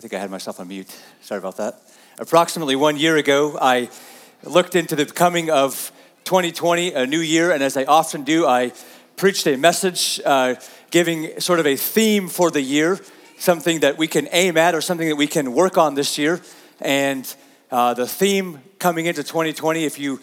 I 0.00 0.02
think 0.02 0.14
I 0.14 0.18
had 0.18 0.30
myself 0.30 0.58
on 0.60 0.68
mute. 0.68 0.88
Sorry 1.20 1.36
about 1.36 1.58
that. 1.58 1.78
Approximately 2.18 2.74
one 2.74 2.96
year 2.96 3.18
ago, 3.18 3.58
I 3.60 3.90
looked 4.42 4.74
into 4.74 4.96
the 4.96 5.04
coming 5.04 5.50
of 5.50 5.92
2020, 6.24 6.94
a 6.94 7.06
new 7.06 7.20
year, 7.20 7.50
and 7.50 7.62
as 7.62 7.76
I 7.76 7.84
often 7.84 8.22
do, 8.22 8.46
I 8.46 8.72
preached 9.16 9.46
a 9.46 9.56
message 9.56 10.18
uh, 10.24 10.54
giving 10.90 11.38
sort 11.38 11.60
of 11.60 11.66
a 11.66 11.76
theme 11.76 12.28
for 12.28 12.50
the 12.50 12.62
year, 12.62 12.98
something 13.36 13.80
that 13.80 13.98
we 13.98 14.06
can 14.06 14.26
aim 14.32 14.56
at 14.56 14.74
or 14.74 14.80
something 14.80 15.06
that 15.06 15.16
we 15.16 15.26
can 15.26 15.52
work 15.52 15.76
on 15.76 15.96
this 15.96 16.16
year. 16.16 16.40
And 16.80 17.30
uh, 17.70 17.92
the 17.92 18.06
theme 18.06 18.62
coming 18.78 19.04
into 19.04 19.22
2020, 19.22 19.84
if 19.84 19.98
you 19.98 20.20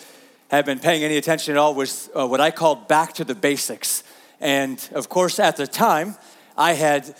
have 0.47 0.65
been 0.65 0.79
paying 0.79 1.03
any 1.03 1.17
attention 1.17 1.53
at 1.53 1.59
all, 1.59 1.75
was 1.75 2.09
uh, 2.15 2.25
what 2.25 2.41
I 2.41 2.49
called 2.49 2.87
back 2.87 3.13
to 3.13 3.23
the 3.23 3.35
basics. 3.35 4.01
And 4.39 4.89
of 4.95 5.07
course, 5.07 5.37
at 5.37 5.55
the 5.55 5.67
time, 5.67 6.15
I 6.57 6.73
had 6.73 7.15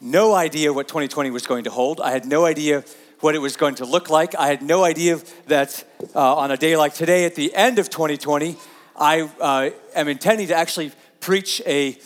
no 0.00 0.34
idea 0.34 0.72
what 0.72 0.88
2020 0.88 1.30
was 1.30 1.46
going 1.46 1.64
to 1.64 1.70
hold. 1.70 2.00
I 2.00 2.10
had 2.10 2.24
no 2.24 2.46
idea 2.46 2.84
what 3.20 3.34
it 3.34 3.38
was 3.38 3.56
going 3.56 3.74
to 3.76 3.84
look 3.84 4.08
like. 4.08 4.34
I 4.34 4.46
had 4.46 4.62
no 4.62 4.82
idea 4.82 5.20
that 5.46 5.84
uh, 6.14 6.36
on 6.36 6.50
a 6.50 6.56
day 6.56 6.76
like 6.76 6.94
today, 6.94 7.26
at 7.26 7.34
the 7.34 7.54
end 7.54 7.78
of 7.78 7.90
2020, 7.90 8.56
I 8.96 9.22
uh, 9.40 9.70
am 9.94 10.08
intending 10.08 10.48
to 10.48 10.54
actually 10.54 10.92
preach 11.20 11.60
a. 11.66 11.98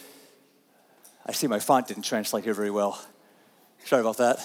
I 1.27 1.33
see 1.33 1.47
my 1.47 1.61
font 1.61 1.87
didn't 1.87 2.03
translate 2.03 2.45
here 2.45 2.53
very 2.53 2.71
well. 2.71 3.01
Sorry 3.85 4.01
about 4.01 4.19
that. 4.19 4.39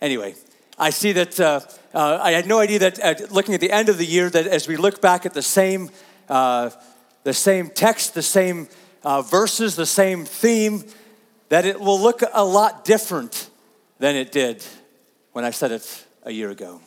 Anyway, 0.00 0.34
I 0.78 0.90
see 0.90 1.12
that 1.12 1.38
uh, 1.40 1.60
uh 1.92 2.20
I 2.22 2.32
had 2.32 2.46
no 2.46 2.60
idea 2.60 2.78
that 2.78 3.00
uh, 3.00 3.14
looking 3.30 3.54
at 3.54 3.60
the 3.60 3.72
end 3.72 3.88
of 3.88 3.98
the 3.98 4.06
year, 4.06 4.30
that 4.30 4.46
as 4.46 4.68
we 4.68 4.76
look 4.76 5.00
back 5.00 5.26
at 5.26 5.34
the 5.34 5.42
same, 5.42 5.90
uh, 6.28 6.70
the 7.24 7.34
same 7.34 7.68
text, 7.68 8.14
the 8.14 8.22
same 8.22 8.68
verses, 9.04 9.76
the 9.76 9.86
same 9.86 10.24
theme, 10.24 10.84
that 11.50 11.66
it 11.66 11.78
will 11.78 12.00
look 12.00 12.22
a 12.32 12.44
lot 12.44 12.84
different 12.84 13.50
than 13.98 14.16
it 14.16 14.32
did 14.32 14.64
when 15.32 15.44
I 15.44 15.50
said 15.50 15.72
it 15.72 16.06
a 16.22 16.30
year 16.30 16.48
ago. 16.50 16.80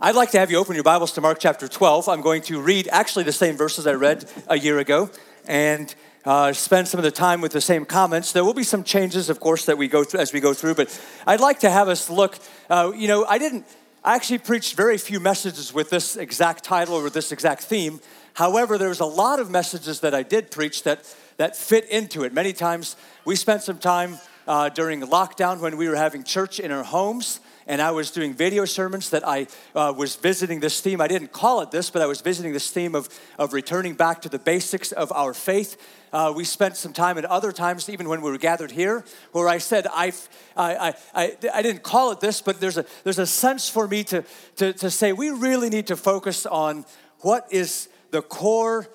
I'd 0.00 0.14
like 0.14 0.30
to 0.32 0.38
have 0.38 0.50
you 0.50 0.56
open 0.56 0.74
your 0.74 0.84
Bibles 0.84 1.12
to 1.12 1.20
Mark 1.20 1.38
chapter 1.38 1.68
12. 1.68 2.08
I'm 2.08 2.22
going 2.22 2.42
to 2.42 2.60
read 2.60 2.88
actually 2.90 3.24
the 3.24 3.32
same 3.32 3.56
verses 3.56 3.86
I 3.86 3.92
read 3.92 4.24
a 4.48 4.58
year 4.58 4.78
ago 4.78 5.10
and 5.46 5.94
uh, 6.24 6.52
spend 6.54 6.88
some 6.88 6.98
of 6.98 7.04
the 7.04 7.10
time 7.10 7.42
with 7.42 7.52
the 7.52 7.60
same 7.60 7.84
comments. 7.84 8.32
There 8.32 8.44
will 8.44 8.54
be 8.54 8.62
some 8.62 8.84
changes, 8.84 9.28
of 9.28 9.38
course, 9.38 9.66
that 9.66 9.76
we 9.76 9.86
go 9.86 10.02
through 10.02 10.20
as 10.20 10.32
we 10.32 10.40
go 10.40 10.54
through, 10.54 10.76
but 10.76 11.00
I'd 11.26 11.40
like 11.40 11.60
to 11.60 11.70
have 11.70 11.88
us 11.88 12.08
look. 12.08 12.38
Uh, 12.70 12.92
you 12.96 13.06
know, 13.06 13.26
I 13.26 13.36
didn't, 13.36 13.66
I 14.02 14.14
actually 14.14 14.38
preached 14.38 14.76
very 14.76 14.96
few 14.96 15.20
messages 15.20 15.74
with 15.74 15.90
this 15.90 16.16
exact 16.16 16.64
title 16.64 16.94
or 16.94 17.02
with 17.04 17.14
this 17.14 17.32
exact 17.32 17.64
theme. 17.64 18.00
However, 18.34 18.76
there 18.76 18.88
was 18.88 19.00
a 19.00 19.06
lot 19.06 19.40
of 19.40 19.50
messages 19.50 20.00
that 20.00 20.14
I 20.14 20.22
did 20.22 20.50
preach 20.50 20.82
that 20.84 21.04
that 21.36 21.56
fit 21.56 21.88
into 21.88 22.24
it. 22.24 22.32
Many 22.32 22.52
times 22.52 22.96
we 23.24 23.36
spent 23.36 23.62
some 23.62 23.78
time 23.78 24.18
uh, 24.46 24.68
during 24.68 25.00
lockdown 25.00 25.60
when 25.60 25.76
we 25.76 25.88
were 25.88 25.96
having 25.96 26.24
church 26.24 26.60
in 26.60 26.70
our 26.70 26.84
homes 26.84 27.40
and 27.66 27.82
I 27.82 27.90
was 27.90 28.10
doing 28.10 28.32
video 28.32 28.64
sermons 28.64 29.10
that 29.10 29.26
I 29.26 29.48
uh, 29.74 29.92
was 29.96 30.16
visiting 30.16 30.60
this 30.60 30.80
theme. 30.80 31.00
I 31.00 31.08
didn't 31.08 31.32
call 31.32 31.60
it 31.62 31.70
this, 31.70 31.90
but 31.90 32.00
I 32.00 32.06
was 32.06 32.20
visiting 32.20 32.52
this 32.52 32.70
theme 32.70 32.94
of, 32.94 33.08
of 33.38 33.52
returning 33.52 33.94
back 33.94 34.22
to 34.22 34.28
the 34.28 34.38
basics 34.38 34.92
of 34.92 35.10
our 35.12 35.34
faith. 35.34 35.76
Uh, 36.12 36.32
we 36.34 36.44
spent 36.44 36.76
some 36.76 36.92
time 36.92 37.18
at 37.18 37.24
other 37.24 37.52
times, 37.52 37.88
even 37.88 38.08
when 38.08 38.22
we 38.22 38.30
were 38.30 38.38
gathered 38.38 38.70
here, 38.70 39.04
where 39.32 39.48
I 39.48 39.58
said, 39.58 39.86
I, 39.92 40.12
I, 40.56 40.94
I, 41.14 41.36
I 41.52 41.62
didn't 41.62 41.82
call 41.82 42.12
it 42.12 42.20
this, 42.20 42.40
but 42.40 42.60
there's 42.60 42.78
a, 42.78 42.86
there's 43.02 43.18
a 43.18 43.26
sense 43.26 43.68
for 43.68 43.88
me 43.88 44.04
to, 44.04 44.24
to, 44.56 44.72
to 44.74 44.90
say 44.90 45.12
we 45.12 45.30
really 45.30 45.68
need 45.68 45.88
to 45.88 45.96
focus 45.96 46.46
on 46.46 46.84
what 47.20 47.48
is 47.50 47.88
the 48.12 48.22
core 48.22 48.88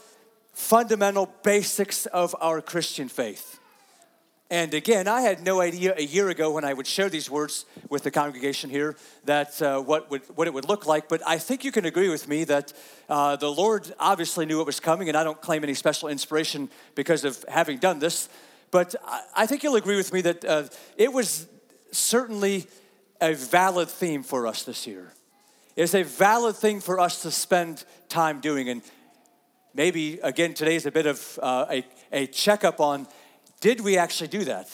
fundamental 0.53 1.33
basics 1.43 2.05
of 2.07 2.35
our 2.41 2.61
Christian 2.61 3.09
faith. 3.09 3.59
And 4.51 4.73
again, 4.73 5.07
I 5.07 5.21
had 5.21 5.45
no 5.45 5.61
idea 5.61 5.93
a 5.95 6.03
year 6.03 6.27
ago 6.27 6.51
when 6.51 6.65
I 6.65 6.73
would 6.73 6.85
share 6.85 7.07
these 7.07 7.29
words 7.29 7.65
with 7.87 8.03
the 8.03 8.11
congregation 8.11 8.69
here 8.69 8.97
that 9.23 9.61
uh, 9.61 9.79
what, 9.79 10.11
would, 10.11 10.23
what 10.35 10.45
it 10.45 10.53
would 10.53 10.67
look 10.67 10.85
like. 10.85 11.07
But 11.07 11.21
I 11.25 11.37
think 11.37 11.63
you 11.63 11.71
can 11.71 11.85
agree 11.85 12.09
with 12.09 12.27
me 12.27 12.43
that 12.43 12.73
uh, 13.07 13.37
the 13.37 13.49
Lord 13.49 13.93
obviously 13.97 14.45
knew 14.45 14.57
what 14.57 14.65
was 14.65 14.81
coming, 14.81 15.07
and 15.07 15.17
I 15.17 15.23
don't 15.23 15.41
claim 15.41 15.63
any 15.63 15.73
special 15.73 16.09
inspiration 16.09 16.69
because 16.95 17.23
of 17.23 17.45
having 17.47 17.77
done 17.77 17.99
this. 17.99 18.27
But 18.71 18.93
I, 19.07 19.21
I 19.37 19.45
think 19.45 19.63
you'll 19.63 19.77
agree 19.77 19.95
with 19.95 20.11
me 20.11 20.19
that 20.19 20.43
uh, 20.43 20.63
it 20.97 21.13
was 21.13 21.47
certainly 21.93 22.67
a 23.21 23.33
valid 23.33 23.87
theme 23.87 24.21
for 24.21 24.47
us 24.47 24.63
this 24.63 24.85
year. 24.85 25.13
It's 25.77 25.95
a 25.95 26.03
valid 26.03 26.57
thing 26.57 26.81
for 26.81 26.99
us 26.99 27.21
to 27.21 27.31
spend 27.31 27.85
time 28.09 28.41
doing. 28.41 28.67
And 28.67 28.81
maybe 29.73 30.19
again 30.23 30.53
today 30.53 30.75
is 30.75 30.85
a 30.85 30.91
bit 30.91 31.05
of 31.05 31.39
uh, 31.41 31.65
a, 31.69 31.85
a 32.11 32.27
checkup 32.27 32.79
on 32.79 33.07
did 33.59 33.81
we 33.81 33.97
actually 33.97 34.27
do 34.27 34.43
that? 34.45 34.67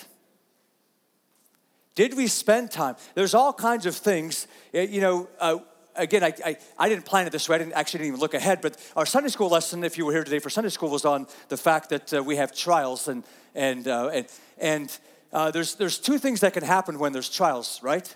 Did 1.96 2.16
we 2.16 2.28
spend 2.28 2.72
time? 2.72 2.96
There's 3.16 3.34
all 3.34 3.52
kinds 3.52 3.86
of 3.86 3.96
things 3.96 4.47
eh, 4.74 4.84
you 4.84 5.02
know 5.02 5.28
uh, 5.40 5.57
again 5.96 6.24
I, 6.24 6.34
I, 6.46 6.57
I, 6.78 6.90
didn't 6.90 7.06
plan 7.06 7.28
it 7.28 7.31
this 7.31 7.50
way. 7.50 7.56
I 7.56 7.59
didn't 7.59 7.74
actually 7.74 8.00
didn't 8.00 8.09
even 8.09 8.19
look 8.19 8.34
ahead 8.34 8.62
but 8.62 8.78
our 8.96 9.06
sunday 9.06 9.30
school 9.30 9.50
lesson 9.50 9.84
if 9.84 9.97
you 9.97 10.06
were 10.06 10.13
here 10.13 10.24
today 10.24 10.40
for 10.40 10.50
sunday 10.50 10.69
school 10.69 10.90
was 10.90 11.06
on 11.06 11.28
the 11.50 11.57
fact 11.57 11.90
that 11.90 12.13
uh, 12.13 12.24
we 12.24 12.36
have 12.36 12.56
trials 12.56 13.07
and 13.07 13.24
and 13.56 13.88
uh, 13.88 14.09
and, 14.13 14.28
and 14.59 15.00
uh, 15.34 15.52
there's 15.52 15.75
there's 15.75 16.00
two 16.00 16.18
things 16.18 16.40
that 16.41 16.53
can 16.53 16.63
happen 16.63 17.00
when 17.00 17.13
there's 17.13 17.30
trials 17.30 17.80
right 17.81 18.16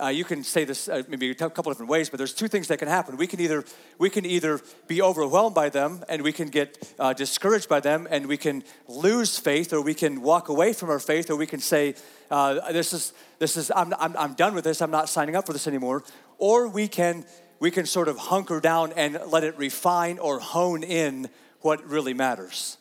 uh, 0.00 0.08
you 0.08 0.24
can 0.24 0.44
say 0.44 0.64
this 0.64 0.88
uh, 0.88 1.02
maybe 1.08 1.30
a 1.30 1.34
couple 1.34 1.72
different 1.72 1.90
ways, 1.90 2.10
but 2.10 2.18
there's 2.18 2.34
two 2.34 2.48
things 2.48 2.68
that 2.68 2.78
can 2.78 2.88
happen. 2.88 3.16
We 3.16 3.26
can 3.26 3.40
either 3.40 3.64
we 3.98 4.10
can 4.10 4.26
either 4.26 4.60
be 4.86 5.00
overwhelmed 5.00 5.54
by 5.54 5.70
them 5.70 6.04
and 6.08 6.22
we 6.22 6.32
can 6.32 6.48
get 6.48 6.94
uh, 6.98 7.14
discouraged 7.14 7.68
by 7.68 7.80
them 7.80 8.06
and 8.10 8.26
we 8.26 8.36
can 8.36 8.62
lose 8.88 9.38
faith, 9.38 9.72
or 9.72 9.80
we 9.80 9.94
can 9.94 10.20
walk 10.22 10.48
away 10.48 10.72
from 10.72 10.90
our 10.90 10.98
faith, 10.98 11.30
or 11.30 11.36
we 11.36 11.46
can 11.46 11.60
say, 11.60 11.94
uh, 12.30 12.72
"This 12.72 12.92
is 12.92 13.12
this 13.38 13.56
is 13.56 13.72
I'm, 13.74 13.94
I'm 13.98 14.16
I'm 14.16 14.34
done 14.34 14.54
with 14.54 14.64
this. 14.64 14.82
I'm 14.82 14.90
not 14.90 15.08
signing 15.08 15.34
up 15.34 15.46
for 15.46 15.52
this 15.52 15.66
anymore." 15.66 16.04
Or 16.38 16.68
we 16.68 16.88
can 16.88 17.24
we 17.58 17.70
can 17.70 17.86
sort 17.86 18.08
of 18.08 18.18
hunker 18.18 18.60
down 18.60 18.92
and 18.92 19.18
let 19.28 19.44
it 19.44 19.56
refine 19.56 20.18
or 20.18 20.40
hone 20.40 20.82
in 20.82 21.30
what 21.60 21.84
really 21.88 22.14
matters. 22.14 22.76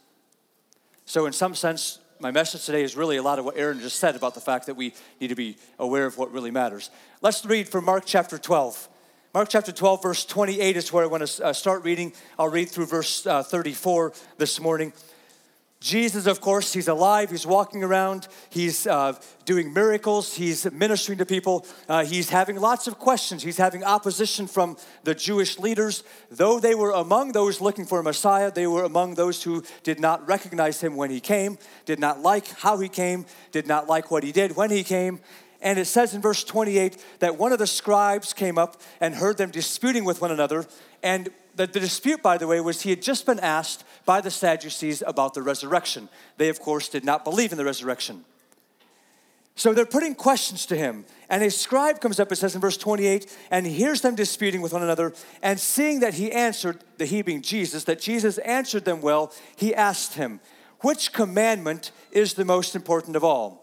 So, 1.06 1.26
in 1.26 1.34
some 1.34 1.56
sense, 1.56 2.00
my 2.26 2.32
message 2.32 2.66
today 2.66 2.82
is 2.82 2.96
really 2.96 3.18
a 3.18 3.22
lot 3.22 3.38
of 3.38 3.46
what 3.46 3.56
Aaron 3.56 3.80
just 3.80 4.00
said 4.00 4.16
about 4.16 4.34
the 4.34 4.42
fact 4.42 4.66
that 4.66 4.76
we 4.76 4.96
need 5.22 5.28
to 5.28 5.36
be 5.36 5.58
aware 5.78 6.08
of 6.08 6.18
what 6.18 6.32
really 6.32 6.50
matters. 6.50 6.90
Let's 7.22 7.46
read 7.46 7.70
from 7.70 7.86
Mark 7.86 8.02
chapter 8.04 8.40
12. 8.40 8.90
Mark 9.36 9.48
chapter 9.48 9.72
12, 9.72 10.02
verse 10.02 10.26
28 10.26 10.76
is 10.76 10.92
where 10.92 11.04
I 11.04 11.08
want 11.08 11.28
to 11.28 11.46
uh, 11.46 11.54
start 11.54 11.84
reading. 11.84 12.14
I'll 12.40 12.50
read 12.50 12.70
through 12.70 12.88
verse 12.88 13.28
uh, 13.28 13.44
34 13.44 14.14
this 14.40 14.60
morning. 14.60 14.92
Jesus, 15.86 16.26
of 16.26 16.42
course, 16.42 16.74
he's 16.74 16.88
alive, 16.88 17.30
he's 17.30 17.46
walking 17.46 17.84
around, 17.84 18.28
he's 18.50 18.88
uh, 18.88 19.14
doing 19.46 19.72
miracles, 19.72 20.34
he's 20.34 20.70
ministering 20.72 21.20
to 21.20 21.28
people, 21.28 21.64
uh, 21.88 22.04
he's 22.04 22.32
having 22.32 22.56
lots 22.56 22.88
of 22.88 22.98
questions, 22.98 23.44
he's 23.44 23.58
having 23.58 23.84
opposition 23.84 24.48
from 24.48 24.78
the 25.04 25.14
Jewish 25.14 25.60
leaders. 25.60 26.04
Though 26.32 26.60
they 26.60 26.74
were 26.74 26.90
among 26.90 27.34
those 27.34 27.62
looking 27.62 27.86
for 27.86 28.00
a 28.00 28.04
Messiah, 28.04 28.52
they 28.52 28.66
were 28.66 28.84
among 28.84 29.14
those 29.14 29.44
who 29.44 29.64
did 29.84 30.00
not 30.00 30.28
recognize 30.28 30.82
him 30.82 30.96
when 30.96 31.12
he 31.12 31.20
came, 31.20 31.60
did 31.86 32.00
not 32.00 32.20
like 32.20 32.48
how 32.48 32.80
he 32.80 32.90
came, 32.90 33.28
did 33.52 33.68
not 33.68 33.88
like 33.88 34.10
what 34.10 34.24
he 34.24 34.32
did 34.32 34.56
when 34.56 34.72
he 34.72 34.84
came. 34.84 35.20
And 35.62 35.78
it 35.78 35.86
says 35.86 36.16
in 36.16 36.22
verse 36.22 36.44
28 36.44 36.98
that 37.20 37.38
one 37.38 37.52
of 37.52 37.60
the 37.60 37.68
scribes 37.68 38.34
came 38.34 38.58
up 38.58 38.82
and 39.00 39.14
heard 39.14 39.38
them 39.38 39.52
disputing 39.52 40.04
with 40.04 40.20
one 40.20 40.32
another. 40.32 40.66
And 41.04 41.30
the, 41.56 41.68
the 41.68 41.80
dispute, 41.80 42.22
by 42.22 42.38
the 42.38 42.48
way, 42.48 42.60
was 42.60 42.82
he 42.82 42.90
had 42.90 43.02
just 43.02 43.26
been 43.26 43.40
asked 43.40 43.84
by 44.06 44.22
the 44.22 44.32
Sadducees 44.32 45.04
about 45.06 45.34
the 45.34 45.42
resurrection. 45.42 46.10
They, 46.38 46.50
of 46.50 46.60
course, 46.60 46.90
did 46.90 47.06
not 47.06 47.24
believe 47.24 47.52
in 47.52 47.58
the 47.58 47.66
resurrection. 47.66 48.26
So 49.58 49.74
they're 49.74 49.86
putting 49.86 50.16
questions 50.16 50.66
to 50.66 50.76
him. 50.76 51.06
And 51.30 51.42
a 51.42 51.50
scribe 51.50 52.02
comes 52.02 52.20
up, 52.20 52.32
it 52.32 52.36
says 52.36 52.56
in 52.56 52.62
verse 52.62 52.76
28, 52.76 53.36
and 53.50 53.66
hears 53.66 54.02
them 54.02 54.14
disputing 54.14 54.62
with 54.62 54.74
one 54.74 54.84
another. 54.84 55.14
And 55.42 55.60
seeing 55.60 56.02
that 56.02 56.16
he 56.16 56.32
answered, 56.32 56.80
the 56.98 57.06
he 57.06 57.22
being 57.22 57.42
Jesus, 57.42 57.86
that 57.86 58.02
Jesus 58.02 58.38
answered 58.40 58.84
them 58.84 59.02
well, 59.02 59.32
he 59.56 59.74
asked 59.74 60.16
him, 60.16 60.42
Which 60.82 61.14
commandment 61.14 61.92
is 62.12 62.34
the 62.34 62.44
most 62.44 62.76
important 62.76 63.16
of 63.16 63.24
all? 63.24 63.62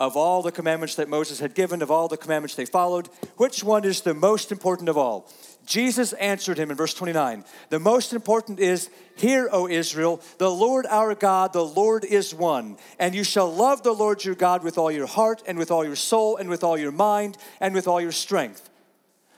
Of 0.00 0.16
all 0.16 0.42
the 0.42 0.50
commandments 0.50 0.96
that 0.96 1.08
Moses 1.08 1.38
had 1.38 1.54
given, 1.54 1.82
of 1.82 1.90
all 1.90 2.08
the 2.08 2.16
commandments 2.16 2.54
they 2.54 2.64
followed, 2.64 3.08
which 3.36 3.62
one 3.62 3.84
is 3.84 4.00
the 4.00 4.14
most 4.14 4.50
important 4.50 4.88
of 4.88 4.96
all? 4.96 5.30
Jesus 5.66 6.12
answered 6.14 6.58
him 6.58 6.70
in 6.70 6.76
verse 6.76 6.94
29 6.94 7.44
The 7.70 7.78
most 7.78 8.12
important 8.12 8.60
is, 8.60 8.90
Hear, 9.16 9.48
O 9.52 9.68
Israel, 9.68 10.20
the 10.38 10.50
Lord 10.50 10.86
our 10.86 11.14
God, 11.14 11.52
the 11.52 11.64
Lord 11.64 12.04
is 12.04 12.34
one. 12.34 12.76
And 12.98 13.14
you 13.14 13.24
shall 13.24 13.52
love 13.52 13.82
the 13.82 13.92
Lord 13.92 14.24
your 14.24 14.34
God 14.34 14.64
with 14.64 14.76
all 14.76 14.90
your 14.90 15.06
heart, 15.06 15.42
and 15.46 15.58
with 15.58 15.70
all 15.70 15.84
your 15.84 15.96
soul, 15.96 16.36
and 16.36 16.48
with 16.48 16.64
all 16.64 16.76
your 16.76 16.92
mind, 16.92 17.38
and 17.60 17.74
with 17.74 17.86
all 17.86 18.00
your 18.00 18.12
strength. 18.12 18.70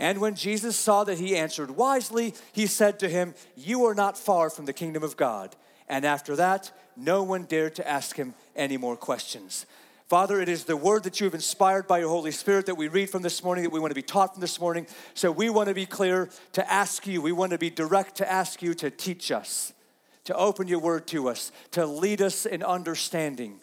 And 0.00 0.18
when 0.18 0.34
Jesus 0.34 0.76
saw 0.76 1.04
that 1.04 1.18
he 1.18 1.36
answered 1.36 1.72
wisely, 1.72 2.34
he 2.52 2.66
said 2.66 2.98
to 3.00 3.08
him, 3.08 3.34
You 3.54 3.84
are 3.84 3.94
not 3.94 4.16
far 4.16 4.48
from 4.48 4.64
the 4.64 4.72
kingdom 4.72 5.02
of 5.02 5.18
God. 5.18 5.54
And 5.88 6.06
after 6.06 6.34
that, 6.36 6.72
no 6.96 7.22
one 7.22 7.44
dared 7.44 7.74
to 7.76 7.86
ask 7.86 8.16
him 8.16 8.32
any 8.56 8.78
more 8.78 8.96
questions. 8.96 9.66
Father, 10.08 10.40
it 10.40 10.48
is 10.48 10.64
the 10.64 10.76
word 10.76 11.04
that 11.04 11.20
you 11.20 11.24
have 11.24 11.34
inspired 11.34 11.86
by 11.86 11.98
your 11.98 12.08
Holy 12.08 12.30
Spirit 12.30 12.66
that 12.66 12.76
we 12.76 12.88
read 12.88 13.10
from 13.10 13.20
this 13.20 13.44
morning, 13.44 13.62
that 13.62 13.72
we 13.72 13.78
want 13.78 13.90
to 13.90 13.94
be 13.94 14.02
taught 14.02 14.32
from 14.32 14.40
this 14.40 14.58
morning. 14.58 14.86
So 15.12 15.30
we 15.30 15.50
want 15.50 15.68
to 15.68 15.74
be 15.74 15.86
clear 15.86 16.30
to 16.54 16.72
ask 16.72 17.06
you, 17.06 17.20
we 17.20 17.30
want 17.30 17.52
to 17.52 17.58
be 17.58 17.70
direct 17.70 18.16
to 18.16 18.32
ask 18.32 18.62
you 18.62 18.72
to 18.74 18.90
teach 18.90 19.30
us, 19.30 19.74
to 20.24 20.34
open 20.34 20.66
your 20.66 20.80
word 20.80 21.06
to 21.08 21.28
us, 21.28 21.52
to 21.72 21.84
lead 21.84 22.22
us 22.22 22.46
in 22.46 22.62
understanding. 22.62 23.60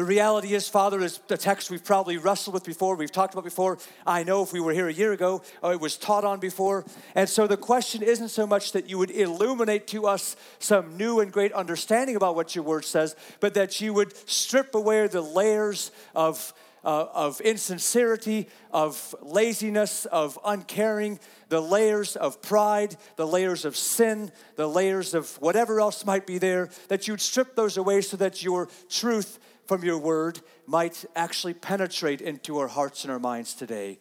The 0.00 0.04
reality 0.04 0.54
is, 0.54 0.66
Father, 0.66 1.02
is 1.02 1.18
the 1.28 1.36
text 1.36 1.70
we've 1.70 1.84
probably 1.84 2.16
wrestled 2.16 2.54
with 2.54 2.64
before, 2.64 2.96
we've 2.96 3.12
talked 3.12 3.34
about 3.34 3.44
before. 3.44 3.76
I 4.06 4.22
know 4.22 4.42
if 4.42 4.50
we 4.50 4.58
were 4.58 4.72
here 4.72 4.88
a 4.88 4.92
year 4.94 5.12
ago, 5.12 5.42
oh, 5.62 5.72
it 5.72 5.78
was 5.78 5.98
taught 5.98 6.24
on 6.24 6.40
before. 6.40 6.86
And 7.14 7.28
so 7.28 7.46
the 7.46 7.58
question 7.58 8.02
isn't 8.02 8.30
so 8.30 8.46
much 8.46 8.72
that 8.72 8.88
you 8.88 8.96
would 8.96 9.10
illuminate 9.10 9.86
to 9.88 10.06
us 10.06 10.36
some 10.58 10.96
new 10.96 11.20
and 11.20 11.30
great 11.30 11.52
understanding 11.52 12.16
about 12.16 12.34
what 12.34 12.54
your 12.54 12.64
word 12.64 12.86
says, 12.86 13.14
but 13.40 13.52
that 13.52 13.82
you 13.82 13.92
would 13.92 14.16
strip 14.26 14.74
away 14.74 15.06
the 15.06 15.20
layers 15.20 15.90
of, 16.14 16.54
uh, 16.82 17.04
of 17.12 17.38
insincerity, 17.42 18.48
of 18.72 19.14
laziness, 19.20 20.06
of 20.06 20.38
uncaring, 20.46 21.20
the 21.50 21.60
layers 21.60 22.16
of 22.16 22.40
pride, 22.40 22.96
the 23.16 23.26
layers 23.26 23.66
of 23.66 23.76
sin, 23.76 24.32
the 24.56 24.66
layers 24.66 25.12
of 25.12 25.36
whatever 25.42 25.78
else 25.78 26.06
might 26.06 26.26
be 26.26 26.38
there, 26.38 26.70
that 26.88 27.06
you'd 27.06 27.20
strip 27.20 27.54
those 27.54 27.76
away 27.76 28.00
so 28.00 28.16
that 28.16 28.42
your 28.42 28.66
truth 28.88 29.38
from 29.70 29.84
your 29.84 29.98
word 29.98 30.40
might 30.66 31.04
actually 31.14 31.54
penetrate 31.54 32.20
into 32.20 32.58
our 32.58 32.66
hearts 32.66 33.04
and 33.04 33.12
our 33.12 33.20
minds 33.20 33.54
today, 33.54 34.00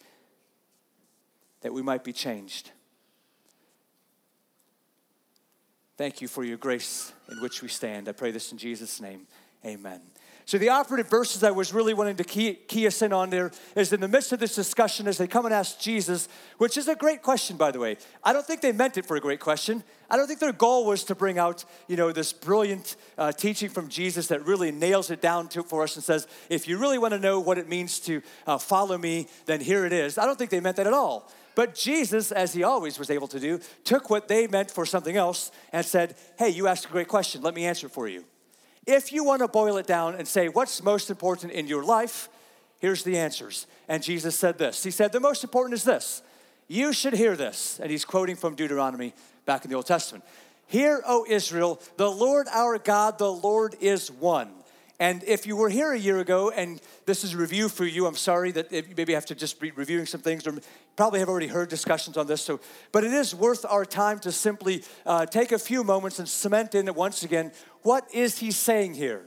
that 1.61 1.71
we 1.71 1.83
might 1.83 2.03
be 2.03 2.11
changed. 2.11 2.71
Thank 5.95 6.21
you 6.21 6.27
for 6.27 6.43
your 6.43 6.57
grace 6.57 7.13
in 7.29 7.39
which 7.39 7.61
we 7.61 7.67
stand. 7.67 8.09
I 8.09 8.13
pray 8.13 8.31
this 8.31 8.51
in 8.51 8.57
Jesus' 8.57 8.99
name. 8.99 9.27
Amen. 9.63 10.01
So, 10.49 10.57
the 10.57 10.69
operative 10.69 11.11
verses 11.11 11.43
I 11.43 11.51
was 11.51 11.75
really 11.75 11.93
wanting 11.93 12.15
to 12.15 12.23
key, 12.23 12.55
key, 12.55 12.87
us 12.87 13.03
in 13.03 13.13
on 13.13 13.29
there 13.29 13.51
is 13.75 13.93
in 13.93 14.01
the 14.01 14.07
midst 14.07 14.31
of 14.31 14.39
this 14.39 14.55
discussion 14.55 15.07
as 15.07 15.19
they 15.19 15.27
come 15.27 15.45
and 15.45 15.53
ask 15.53 15.79
Jesus, 15.79 16.27
which 16.57 16.75
is 16.75 16.87
a 16.87 16.95
great 16.95 17.21
question, 17.21 17.55
by 17.55 17.69
the 17.69 17.77
way. 17.77 17.97
I 18.23 18.33
don't 18.33 18.43
think 18.43 18.61
they 18.61 18.71
meant 18.71 18.97
it 18.97 19.05
for 19.05 19.15
a 19.15 19.19
great 19.19 19.39
question. 19.39 19.83
I 20.09 20.17
don't 20.17 20.25
think 20.25 20.39
their 20.39 20.51
goal 20.51 20.87
was 20.87 21.03
to 21.03 21.13
bring 21.13 21.37
out, 21.37 21.65
you 21.87 21.97
know, 21.97 22.11
this 22.11 22.33
brilliant 22.33 22.95
uh, 23.15 23.31
teaching 23.31 23.69
from 23.69 23.89
Jesus 23.89 24.25
that 24.29 24.43
really 24.43 24.71
nails 24.71 25.11
it 25.11 25.21
down 25.21 25.49
to, 25.49 25.61
for 25.61 25.83
us 25.83 25.95
and 25.97 26.03
says, 26.03 26.27
if 26.49 26.67
you 26.67 26.79
really 26.79 26.97
want 26.97 27.13
to 27.13 27.19
know 27.19 27.39
what 27.39 27.59
it 27.59 27.69
means 27.69 27.99
to 27.99 28.23
uh, 28.47 28.57
follow 28.57 28.97
me, 28.97 29.27
then 29.45 29.61
here 29.61 29.85
it 29.85 29.93
is. 29.93 30.17
I 30.17 30.25
don't 30.25 30.39
think 30.39 30.49
they 30.49 30.61
meant 30.61 30.77
that 30.77 30.87
at 30.87 30.93
all. 30.93 31.31
But 31.53 31.75
Jesus, 31.75 32.31
as 32.31 32.53
he 32.53 32.63
always 32.63 32.97
was 32.97 33.11
able 33.11 33.27
to 33.27 33.39
do, 33.39 33.59
took 33.83 34.09
what 34.09 34.27
they 34.27 34.47
meant 34.47 34.71
for 34.71 34.87
something 34.87 35.15
else 35.15 35.51
and 35.71 35.85
said, 35.85 36.15
hey, 36.39 36.49
you 36.49 36.65
asked 36.65 36.85
a 36.85 36.89
great 36.89 37.07
question. 37.07 37.43
Let 37.43 37.53
me 37.53 37.65
answer 37.65 37.87
for 37.87 38.07
you. 38.07 38.25
If 38.89 39.13
you 39.13 39.23
want 39.23 39.41
to 39.43 39.47
boil 39.47 39.77
it 39.77 39.85
down 39.85 40.15
and 40.15 40.27
say, 40.27 40.49
what's 40.49 40.81
most 40.81 41.11
important 41.11 41.53
in 41.53 41.67
your 41.67 41.83
life? 41.83 42.27
Here's 42.79 43.03
the 43.03 43.19
answers. 43.19 43.67
And 43.87 44.01
Jesus 44.01 44.35
said 44.35 44.57
this 44.57 44.83
He 44.83 44.89
said, 44.89 45.11
the 45.11 45.19
most 45.19 45.43
important 45.43 45.75
is 45.75 45.83
this. 45.83 46.23
You 46.67 46.91
should 46.91 47.13
hear 47.13 47.35
this. 47.35 47.79
And 47.79 47.91
he's 47.91 48.03
quoting 48.03 48.35
from 48.35 48.55
Deuteronomy 48.55 49.13
back 49.45 49.63
in 49.63 49.69
the 49.69 49.75
Old 49.75 49.85
Testament. 49.85 50.23
Hear, 50.65 51.03
O 51.05 51.23
Israel, 51.29 51.79
the 51.97 52.09
Lord 52.09 52.47
our 52.51 52.79
God, 52.79 53.19
the 53.19 53.31
Lord 53.31 53.75
is 53.79 54.09
one. 54.09 54.49
And 54.99 55.23
if 55.23 55.47
you 55.47 55.55
were 55.55 55.69
here 55.69 55.93
a 55.93 55.97
year 55.97 56.19
ago, 56.19 56.51
and 56.51 56.81
this 57.05 57.23
is 57.23 57.33
a 57.33 57.37
review 57.37 57.69
for 57.69 57.85
you, 57.85 58.05
I'm 58.05 58.17
sorry 58.17 58.51
that 58.51 58.69
maybe 58.69 59.13
I 59.13 59.15
have 59.15 59.25
to 59.27 59.35
just 59.35 59.59
be 59.59 59.71
reviewing 59.71 60.05
some 60.05 60.19
things, 60.19 60.45
or 60.45 60.53
probably 60.97 61.19
have 61.19 61.29
already 61.29 61.47
heard 61.47 61.69
discussions 61.69 62.17
on 62.17 62.27
this. 62.27 62.41
So, 62.41 62.59
but 62.91 63.05
it 63.05 63.13
is 63.13 63.33
worth 63.33 63.65
our 63.65 63.85
time 63.85 64.19
to 64.19 64.31
simply 64.31 64.83
uh, 65.05 65.25
take 65.25 65.53
a 65.53 65.59
few 65.59 65.85
moments 65.85 66.19
and 66.19 66.27
cement 66.27 66.75
in 66.75 66.93
once 66.93 67.23
again. 67.23 67.53
What 67.83 68.13
is 68.13 68.39
he 68.39 68.51
saying 68.51 68.95
here? 68.95 69.25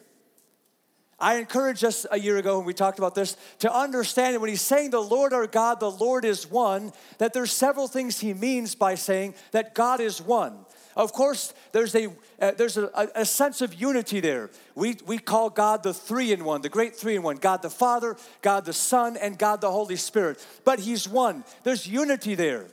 I 1.18 1.36
encouraged 1.36 1.84
us 1.84 2.04
a 2.10 2.18
year 2.18 2.36
ago 2.36 2.58
when 2.58 2.66
we 2.66 2.74
talked 2.74 2.98
about 2.98 3.14
this 3.14 3.36
to 3.60 3.72
understand 3.72 4.34
that 4.34 4.40
when 4.40 4.50
he's 4.50 4.60
saying 4.60 4.90
the 4.90 5.00
Lord 5.00 5.32
our 5.32 5.46
God, 5.46 5.78
the 5.78 5.90
Lord 5.90 6.24
is 6.24 6.50
one, 6.50 6.92
that 7.18 7.32
there's 7.32 7.52
several 7.52 7.86
things 7.86 8.18
he 8.18 8.34
means 8.34 8.74
by 8.74 8.96
saying 8.96 9.36
that 9.52 9.72
God 9.74 10.00
is 10.00 10.20
one. 10.20 10.66
Of 10.96 11.12
course, 11.12 11.54
there's 11.72 11.94
a 11.94 12.08
uh, 12.40 12.52
there's 12.56 12.76
a, 12.76 12.90
a, 13.14 13.24
sense 13.24 13.60
of 13.60 13.72
unity 13.72 14.20
there. 14.20 14.50
We, 14.74 14.96
we 15.06 15.18
call 15.18 15.48
God 15.48 15.84
the 15.84 15.94
three 15.94 16.32
in 16.32 16.44
one, 16.44 16.60
the 16.60 16.68
great 16.68 16.96
three 16.96 17.14
in 17.14 17.22
one 17.22 17.36
God 17.36 17.62
the 17.62 17.70
Father, 17.70 18.16
God 18.42 18.64
the 18.64 18.72
Son, 18.72 19.16
and 19.16 19.38
God 19.38 19.60
the 19.60 19.70
Holy 19.70 19.96
Spirit. 19.96 20.44
But 20.64 20.80
He's 20.80 21.08
one. 21.08 21.44
There's 21.62 21.86
unity 21.86 22.34
there. 22.34 22.66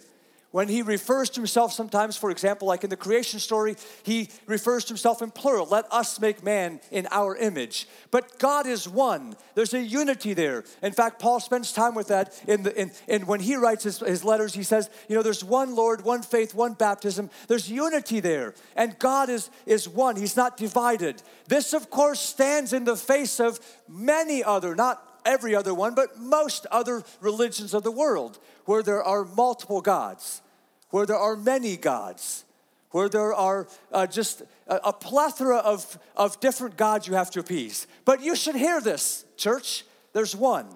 When 0.51 0.67
he 0.67 0.81
refers 0.81 1.29
to 1.31 1.41
himself 1.41 1.73
sometimes, 1.73 2.17
for 2.17 2.31
example, 2.31 2.67
like 2.67 2.83
in 2.83 2.89
the 2.89 2.97
creation 2.97 3.39
story, 3.39 3.75
he 4.01 4.29
refers 4.47 4.83
to 4.85 4.89
himself 4.89 5.21
in 5.21 5.29
plural. 5.29 5.67
Let 5.67 5.85
us 5.91 6.19
make 6.19 6.43
man 6.43 6.81
in 6.91 7.07
our 7.11 7.35
image. 7.35 7.87
But 8.09 8.39
God 8.39 8.65
is 8.65 8.89
one. 8.89 9.35
There's 9.53 9.75
a 9.75 9.81
unity 9.81 10.33
there. 10.33 10.63
In 10.81 10.91
fact, 10.91 11.19
Paul 11.19 11.39
spends 11.39 11.71
time 11.71 11.93
with 11.93 12.07
that 12.07 12.33
in 12.47 12.63
the 12.63 12.79
in, 12.79 12.91
in 13.07 13.27
when 13.27 13.41
he 13.41 13.57
writes 13.57 13.83
his, 13.83 13.99
his 13.99 14.23
letters, 14.23 14.55
he 14.55 14.63
says, 14.63 14.89
you 15.07 15.15
know, 15.15 15.21
there's 15.21 15.43
one 15.43 15.75
Lord, 15.75 16.03
one 16.03 16.23
faith, 16.23 16.55
one 16.55 16.73
baptism. 16.73 17.29
There's 17.47 17.69
unity 17.69 18.19
there. 18.19 18.55
And 18.75 18.97
God 18.97 19.29
is, 19.29 19.51
is 19.67 19.87
one. 19.87 20.15
He's 20.15 20.35
not 20.35 20.57
divided. 20.57 21.21
This, 21.47 21.73
of 21.73 21.91
course, 21.91 22.19
stands 22.19 22.73
in 22.73 22.85
the 22.85 22.95
face 22.95 23.39
of 23.39 23.59
many 23.87 24.43
other, 24.43 24.75
not 24.75 25.08
every 25.29 25.55
other 25.55 25.73
one, 25.73 25.93
but 25.93 26.17
most 26.17 26.65
other 26.71 27.03
religions 27.21 27.73
of 27.73 27.83
the 27.83 27.91
world 27.91 28.39
where 28.65 28.81
there 28.83 29.03
are 29.03 29.23
multiple 29.23 29.79
gods, 29.79 30.41
where 30.89 31.05
there 31.05 31.17
are 31.17 31.35
many 31.35 31.77
gods, 31.77 32.43
where 32.91 33.07
there 33.07 33.33
are 33.33 33.67
uh, 33.91 34.07
just 34.07 34.41
a, 34.67 34.75
a 34.85 34.93
plethora 34.93 35.57
of, 35.57 35.99
of 36.17 36.39
different 36.39 36.75
gods 36.75 37.07
you 37.07 37.13
have 37.13 37.29
to 37.31 37.39
appease. 37.39 37.85
But 38.05 38.23
you 38.23 38.35
should 38.35 38.55
hear 38.55 38.81
this, 38.81 39.23
church. 39.37 39.85
There's 40.13 40.35
one. 40.35 40.67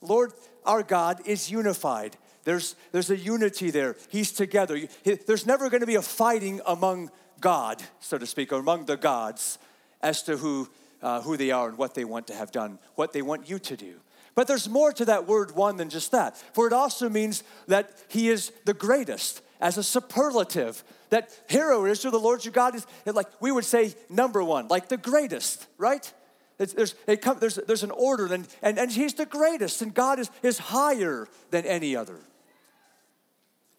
Lord, 0.00 0.32
our 0.64 0.84
God 0.84 1.20
is 1.26 1.50
unified. 1.50 2.16
There's, 2.44 2.76
there's 2.92 3.10
a 3.10 3.16
unity 3.16 3.70
there. 3.70 3.96
He's 4.08 4.30
together. 4.32 4.80
There's 5.04 5.46
never 5.46 5.68
going 5.70 5.80
to 5.80 5.86
be 5.86 5.96
a 5.96 6.02
fighting 6.02 6.60
among 6.66 7.10
God, 7.40 7.82
so 8.00 8.18
to 8.18 8.26
speak, 8.26 8.52
or 8.52 8.60
among 8.60 8.86
the 8.86 8.96
gods 8.96 9.58
as 10.00 10.22
to 10.24 10.36
who, 10.36 10.68
uh, 11.02 11.20
who 11.20 11.36
they 11.36 11.50
are 11.50 11.68
and 11.68 11.78
what 11.78 11.94
they 11.94 12.04
want 12.04 12.26
to 12.28 12.34
have 12.34 12.52
done, 12.52 12.78
what 12.94 13.12
they 13.12 13.22
want 13.22 13.48
you 13.48 13.58
to 13.58 13.76
do. 13.76 13.94
But 14.34 14.46
there's 14.48 14.68
more 14.68 14.92
to 14.92 15.04
that 15.06 15.26
word 15.26 15.54
one 15.54 15.76
than 15.76 15.90
just 15.90 16.12
that. 16.12 16.36
For 16.54 16.66
it 16.66 16.72
also 16.72 17.08
means 17.08 17.42
that 17.66 17.92
he 18.08 18.28
is 18.30 18.52
the 18.64 18.74
greatest 18.74 19.42
as 19.60 19.76
a 19.76 19.82
superlative. 19.82 20.82
That 21.10 21.30
hero 21.48 21.84
is 21.84 22.00
to 22.00 22.10
the 22.10 22.18
Lord 22.18 22.44
your 22.44 22.52
God 22.52 22.74
is 22.74 22.86
like 23.06 23.28
we 23.40 23.52
would 23.52 23.64
say 23.64 23.94
number 24.08 24.42
one, 24.42 24.68
like 24.68 24.88
the 24.88 24.96
greatest, 24.96 25.66
right? 25.76 26.10
It's, 26.58 26.72
there's, 26.72 26.94
come, 27.20 27.38
there's, 27.40 27.56
there's 27.56 27.82
an 27.82 27.90
order, 27.90 28.32
and, 28.32 28.46
and, 28.62 28.78
and 28.78 28.90
he's 28.90 29.14
the 29.14 29.26
greatest, 29.26 29.82
and 29.82 29.92
God 29.92 30.18
is, 30.18 30.30
is 30.42 30.58
higher 30.58 31.26
than 31.50 31.66
any 31.66 31.96
other. 31.96 32.20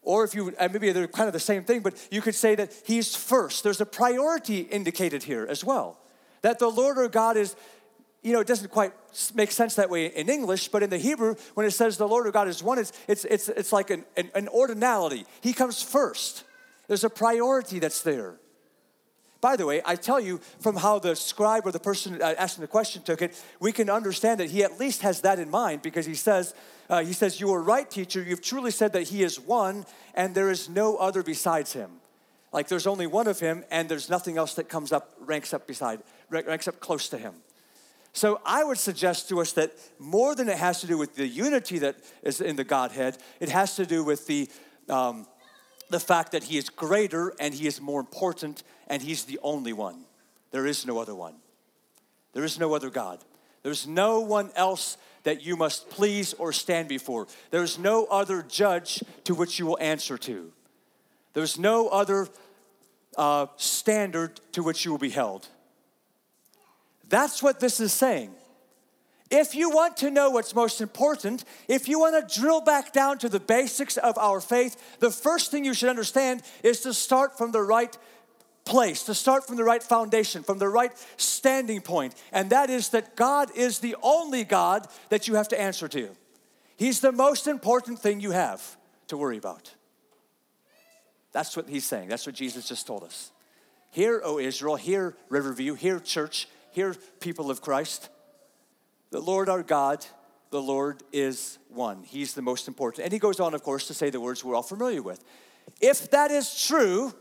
Or 0.02 0.26
if 0.26 0.36
you, 0.36 0.54
maybe 0.60 0.92
they're 0.92 1.08
kind 1.08 1.28
of 1.28 1.34
the 1.34 1.40
same 1.40 1.64
thing, 1.64 1.80
but 1.80 1.96
you 2.12 2.22
could 2.22 2.36
say 2.36 2.56
that 2.56 2.74
he's 2.86 3.16
first. 3.16 3.64
There's 3.64 3.80
a 3.80 3.86
priority 3.86 4.60
indicated 4.60 5.24
here 5.24 5.48
as 5.50 5.64
well. 5.64 5.98
That 6.44 6.60
the 6.60 6.70
Lord 6.70 6.98
our 7.00 7.08
God 7.08 7.36
is, 7.36 7.56
you 8.22 8.34
know, 8.34 8.40
it 8.40 8.48
doesn't 8.48 8.70
quite 8.70 8.94
make 9.34 9.52
sense 9.52 9.76
that 9.76 9.90
way 9.90 10.06
in 10.06 10.30
English, 10.30 10.68
but 10.68 10.84
in 10.84 10.90
the 10.90 10.98
Hebrew, 10.98 11.36
when 11.56 11.66
it 11.66 11.72
says 11.72 11.98
the 11.98 12.08
Lord 12.08 12.28
of 12.28 12.34
God 12.34 12.48
is 12.48 12.62
one, 12.62 12.78
it's, 12.78 12.94
it's, 13.08 13.26
it's, 13.26 13.50
it's 13.50 13.74
like 13.74 13.90
an, 13.90 14.06
an, 14.16 14.30
an 14.36 14.48
ordinality. 14.50 15.26
He 15.42 15.54
comes 15.54 15.82
first. 15.82 16.44
There's 16.88 17.04
a 17.04 17.10
priority 17.10 17.80
that's 17.80 18.02
there. 18.02 18.36
By 19.44 19.58
the 19.58 19.66
way, 19.66 19.82
I 19.86 19.98
tell 19.98 20.22
you 20.22 20.40
from 20.62 20.78
how 20.78 21.00
the 21.00 21.18
scribe 21.18 21.66
or 21.66 21.74
the 21.74 21.80
person 21.80 22.22
uh, 22.22 22.34
asking 22.38 22.62
the 22.62 22.68
question 22.68 23.02
took 23.04 23.22
it, 23.22 23.42
we 23.60 23.74
can 23.74 23.90
understand 23.90 24.40
that 24.40 24.50
he 24.50 24.64
at 24.64 24.80
least 24.80 25.02
has 25.02 25.20
that 25.22 25.38
in 25.38 25.50
mind 25.50 25.82
because 25.82 26.06
he 26.06 26.16
says, 26.16 26.54
uh, 26.90 27.04
he 27.04 27.12
says, 27.12 27.42
you 27.42 27.52
are 27.54 27.62
right, 27.62 27.92
teacher. 27.92 28.24
You've 28.24 28.42
truly 28.42 28.72
said 28.72 28.94
that 28.94 29.04
he 29.04 29.22
is 29.22 29.42
one 29.42 29.86
and 30.14 30.34
there 30.34 30.50
is 30.50 30.70
no 30.70 30.96
other 30.96 31.24
besides 31.24 31.74
him. 31.74 31.92
Like 32.54 32.70
there's 32.70 32.88
only 32.88 33.06
one 33.06 33.28
of 33.28 33.40
him 33.40 33.66
and 33.70 33.90
there's 33.90 34.10
nothing 34.10 34.38
else 34.38 34.54
that 34.54 34.70
comes 34.70 34.94
up, 34.94 35.14
ranks 35.20 35.54
up 35.54 35.68
beside, 35.68 36.00
ranks 36.34 36.68
up 36.68 36.80
close 36.80 37.10
to 37.10 37.18
him. 37.18 37.34
So 38.12 38.42
I 38.46 38.64
would 38.64 38.78
suggest 38.78 39.30
to 39.30 39.42
us 39.42 39.54
that 39.54 39.72
more 39.98 40.36
than 40.36 40.48
it 40.48 40.58
has 40.58 40.82
to 40.82 40.88
do 40.88 40.98
with 40.98 41.16
the 41.16 41.28
unity 41.28 41.80
that 41.80 41.96
is 42.22 42.42
in 42.42 42.56
the 42.56 42.64
Godhead, 42.64 43.18
it 43.40 43.50
has 43.50 43.76
to 43.78 43.86
do 43.86 44.04
with 44.04 44.28
the 44.28 44.50
um, 44.88 45.26
the 45.90 46.00
fact 46.00 46.32
that 46.34 46.44
He 46.44 46.58
is 46.58 46.70
greater 46.70 47.34
and 47.40 47.54
He 47.54 47.68
is 47.68 47.80
more 47.80 48.00
important 48.00 48.64
and 48.88 49.02
He's 49.02 49.24
the 49.24 49.40
only 49.42 49.74
one. 49.74 50.06
There 50.52 50.66
is 50.66 50.86
no 50.86 51.00
other 51.00 51.16
one. 51.16 51.36
There 52.34 52.44
is 52.44 52.60
no 52.60 52.74
other 52.76 52.90
God. 52.90 53.24
There's 53.62 53.88
no 53.88 54.20
one 54.20 54.52
else 54.56 54.98
that 55.24 55.44
you 55.44 55.56
must 55.56 55.90
please 55.90 56.34
or 56.34 56.52
stand 56.52 56.90
before. 56.90 57.28
There's 57.52 57.80
no 57.80 58.06
other 58.06 58.44
judge 58.44 59.02
to 59.24 59.34
which 59.34 59.58
you 59.58 59.66
will 59.66 59.78
answer 59.80 60.18
to. 60.18 60.52
There's 61.34 61.58
no 61.58 61.88
other 61.88 62.28
uh, 63.18 63.48
standard 63.56 64.42
to 64.52 64.64
which 64.64 64.84
you 64.84 64.92
will 64.92 65.00
be 65.00 65.10
held. 65.10 65.48
That's 67.10 67.44
what 67.44 67.60
this 67.60 67.80
is 67.80 67.94
saying. 67.94 68.32
If 69.30 69.56
you 69.56 69.72
want 69.72 69.98
to 69.98 70.12
know 70.12 70.30
what's 70.30 70.54
most 70.54 70.80
important, 70.80 71.44
if 71.68 71.88
you 71.88 72.00
want 72.00 72.30
to 72.30 72.40
drill 72.40 72.62
back 72.62 72.94
down 72.94 73.18
to 73.20 73.30
the 73.30 73.40
basics 73.40 73.98
of 73.98 74.18
our 74.18 74.40
faith, 74.40 75.00
the 75.00 75.10
first 75.10 75.50
thing 75.50 75.66
you 75.66 75.74
should 75.74 75.90
understand 75.90 76.44
is 76.62 76.82
to 76.82 76.94
start 76.94 77.38
from 77.38 77.52
the 77.52 77.62
right 77.62 77.98
place, 78.66 79.04
to 79.04 79.16
start 79.16 79.46
from 79.46 79.56
the 79.56 79.64
right 79.64 79.82
foundation, 79.82 80.44
from 80.44 80.60
the 80.60 80.70
right 80.70 80.92
standing 81.18 81.82
point, 81.82 82.16
and 82.32 82.50
that 82.52 82.70
is 82.70 82.90
that 82.90 83.16
God 83.16 83.50
is 83.56 83.80
the 83.80 83.96
only 84.04 84.44
God 84.44 84.88
that 85.10 85.28
you 85.28 85.36
have 85.36 85.48
to 85.50 85.60
answer 85.60 85.88
to. 85.88 86.10
He's 86.78 87.00
the 87.00 87.12
most 87.12 87.48
important 87.48 88.00
thing 88.00 88.20
you 88.20 88.32
have 88.32 88.78
to 89.08 89.18
worry 89.18 89.38
about. 89.38 89.74
That's 91.32 91.58
what 91.58 91.68
he's 91.68 91.86
saying. 91.86 92.10
That's 92.10 92.26
what 92.26 92.36
Jesus 92.36 92.68
just 92.68 92.86
told 92.86 93.04
us. 93.04 93.32
Hear, 93.90 94.22
O 94.24 94.40
Israel, 94.40 94.76
hear 94.76 95.16
Riverview, 95.30 95.74
hear 95.74 96.00
church, 96.00 96.48
hear 96.74 96.96
people 97.20 97.50
of 97.50 97.62
Christ. 97.62 98.10
The 99.12 99.20
Lord 99.20 99.48
our 99.48 99.64
God, 99.64 100.06
the 100.50 100.62
Lord 100.62 101.04
is 101.12 101.60
one. 101.70 102.04
He's 102.04 102.34
the 102.34 102.42
most 102.42 102.68
important. 102.68 103.06
And 103.06 103.14
he 103.14 103.20
goes 103.20 103.40
on, 103.40 103.54
of 103.54 103.64
course, 103.64 103.88
to 103.88 103.94
say 103.94 104.10
the 104.10 104.20
words 104.20 104.44
we're 104.44 104.56
all 104.56 104.64
familiar 104.64 105.02
with. 105.02 105.24
If 105.80 106.12
that 106.12 106.32
is 106.32 106.66
true, 106.66 107.14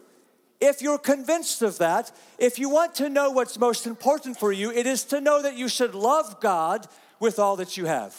if 0.61 0.81
you're 0.81 0.99
convinced 0.99 1.61
of 1.63 1.79
that, 1.79 2.13
if 2.39 2.59
you 2.59 2.69
want 2.69 2.95
to 2.97 3.09
know 3.09 3.31
what's 3.31 3.59
most 3.59 3.87
important 3.87 4.39
for 4.39 4.53
you, 4.53 4.71
it 4.71 4.87
is 4.87 5.05
to 5.05 5.21
know 5.21 5.43
that 5.43 5.57
you 5.57 5.69
should 5.69 5.95
love 5.95 6.41
God 6.41 6.87
with 7.21 7.39
all 7.39 7.57
that 7.57 7.77
you 7.77 7.87
have. 7.87 8.15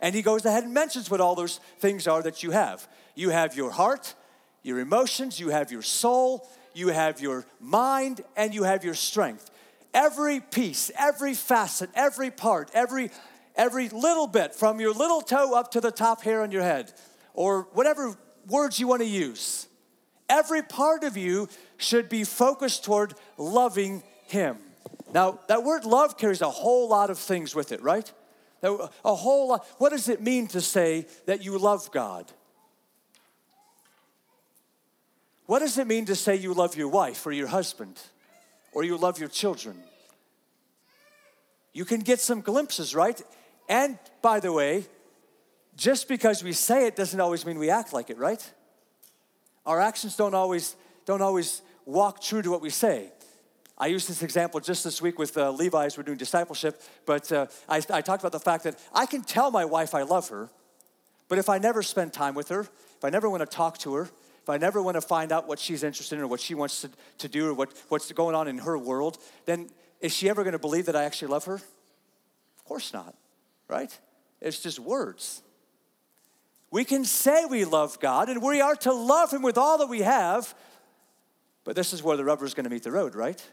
And 0.00 0.14
he 0.14 0.22
goes 0.22 0.44
ahead 0.44 0.64
and 0.64 0.72
mentions 0.72 1.10
what 1.10 1.20
all 1.20 1.34
those 1.34 1.58
things 1.78 2.06
are 2.06 2.22
that 2.22 2.42
you 2.42 2.52
have. 2.52 2.88
You 3.14 3.30
have 3.30 3.56
your 3.56 3.70
heart, 3.70 4.14
your 4.62 4.78
emotions, 4.78 5.40
you 5.40 5.48
have 5.48 5.72
your 5.72 5.82
soul, 5.82 6.48
you 6.74 6.88
have 6.88 7.20
your 7.20 7.46
mind, 7.58 8.22
and 8.36 8.54
you 8.54 8.64
have 8.64 8.84
your 8.84 8.94
strength. 8.94 9.50
Every 9.92 10.40
piece, 10.40 10.90
every 10.96 11.34
facet, 11.34 11.90
every 11.94 12.30
part, 12.30 12.70
every 12.74 13.10
every 13.56 13.88
little 13.88 14.26
bit 14.26 14.54
from 14.54 14.80
your 14.80 14.92
little 14.92 15.20
toe 15.20 15.54
up 15.54 15.72
to 15.72 15.80
the 15.80 15.90
top 15.90 16.22
hair 16.22 16.42
on 16.42 16.50
your 16.50 16.62
head 16.62 16.92
or 17.34 17.68
whatever 17.72 18.16
words 18.48 18.78
you 18.78 18.86
want 18.86 19.02
to 19.02 19.08
use. 19.08 19.66
Every 20.28 20.62
part 20.62 21.04
of 21.04 21.16
you 21.16 21.48
should 21.76 22.08
be 22.08 22.24
focused 22.24 22.84
toward 22.84 23.14
loving 23.36 24.02
Him. 24.26 24.58
Now, 25.12 25.40
that 25.48 25.64
word 25.64 25.84
love 25.84 26.16
carries 26.16 26.40
a 26.40 26.50
whole 26.50 26.88
lot 26.88 27.10
of 27.10 27.18
things 27.18 27.54
with 27.54 27.72
it, 27.72 27.82
right? 27.82 28.10
A 28.62 29.14
whole 29.14 29.48
lot. 29.48 29.66
What 29.78 29.90
does 29.90 30.08
it 30.08 30.22
mean 30.22 30.46
to 30.48 30.60
say 30.60 31.06
that 31.26 31.44
you 31.44 31.58
love 31.58 31.90
God? 31.90 32.30
What 35.46 35.58
does 35.58 35.78
it 35.78 35.86
mean 35.88 36.04
to 36.06 36.14
say 36.14 36.36
you 36.36 36.54
love 36.54 36.76
your 36.76 36.88
wife 36.88 37.26
or 37.26 37.32
your 37.32 37.48
husband 37.48 38.00
or 38.72 38.84
you 38.84 38.96
love 38.96 39.18
your 39.18 39.28
children? 39.28 39.76
You 41.72 41.84
can 41.84 42.00
get 42.00 42.20
some 42.20 42.40
glimpses, 42.40 42.94
right? 42.94 43.20
And 43.68 43.98
by 44.22 44.40
the 44.40 44.52
way, 44.52 44.84
just 45.76 46.08
because 46.08 46.42
we 46.42 46.52
say 46.52 46.86
it 46.86 46.96
doesn't 46.96 47.20
always 47.20 47.46
mean 47.46 47.58
we 47.58 47.70
act 47.70 47.92
like 47.92 48.10
it, 48.10 48.18
right? 48.18 48.52
Our 49.64 49.80
actions 49.80 50.16
don't 50.16 50.34
always 50.34 50.76
don't 51.06 51.22
always 51.22 51.62
walk 51.86 52.20
true 52.22 52.42
to 52.42 52.50
what 52.50 52.60
we 52.60 52.70
say. 52.70 53.12
I 53.78 53.86
used 53.86 54.08
this 54.08 54.22
example 54.22 54.60
just 54.60 54.84
this 54.84 55.00
week 55.00 55.18
with 55.18 55.36
uh, 55.38 55.50
Levi's. 55.52 55.96
We're 55.96 56.02
doing 56.02 56.18
discipleship, 56.18 56.82
but 57.06 57.32
uh, 57.32 57.46
I, 57.68 57.76
I 57.90 58.00
talked 58.02 58.22
about 58.22 58.32
the 58.32 58.40
fact 58.40 58.64
that 58.64 58.78
I 58.94 59.06
can 59.06 59.22
tell 59.22 59.50
my 59.50 59.64
wife 59.64 59.94
I 59.94 60.02
love 60.02 60.28
her, 60.28 60.50
but 61.28 61.38
if 61.38 61.48
I 61.48 61.58
never 61.58 61.82
spend 61.82 62.12
time 62.12 62.34
with 62.34 62.48
her, 62.48 62.60
if 62.60 63.04
I 63.04 63.08
never 63.08 63.30
want 63.30 63.40
to 63.40 63.46
talk 63.46 63.78
to 63.78 63.94
her, 63.94 64.10
if 64.50 64.54
I 64.54 64.58
never 64.58 64.82
want 64.82 64.96
to 64.96 65.00
find 65.00 65.32
out 65.32 65.46
what 65.46 65.58
she's 65.58 65.82
interested 65.82 66.16
in 66.16 66.22
or 66.22 66.26
what 66.26 66.40
she 66.40 66.54
wants 66.54 66.82
to, 66.82 66.90
to 67.18 67.28
do 67.28 67.48
or 67.48 67.54
what, 67.54 67.72
what's 67.88 68.10
going 68.12 68.34
on 68.34 68.48
in 68.48 68.58
her 68.58 68.76
world, 68.76 69.18
then 69.46 69.70
is 70.00 70.14
she 70.14 70.28
ever 70.28 70.42
going 70.42 70.52
to 70.52 70.58
believe 70.58 70.86
that 70.86 70.96
I 70.96 71.04
actually 71.04 71.28
love 71.28 71.44
her? 71.44 71.54
Of 71.54 72.64
course 72.64 72.92
not, 72.92 73.14
right? 73.68 73.96
It's 74.40 74.60
just 74.60 74.78
words. 74.78 75.42
We 76.70 76.84
can 76.84 77.04
say 77.04 77.44
we 77.44 77.64
love 77.64 78.00
God 78.00 78.28
and 78.28 78.42
we 78.42 78.60
are 78.60 78.76
to 78.76 78.92
love 78.92 79.32
Him 79.32 79.42
with 79.42 79.58
all 79.58 79.78
that 79.78 79.88
we 79.88 80.00
have, 80.00 80.54
but 81.64 81.76
this 81.76 81.92
is 81.92 82.02
where 82.02 82.16
the 82.16 82.24
rubber 82.24 82.44
is 82.44 82.54
going 82.54 82.64
to 82.64 82.70
meet 82.70 82.82
the 82.82 82.92
road, 82.92 83.14
right? 83.14 83.44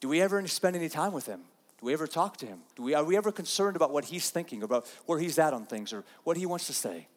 Do 0.00 0.08
we 0.08 0.20
ever 0.20 0.46
spend 0.46 0.76
any 0.76 0.88
time 0.88 1.12
with 1.12 1.26
Him? 1.26 1.40
Do 1.80 1.86
we 1.86 1.92
ever 1.92 2.06
talk 2.06 2.36
to 2.38 2.46
Him? 2.46 2.60
Do 2.76 2.82
we, 2.82 2.94
are 2.94 3.04
we 3.04 3.16
ever 3.16 3.32
concerned 3.32 3.76
about 3.76 3.90
what 3.90 4.04
He's 4.04 4.30
thinking, 4.30 4.62
about 4.62 4.86
where 5.06 5.18
He's 5.18 5.38
at 5.38 5.52
on 5.52 5.64
things, 5.64 5.92
or 5.92 6.04
what 6.24 6.36
He 6.36 6.46
wants 6.46 6.66
to 6.66 6.72
say? 6.72 7.08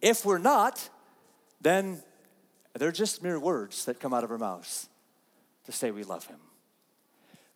If 0.00 0.24
we're 0.24 0.38
not, 0.38 0.88
then 1.62 2.02
they're 2.74 2.92
just 2.92 3.22
mere 3.22 3.38
words 3.38 3.84
that 3.84 4.00
come 4.00 4.12
out 4.12 4.24
of 4.24 4.30
our 4.30 4.38
mouths 4.38 4.88
to 5.64 5.72
say 5.72 5.90
we 5.90 6.04
love 6.04 6.26
Him. 6.26 6.38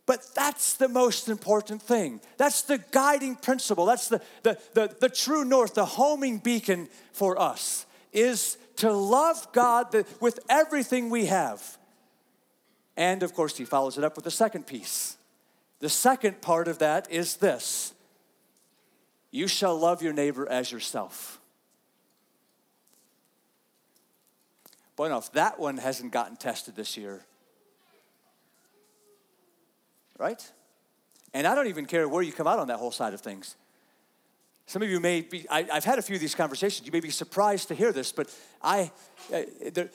But 0.06 0.24
that's 0.34 0.74
the 0.74 0.88
most 0.88 1.28
important 1.28 1.82
thing. 1.82 2.20
That's 2.36 2.62
the 2.62 2.78
guiding 2.92 3.34
principle. 3.34 3.86
That's 3.86 4.08
the, 4.08 4.22
the, 4.44 4.58
the, 4.72 4.96
the 5.00 5.08
true 5.08 5.44
north, 5.44 5.74
the 5.74 5.84
homing 5.84 6.38
beacon 6.38 6.88
for 7.12 7.40
us, 7.40 7.86
is 8.12 8.56
to 8.76 8.92
love 8.92 9.48
God 9.52 9.92
with 10.20 10.38
everything 10.48 11.10
we 11.10 11.26
have. 11.26 11.76
And 12.96 13.22
of 13.24 13.34
course, 13.34 13.56
he 13.56 13.64
follows 13.64 13.98
it 13.98 14.04
up 14.04 14.14
with 14.14 14.24
the 14.24 14.30
second 14.30 14.66
piece. 14.66 15.16
The 15.80 15.88
second 15.88 16.40
part 16.40 16.68
of 16.68 16.78
that 16.78 17.10
is 17.10 17.36
this 17.36 17.92
you 19.30 19.48
shall 19.48 19.76
love 19.76 20.02
your 20.02 20.12
neighbor 20.12 20.48
as 20.48 20.70
yourself. 20.70 21.40
Boy, 24.96 25.08
now, 25.10 25.18
if 25.18 25.30
that 25.32 25.60
one 25.60 25.76
hasn't 25.76 26.10
gotten 26.10 26.36
tested 26.36 26.74
this 26.74 26.96
year, 26.96 27.24
right? 30.18 30.50
And 31.34 31.46
I 31.46 31.54
don't 31.54 31.66
even 31.66 31.84
care 31.84 32.08
where 32.08 32.22
you 32.22 32.32
come 32.32 32.46
out 32.46 32.58
on 32.58 32.68
that 32.68 32.78
whole 32.78 32.90
side 32.90 33.12
of 33.12 33.20
things. 33.20 33.56
Some 34.68 34.82
of 34.82 34.88
you 34.88 34.98
may 34.98 35.20
be, 35.20 35.46
I, 35.48 35.62
have 35.70 35.84
had 35.84 35.98
a 36.00 36.02
few 36.02 36.16
of 36.16 36.20
these 36.20 36.34
conversations. 36.34 36.86
You 36.86 36.92
may 36.92 37.00
be 37.00 37.10
surprised 37.10 37.68
to 37.68 37.74
hear 37.74 37.92
this, 37.92 38.10
but 38.10 38.34
I, 38.60 38.90
uh, 39.32 39.42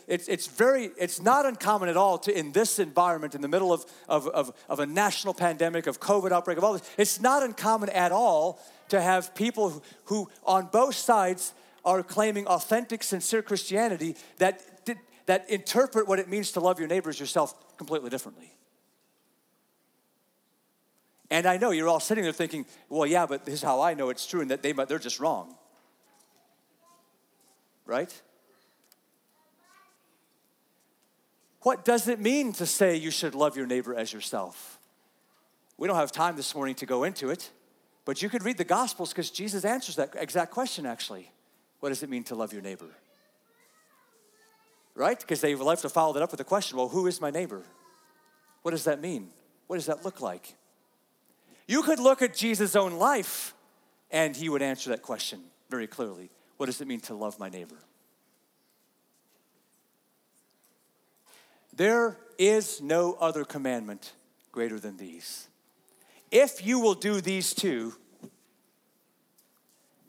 it's, 0.08 0.30
it's 0.30 0.48
very, 0.48 0.92
it's 0.98 1.22
not 1.22 1.46
uncommon 1.46 1.90
at 1.90 1.98
all 1.98 2.18
to, 2.20 2.38
in 2.38 2.54
this 2.54 2.80
environment, 2.80 3.36
in 3.36 3.42
the 3.42 3.50
middle 3.50 3.74
of, 3.74 3.86
of, 4.08 4.28
of, 4.28 4.54
of 4.70 4.80
a 4.80 4.86
national 4.86 5.34
pandemic, 5.34 5.88
of 5.88 6.00
COVID 6.00 6.32
outbreak, 6.32 6.58
of 6.58 6.64
all 6.64 6.74
this, 6.74 6.90
it's 6.98 7.20
not 7.20 7.44
uncommon 7.44 7.90
at 7.90 8.14
all 8.14 8.62
to 8.90 9.02
have 9.02 9.36
people 9.36 9.72
who, 9.72 9.82
who 10.06 10.30
on 10.46 10.68
both 10.68 10.96
sides 10.96 11.54
are 11.84 12.02
claiming 12.02 12.48
authentic, 12.48 13.04
sincere 13.04 13.42
Christianity 13.42 14.16
that, 14.38 14.62
that 15.32 15.50
interpret 15.50 16.10
what 16.10 16.20
it 16.20 16.28
means 16.28 16.52
to 16.52 16.60
love 16.60 16.78
your 16.78 16.90
neighbors 16.90 17.18
yourself 17.18 17.78
completely 17.78 18.10
differently. 18.10 18.54
And 21.30 21.46
I 21.46 21.56
know 21.56 21.72
you're 21.72 21.88
all 21.88 22.02
sitting 22.02 22.26
there 22.26 22.34
thinking, 22.34 22.66
well, 22.90 23.06
yeah, 23.06 23.26
but 23.26 23.46
this 23.46 23.54
is 23.54 23.62
how 23.62 23.80
I 23.80 23.94
know 23.94 24.10
it's 24.10 24.28
true, 24.28 24.42
and 24.42 24.52
that 24.52 24.62
they, 24.62 24.74
they're 24.74 25.00
just 25.00 25.22
wrong. 25.22 25.56
Right? 27.86 28.14
What 31.62 31.86
does 31.86 32.10
it 32.10 32.20
mean 32.20 32.52
to 32.54 32.66
say 32.66 32.98
you 32.98 33.10
should 33.10 33.34
love 33.34 33.56
your 33.56 33.68
neighbor 33.68 33.96
as 33.96 34.12
yourself? 34.12 34.80
We 35.78 35.88
don't 35.88 35.96
have 35.96 36.12
time 36.12 36.36
this 36.36 36.54
morning 36.54 36.76
to 36.76 36.86
go 36.86 37.06
into 37.06 37.30
it, 37.30 37.52
but 38.04 38.22
you 38.22 38.28
could 38.28 38.44
read 38.44 38.58
the 38.58 38.66
Gospels 38.66 39.14
because 39.14 39.32
Jesus 39.32 39.64
answers 39.64 39.96
that 39.96 40.14
exact 40.18 40.52
question 40.52 40.86
actually. 40.86 41.32
What 41.80 41.88
does 41.88 42.04
it 42.04 42.10
mean 42.10 42.26
to 42.26 42.36
love 42.36 42.52
your 42.52 42.62
neighbor? 42.62 42.90
Right? 44.96 45.20
Because 45.20 45.42
they 45.42 45.56
would 45.56 45.64
love 45.64 45.82
to 45.82 45.90
follow 45.90 46.14
that 46.14 46.24
up 46.24 46.32
with 46.32 46.40
a 46.40 46.46
question 46.46 46.78
well, 46.78 46.90
who 46.90 47.08
is 47.08 47.22
my 47.22 47.32
neighbor? 47.32 47.64
What 48.62 48.72
does 48.72 48.84
that 48.84 49.02
mean? 49.02 49.30
What 49.68 49.78
does 49.78 49.86
that 49.86 50.04
look 50.04 50.22
like? 50.22 50.56
You 51.68 51.84
could 51.84 52.00
look 52.00 52.22
at 52.22 52.36
Jesus' 52.36 52.76
own 52.76 52.94
life 52.94 53.54
and 54.12 54.36
he 54.36 54.50
would 54.50 54.62
answer 54.62 54.90
that 54.90 55.02
question 55.02 55.40
very 55.70 55.88
clearly. 55.88 56.30
What 56.58 56.66
does 56.66 56.82
it 56.82 56.88
mean 56.88 57.00
to 57.02 57.14
love 57.14 57.40
my 57.40 57.50
neighbor? 57.50 57.78
There 61.74 62.18
is 62.38 62.82
no 62.82 63.14
other 63.14 63.46
commandment 63.46 64.12
greater 64.52 64.80
than 64.80 64.98
these. 64.98 65.48
If 66.30 66.66
you 66.66 66.80
will 66.80 66.94
do 66.94 67.22
these 67.22 67.54
two, 67.54 67.94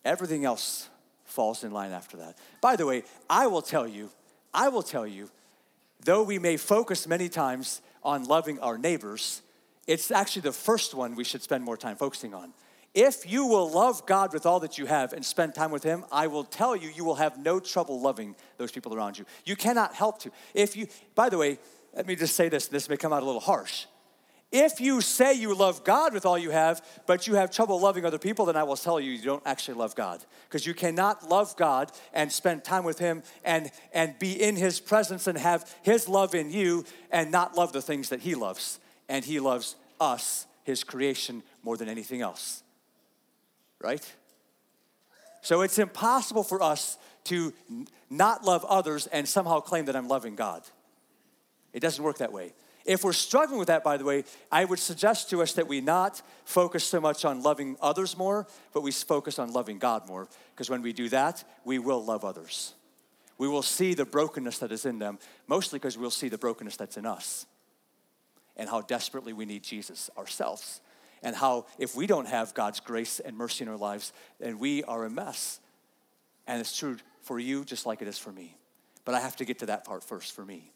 everything 0.04 0.44
else 0.44 0.88
falls 1.24 1.64
in 1.64 1.70
line 1.70 1.92
after 1.92 2.16
that. 2.18 2.36
By 2.60 2.76
the 2.76 2.86
way, 2.86 3.04
I 3.30 3.46
will 3.46 3.62
tell 3.62 3.86
you, 3.86 4.10
I 4.54 4.68
will 4.68 4.82
tell 4.82 5.06
you, 5.06 5.30
though 6.04 6.22
we 6.22 6.38
may 6.38 6.56
focus 6.56 7.06
many 7.06 7.28
times 7.28 7.80
on 8.02 8.24
loving 8.24 8.58
our 8.60 8.76
neighbors, 8.76 9.42
it's 9.86 10.10
actually 10.10 10.42
the 10.42 10.52
first 10.52 10.94
one 10.94 11.14
we 11.14 11.24
should 11.24 11.42
spend 11.42 11.64
more 11.64 11.76
time 11.76 11.96
focusing 11.96 12.34
on. 12.34 12.52
If 12.94 13.30
you 13.30 13.46
will 13.46 13.70
love 13.70 14.04
God 14.04 14.34
with 14.34 14.44
all 14.44 14.60
that 14.60 14.76
you 14.76 14.84
have 14.84 15.14
and 15.14 15.24
spend 15.24 15.54
time 15.54 15.70
with 15.70 15.82
Him, 15.82 16.04
I 16.12 16.26
will 16.26 16.44
tell 16.44 16.76
you, 16.76 16.90
you 16.90 17.04
will 17.04 17.14
have 17.14 17.38
no 17.38 17.58
trouble 17.58 18.00
loving 18.00 18.36
those 18.58 18.70
people 18.70 18.94
around 18.94 19.18
you. 19.18 19.24
You 19.44 19.56
cannot 19.56 19.94
help 19.94 20.18
to. 20.20 20.30
If 20.52 20.76
you, 20.76 20.86
by 21.14 21.30
the 21.30 21.38
way, 21.38 21.58
let 21.94 22.06
me 22.06 22.16
just 22.16 22.36
say 22.36 22.50
this, 22.50 22.66
this 22.66 22.88
may 22.90 22.98
come 22.98 23.12
out 23.12 23.22
a 23.22 23.26
little 23.26 23.40
harsh. 23.40 23.86
If 24.52 24.82
you 24.82 25.00
say 25.00 25.32
you 25.32 25.54
love 25.54 25.82
God 25.82 26.12
with 26.12 26.26
all 26.26 26.36
you 26.36 26.50
have, 26.50 26.84
but 27.06 27.26
you 27.26 27.34
have 27.36 27.50
trouble 27.50 27.80
loving 27.80 28.04
other 28.04 28.18
people, 28.18 28.44
then 28.44 28.56
I 28.56 28.64
will 28.64 28.76
tell 28.76 29.00
you 29.00 29.10
you 29.10 29.22
don't 29.22 29.42
actually 29.46 29.78
love 29.78 29.96
God. 29.96 30.22
Because 30.46 30.66
you 30.66 30.74
cannot 30.74 31.30
love 31.30 31.56
God 31.56 31.90
and 32.12 32.30
spend 32.30 32.62
time 32.62 32.84
with 32.84 32.98
Him 32.98 33.22
and, 33.44 33.70
and 33.94 34.18
be 34.18 34.40
in 34.40 34.56
His 34.56 34.78
presence 34.78 35.26
and 35.26 35.38
have 35.38 35.74
His 35.82 36.06
love 36.06 36.34
in 36.34 36.50
you 36.50 36.84
and 37.10 37.32
not 37.32 37.56
love 37.56 37.72
the 37.72 37.80
things 37.80 38.10
that 38.10 38.20
He 38.20 38.34
loves 38.34 38.78
and 39.08 39.24
He 39.24 39.40
loves 39.40 39.74
us, 39.98 40.46
His 40.64 40.84
creation, 40.84 41.42
more 41.62 41.78
than 41.78 41.88
anything 41.88 42.20
else. 42.20 42.62
right? 43.80 44.14
So 45.40 45.62
it's 45.62 45.78
impossible 45.78 46.44
for 46.44 46.62
us 46.62 46.98
to 47.24 47.54
not 48.10 48.44
love 48.44 48.64
others 48.66 49.06
and 49.06 49.26
somehow 49.26 49.60
claim 49.60 49.86
that 49.86 49.96
I'm 49.96 50.08
loving 50.08 50.36
God. 50.36 50.62
It 51.72 51.80
doesn't 51.80 52.04
work 52.04 52.18
that 52.18 52.32
way. 52.32 52.52
If 52.84 53.04
we're 53.04 53.12
struggling 53.12 53.58
with 53.58 53.68
that, 53.68 53.84
by 53.84 53.96
the 53.96 54.04
way, 54.04 54.24
I 54.50 54.64
would 54.64 54.78
suggest 54.78 55.30
to 55.30 55.42
us 55.42 55.52
that 55.52 55.68
we 55.68 55.80
not 55.80 56.20
focus 56.44 56.84
so 56.84 57.00
much 57.00 57.24
on 57.24 57.42
loving 57.42 57.76
others 57.80 58.16
more, 58.16 58.46
but 58.72 58.82
we 58.82 58.90
focus 58.90 59.38
on 59.38 59.52
loving 59.52 59.78
God 59.78 60.08
more. 60.08 60.28
Because 60.54 60.68
when 60.68 60.82
we 60.82 60.92
do 60.92 61.08
that, 61.10 61.44
we 61.64 61.78
will 61.78 62.04
love 62.04 62.24
others. 62.24 62.74
We 63.38 63.48
will 63.48 63.62
see 63.62 63.94
the 63.94 64.04
brokenness 64.04 64.58
that 64.58 64.72
is 64.72 64.84
in 64.84 64.98
them, 64.98 65.18
mostly 65.46 65.78
because 65.78 65.96
we'll 65.96 66.10
see 66.10 66.28
the 66.28 66.38
brokenness 66.38 66.76
that's 66.76 66.96
in 66.96 67.06
us 67.06 67.46
and 68.56 68.68
how 68.68 68.80
desperately 68.82 69.32
we 69.32 69.44
need 69.44 69.62
Jesus 69.62 70.10
ourselves. 70.16 70.80
And 71.22 71.36
how, 71.36 71.66
if 71.78 71.94
we 71.94 72.08
don't 72.08 72.26
have 72.26 72.52
God's 72.52 72.80
grace 72.80 73.20
and 73.20 73.36
mercy 73.36 73.64
in 73.64 73.70
our 73.70 73.76
lives, 73.76 74.12
then 74.40 74.58
we 74.58 74.82
are 74.84 75.04
a 75.04 75.10
mess. 75.10 75.60
And 76.48 76.60
it's 76.60 76.76
true 76.76 76.96
for 77.22 77.38
you 77.38 77.64
just 77.64 77.86
like 77.86 78.02
it 78.02 78.08
is 78.08 78.18
for 78.18 78.32
me. 78.32 78.56
But 79.04 79.14
I 79.14 79.20
have 79.20 79.36
to 79.36 79.44
get 79.44 79.60
to 79.60 79.66
that 79.66 79.84
part 79.84 80.02
first 80.02 80.34
for 80.34 80.44
me. 80.44 80.72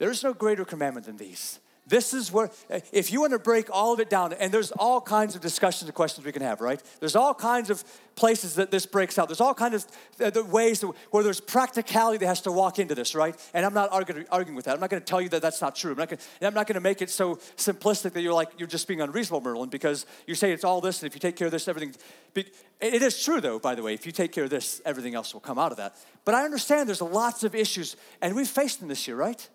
There's 0.00 0.24
no 0.24 0.32
greater 0.32 0.64
commandment 0.64 1.04
than 1.04 1.18
these. 1.18 1.60
This 1.86 2.14
is 2.14 2.30
where, 2.30 2.50
if 2.92 3.12
you 3.12 3.20
want 3.20 3.32
to 3.32 3.38
break 3.38 3.68
all 3.70 3.92
of 3.92 4.00
it 4.00 4.08
down, 4.08 4.32
and 4.32 4.52
there's 4.52 4.70
all 4.70 5.00
kinds 5.00 5.34
of 5.34 5.42
discussions 5.42 5.88
and 5.88 5.94
questions 5.94 6.24
we 6.24 6.30
can 6.30 6.40
have, 6.40 6.60
right? 6.60 6.80
There's 7.00 7.16
all 7.16 7.34
kinds 7.34 7.68
of 7.68 7.82
places 8.14 8.54
that 8.54 8.70
this 8.70 8.86
breaks 8.86 9.18
out. 9.18 9.28
There's 9.28 9.40
all 9.40 9.54
kinds 9.54 9.86
of 10.20 10.36
uh, 10.36 10.44
ways 10.44 10.82
where 11.10 11.24
there's 11.24 11.40
practicality 11.40 12.18
that 12.18 12.26
has 12.26 12.42
to 12.42 12.52
walk 12.52 12.78
into 12.78 12.94
this, 12.94 13.14
right? 13.14 13.34
And 13.52 13.66
I'm 13.66 13.74
not 13.74 13.90
arguing, 13.92 14.24
arguing 14.30 14.54
with 14.54 14.66
that. 14.66 14.74
I'm 14.74 14.80
not 14.80 14.88
going 14.88 15.02
to 15.02 15.06
tell 15.06 15.20
you 15.20 15.28
that 15.30 15.42
that's 15.42 15.60
not 15.60 15.74
true. 15.74 15.90
I'm 15.90 15.98
not, 15.98 16.08
going, 16.08 16.20
I'm 16.40 16.54
not 16.54 16.66
going 16.66 16.74
to 16.74 16.80
make 16.80 17.02
it 17.02 17.10
so 17.10 17.36
simplistic 17.56 18.12
that 18.12 18.22
you're 18.22 18.34
like, 18.34 18.50
you're 18.56 18.68
just 18.68 18.86
being 18.86 19.00
unreasonable, 19.00 19.40
Merlin, 19.40 19.68
because 19.68 20.06
you 20.26 20.34
say 20.34 20.52
it's 20.52 20.64
all 20.64 20.80
this, 20.80 21.02
and 21.02 21.08
if 21.08 21.14
you 21.14 21.20
take 21.20 21.36
care 21.36 21.48
of 21.48 21.52
this, 21.52 21.66
everything. 21.68 21.94
It 22.80 23.02
is 23.02 23.22
true, 23.22 23.40
though, 23.40 23.58
by 23.58 23.74
the 23.74 23.82
way. 23.82 23.94
If 23.94 24.06
you 24.06 24.12
take 24.12 24.32
care 24.32 24.44
of 24.44 24.50
this, 24.50 24.80
everything 24.86 25.14
else 25.14 25.34
will 25.34 25.40
come 25.40 25.58
out 25.58 25.72
of 25.72 25.78
that. 25.78 25.96
But 26.24 26.36
I 26.36 26.44
understand 26.44 26.88
there's 26.88 27.02
lots 27.02 27.42
of 27.42 27.54
issues, 27.56 27.96
and 28.22 28.36
we've 28.36 28.48
faced 28.48 28.78
them 28.78 28.88
this 28.88 29.08
year, 29.08 29.16
right? 29.16 29.48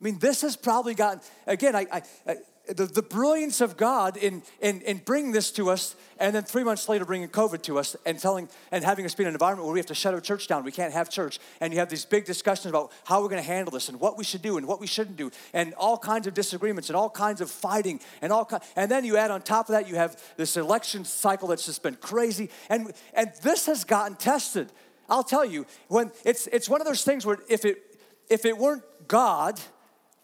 I 0.00 0.04
mean, 0.04 0.18
this 0.18 0.42
has 0.42 0.56
probably 0.56 0.94
gotten, 0.94 1.20
again, 1.46 1.74
I, 1.74 1.86
I, 1.92 2.02
I 2.26 2.36
the, 2.68 2.84
the 2.84 3.02
brilliance 3.02 3.60
of 3.60 3.76
God 3.76 4.16
in, 4.16 4.42
in, 4.60 4.82
in 4.82 4.98
bringing 4.98 5.32
this 5.32 5.50
to 5.52 5.70
us, 5.70 5.96
and 6.18 6.34
then 6.34 6.42
three 6.42 6.64
months 6.64 6.88
later 6.88 7.04
bringing 7.04 7.28
COVID 7.28 7.62
to 7.62 7.78
us 7.78 7.96
and 8.04 8.18
telling 8.18 8.48
and 8.70 8.84
having 8.84 9.06
us 9.06 9.14
be 9.14 9.22
in 9.22 9.28
an 9.28 9.34
environment 9.34 9.64
where 9.64 9.72
we 9.72 9.78
have 9.78 9.86
to 9.86 9.94
shut 9.94 10.12
our 10.12 10.20
church 10.20 10.48
down. 10.48 10.64
We 10.64 10.72
can't 10.72 10.92
have 10.92 11.08
church. 11.08 11.38
And 11.60 11.72
you 11.72 11.78
have 11.78 11.88
these 11.88 12.04
big 12.04 12.26
discussions 12.26 12.66
about 12.66 12.92
how 13.04 13.22
we're 13.22 13.30
going 13.30 13.42
to 13.42 13.48
handle 13.48 13.72
this 13.72 13.88
and 13.88 13.98
what 13.98 14.18
we 14.18 14.24
should 14.24 14.42
do 14.42 14.58
and 14.58 14.66
what 14.66 14.80
we 14.80 14.86
shouldn't 14.86 15.16
do, 15.16 15.30
and 15.54 15.72
all 15.74 15.96
kinds 15.96 16.26
of 16.26 16.34
disagreements 16.34 16.90
and 16.90 16.96
all 16.96 17.08
kinds 17.08 17.40
of 17.40 17.50
fighting 17.50 18.00
and 18.20 18.32
all. 18.32 18.48
And 18.76 18.90
then 18.90 19.04
you 19.04 19.16
add 19.16 19.30
on 19.30 19.40
top 19.40 19.68
of 19.68 19.72
that, 19.72 19.88
you 19.88 19.94
have 19.94 20.22
this 20.36 20.56
election 20.56 21.04
cycle 21.06 21.48
that's 21.48 21.64
just 21.64 21.82
been 21.82 21.96
crazy. 21.96 22.50
And, 22.68 22.92
and 23.14 23.32
this 23.42 23.66
has 23.66 23.84
gotten 23.84 24.16
tested. 24.16 24.70
I'll 25.08 25.24
tell 25.24 25.44
you, 25.44 25.64
when 25.88 26.12
it's, 26.24 26.46
it's 26.48 26.68
one 26.68 26.82
of 26.82 26.86
those 26.86 27.02
things 27.02 27.24
where 27.24 27.38
if 27.48 27.64
it, 27.64 27.98
if 28.28 28.44
it 28.44 28.58
weren't 28.58 28.82
God, 29.08 29.58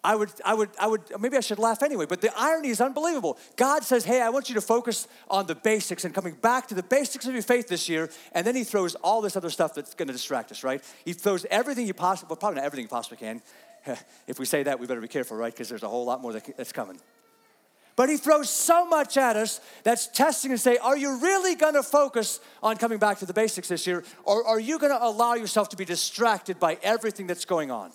I 0.05 0.15
would, 0.15 0.31
I 0.45 0.53
would, 0.53 0.69
I 0.79 0.87
would, 0.87 1.01
maybe 1.19 1.39
I 1.39 1.41
should 1.41 1.59
laugh 1.59 1.83
anyway, 1.83 2.05
but 2.05 2.21
the 2.21 2.31
irony 2.39 2.69
is 2.69 2.83
unbelievable. 2.83 3.39
God 3.57 3.85
says, 3.85 4.05
Hey, 4.05 4.21
I 4.21 4.29
want 4.29 4.51
you 4.51 4.55
to 4.55 4.61
focus 4.61 5.09
on 5.29 5.47
the 5.47 5.55
basics 5.55 6.05
and 6.05 6.15
coming 6.15 6.35
back 6.35 6.69
to 6.69 6.75
the 6.75 6.83
basics 6.83 7.27
of 7.27 7.33
your 7.33 7.43
faith 7.43 7.69
this 7.69 7.89
year. 7.89 8.11
And 8.33 8.47
then 8.47 8.55
He 8.55 8.65
throws 8.65 8.95
all 8.97 9.23
this 9.23 9.35
other 9.35 9.49
stuff 9.49 9.75
that's 9.75 9.95
going 9.95 10.09
to 10.09 10.13
distract 10.13 10.53
us, 10.53 10.63
right? 10.63 10.85
He 11.07 11.15
throws 11.15 11.47
everything 11.51 11.87
you 11.87 11.95
possibly, 11.95 12.29
well, 12.29 12.37
probably 12.37 12.57
not 12.57 12.67
everything 12.67 12.85
you 12.85 12.91
possibly 12.91 13.17
can. 13.17 13.43
If 14.27 14.39
we 14.39 14.45
say 14.45 14.63
that, 14.63 14.79
we 14.79 14.87
better 14.87 15.01
be 15.01 15.09
careful, 15.09 15.37
right? 15.37 15.53
Because 15.53 15.69
there's 15.69 15.83
a 15.83 15.89
whole 15.89 16.05
lot 16.05 16.21
more 16.21 16.33
that's 16.33 16.73
coming. 16.73 16.99
But 17.97 18.11
He 18.11 18.19
throws 18.19 18.51
so 18.51 18.85
much 18.85 19.17
at 19.17 19.37
us 19.37 19.61
that's 19.85 20.07
testing 20.07 20.51
and 20.51 20.61
say, 20.61 20.77
Are 20.77 20.99
you 20.99 21.19
really 21.19 21.55
going 21.55 21.75
to 21.75 21.83
focus 21.83 22.41
on 22.63 22.77
coming 22.77 22.99
back 22.99 23.21
to 23.21 23.27
the 23.27 23.33
basics 23.33 23.69
this 23.69 23.87
year? 23.87 24.05
Or 24.25 24.47
are 24.47 24.61
you 24.61 24.79
going 24.79 24.93
to 24.93 25.03
allow 25.03 25.33
yourself 25.33 25.71
to 25.71 25.77
be 25.77 25.87
distracted 25.87 26.61
by 26.61 26.77
everything 26.83 27.27
that's 27.27 27.47
going 27.47 27.71
on? 27.71 27.93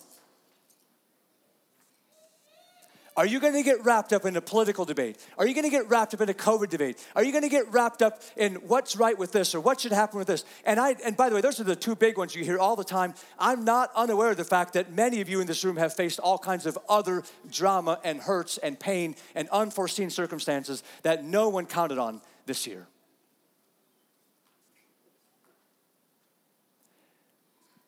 Are 3.16 3.26
you 3.26 3.40
going 3.40 3.54
to 3.54 3.62
get 3.62 3.84
wrapped 3.84 4.12
up 4.12 4.24
in 4.24 4.36
a 4.36 4.40
political 4.40 4.84
debate? 4.84 5.18
Are 5.36 5.46
you 5.46 5.54
going 5.54 5.64
to 5.64 5.70
get 5.70 5.88
wrapped 5.88 6.14
up 6.14 6.20
in 6.20 6.28
a 6.28 6.34
COVID 6.34 6.68
debate? 6.68 7.04
Are 7.16 7.24
you 7.24 7.32
going 7.32 7.42
to 7.42 7.48
get 7.48 7.70
wrapped 7.72 8.02
up 8.02 8.22
in 8.36 8.54
what's 8.56 8.94
right 8.94 9.18
with 9.18 9.32
this 9.32 9.54
or 9.54 9.60
what 9.60 9.80
should 9.80 9.92
happen 9.92 10.18
with 10.18 10.28
this? 10.28 10.44
And 10.64 10.78
I 10.78 10.94
and 11.04 11.16
by 11.16 11.28
the 11.28 11.34
way, 11.34 11.40
those 11.40 11.58
are 11.60 11.64
the 11.64 11.74
two 11.74 11.96
big 11.96 12.16
ones 12.16 12.34
you 12.34 12.44
hear 12.44 12.58
all 12.58 12.76
the 12.76 12.84
time. 12.84 13.14
I'm 13.38 13.64
not 13.64 13.90
unaware 13.96 14.30
of 14.30 14.36
the 14.36 14.44
fact 14.44 14.74
that 14.74 14.92
many 14.92 15.20
of 15.20 15.28
you 15.28 15.40
in 15.40 15.46
this 15.46 15.64
room 15.64 15.76
have 15.76 15.92
faced 15.92 16.20
all 16.20 16.38
kinds 16.38 16.66
of 16.66 16.78
other 16.88 17.24
drama 17.50 17.98
and 18.04 18.20
hurts 18.20 18.58
and 18.58 18.78
pain 18.78 19.16
and 19.34 19.48
unforeseen 19.48 20.10
circumstances 20.10 20.82
that 21.02 21.24
no 21.24 21.48
one 21.48 21.66
counted 21.66 21.98
on 21.98 22.20
this 22.46 22.66
year. 22.66 22.86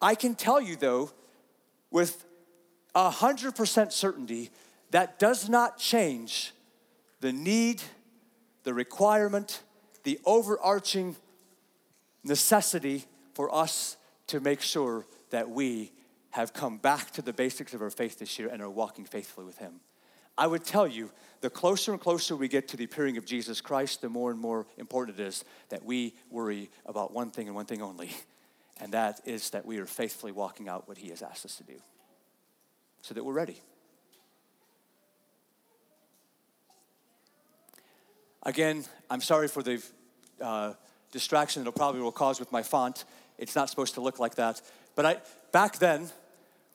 I 0.01 0.17
can 0.17 0.35
tell 0.35 0.61
you 0.61 0.75
though 0.75 1.13
with 1.93 2.25
100% 2.95 3.93
certainty 3.93 4.51
that 4.93 5.19
does 5.19 5.49
not 5.49 5.79
change 5.79 6.53
the 7.21 7.33
need, 7.33 7.83
the 8.63 8.75
requirement, 8.75 9.63
the 10.05 10.21
overarching 10.25 11.17
necessity 12.25 13.05
for 13.35 13.53
us 13.55 13.97
to 14.29 14.41
make 14.41 14.61
sure 14.61 15.07
that 15.31 15.51
we 15.51 15.93
have 16.31 16.53
come 16.53 16.79
back 16.79 17.11
to 17.11 17.23
the 17.23 17.33
basics 17.33 17.75
of 17.75 17.83
our 17.83 17.91
faith 17.91 18.19
this 18.19 18.39
year 18.39 18.49
and 18.49 18.63
are 18.63 18.71
walking 18.71 19.05
faithfully 19.05 19.47
with 19.47 19.59
Him. 19.59 19.81
I 20.37 20.47
would 20.47 20.65
tell 20.65 20.87
you, 20.87 21.11
the 21.41 21.51
closer 21.51 21.93
and 21.93 22.01
closer 22.01 22.37
we 22.37 22.49
get 22.49 22.69
to 22.69 22.77
the 22.77 22.85
appearing 22.85 23.17
of 23.17 23.25
Jesus 23.25 23.61
Christ, 23.61 24.01
the 24.01 24.09
more 24.09 24.31
and 24.31 24.41
more 24.41 24.67
important 24.79 25.21
it 25.21 25.27
is 25.27 25.45
that 25.69 25.85
we 25.85 26.15
worry 26.31 26.71
about 26.87 27.13
one 27.13 27.31
thing 27.31 27.49
and 27.49 27.57
one 27.57 27.67
thing 27.67 27.83
only, 27.83 28.11
and 28.81 28.93
that 28.93 29.21
is 29.25 29.51
that 29.51 29.67
we 29.67 29.79
are 29.79 29.87
faithfully 29.87 30.33
walking 30.33 30.69
out 30.69 30.87
what 30.87 30.99
He 30.99 31.09
has 31.09 31.23
asked 31.23 31.45
us 31.45 31.57
to 31.57 31.65
do 31.65 31.81
so 33.01 33.15
that 33.15 33.25
we're 33.25 33.33
ready. 33.33 33.61
Again, 38.45 38.85
I'm 39.09 39.21
sorry 39.21 39.49
for 39.49 39.63
the 39.63 39.83
uh, 40.41 40.75
distraction 41.13 41.63
it'll 41.63 41.73
probably 41.73 42.01
will 42.01 42.11
cause 42.11 42.41
with 42.41 42.51
my 42.51 42.63
font. 42.63 43.05
It's 43.39 43.55
not 43.55 43.71
supposed 43.71 43.95
to 43.95 44.01
look 44.01 44.19
like 44.19 44.35
that. 44.37 44.61
But 44.95 45.07
I, 45.07 45.17
back 45.53 45.79
then, 45.79 46.11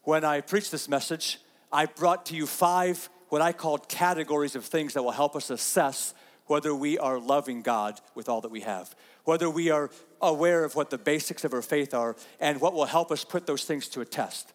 when 0.04 0.24
I 0.24 0.42
preached 0.42 0.72
this 0.72 0.88
message, 0.88 1.40
I 1.72 1.86
brought 1.86 2.26
to 2.28 2.36
you 2.36 2.48
five 2.48 3.10
what 3.30 3.42
I 3.42 3.52
called 3.52 3.90
categories 3.90 4.56
of 4.56 4.64
things 4.64 4.94
that 4.94 5.04
will 5.04 5.12
help 5.12 5.36
us 5.36 5.50
assess 5.50 6.14
whether 6.46 6.74
we 6.74 6.98
are 6.98 7.20
loving 7.20 7.62
God 7.62 8.00
with 8.16 8.30
all 8.30 8.40
that 8.42 8.52
we 8.52 8.62
have, 8.62 8.96
whether 9.26 9.50
we 9.50 9.70
are 9.70 9.90
aware 10.22 10.64
of 10.64 10.76
what 10.76 10.90
the 10.90 10.98
basics 10.98 11.44
of 11.44 11.54
our 11.54 11.62
faith 11.62 11.94
are, 11.94 12.16
and 12.40 12.62
what 12.62 12.74
will 12.74 12.86
help 12.86 13.12
us 13.12 13.26
put 13.26 13.46
those 13.46 13.66
things 13.66 13.90
to 13.90 14.00
a 14.00 14.06
test. 14.06 14.54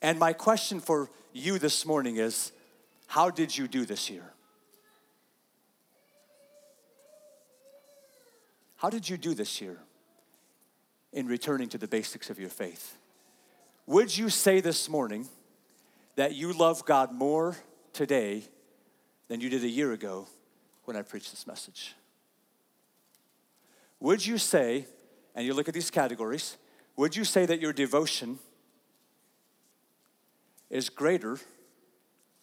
And 0.00 0.18
my 0.18 0.32
question 0.32 0.80
for 0.80 1.10
you 1.34 1.58
this 1.58 1.84
morning 1.84 2.16
is 2.16 2.52
how 3.08 3.28
did 3.28 3.56
you 3.56 3.68
do 3.68 3.84
this 3.84 4.08
year? 4.08 4.31
How 8.82 8.90
did 8.90 9.08
you 9.08 9.16
do 9.16 9.32
this 9.32 9.60
year 9.60 9.78
in 11.12 11.28
returning 11.28 11.68
to 11.68 11.78
the 11.78 11.86
basics 11.86 12.30
of 12.30 12.40
your 12.40 12.48
faith? 12.48 12.96
Would 13.86 14.18
you 14.18 14.28
say 14.28 14.60
this 14.60 14.88
morning 14.88 15.28
that 16.16 16.34
you 16.34 16.52
love 16.52 16.84
God 16.84 17.12
more 17.12 17.56
today 17.92 18.42
than 19.28 19.40
you 19.40 19.48
did 19.48 19.62
a 19.62 19.68
year 19.68 19.92
ago 19.92 20.26
when 20.84 20.96
I 20.96 21.02
preached 21.02 21.30
this 21.30 21.46
message? 21.46 21.94
Would 24.00 24.26
you 24.26 24.36
say, 24.36 24.86
and 25.36 25.46
you 25.46 25.54
look 25.54 25.68
at 25.68 25.74
these 25.74 25.92
categories, 25.92 26.56
would 26.96 27.14
you 27.14 27.22
say 27.22 27.46
that 27.46 27.60
your 27.60 27.72
devotion 27.72 28.40
is 30.70 30.90
greater 30.90 31.38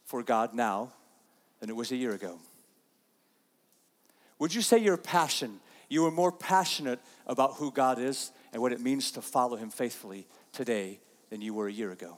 for 0.05 0.23
God 0.23 0.53
now 0.53 0.93
than 1.59 1.69
it 1.69 1.75
was 1.75 1.91
a 1.91 1.97
year 1.97 2.13
ago? 2.13 2.39
Would 4.39 4.55
you 4.55 4.61
say 4.61 4.77
your 4.77 4.95
passion 4.95 5.59
you 5.89 6.05
are 6.05 6.11
more 6.11 6.31
passionate 6.31 6.99
about 7.27 7.55
who 7.55 7.71
God 7.71 7.99
is 7.99 8.31
and 8.53 8.61
what 8.61 8.71
it 8.71 8.79
means 8.79 9.11
to 9.11 9.21
follow 9.21 9.57
Him 9.57 9.69
faithfully 9.69 10.27
today 10.51 10.99
than 11.29 11.41
you 11.41 11.53
were 11.53 11.67
a 11.67 11.71
year 11.71 11.91
ago? 11.91 12.17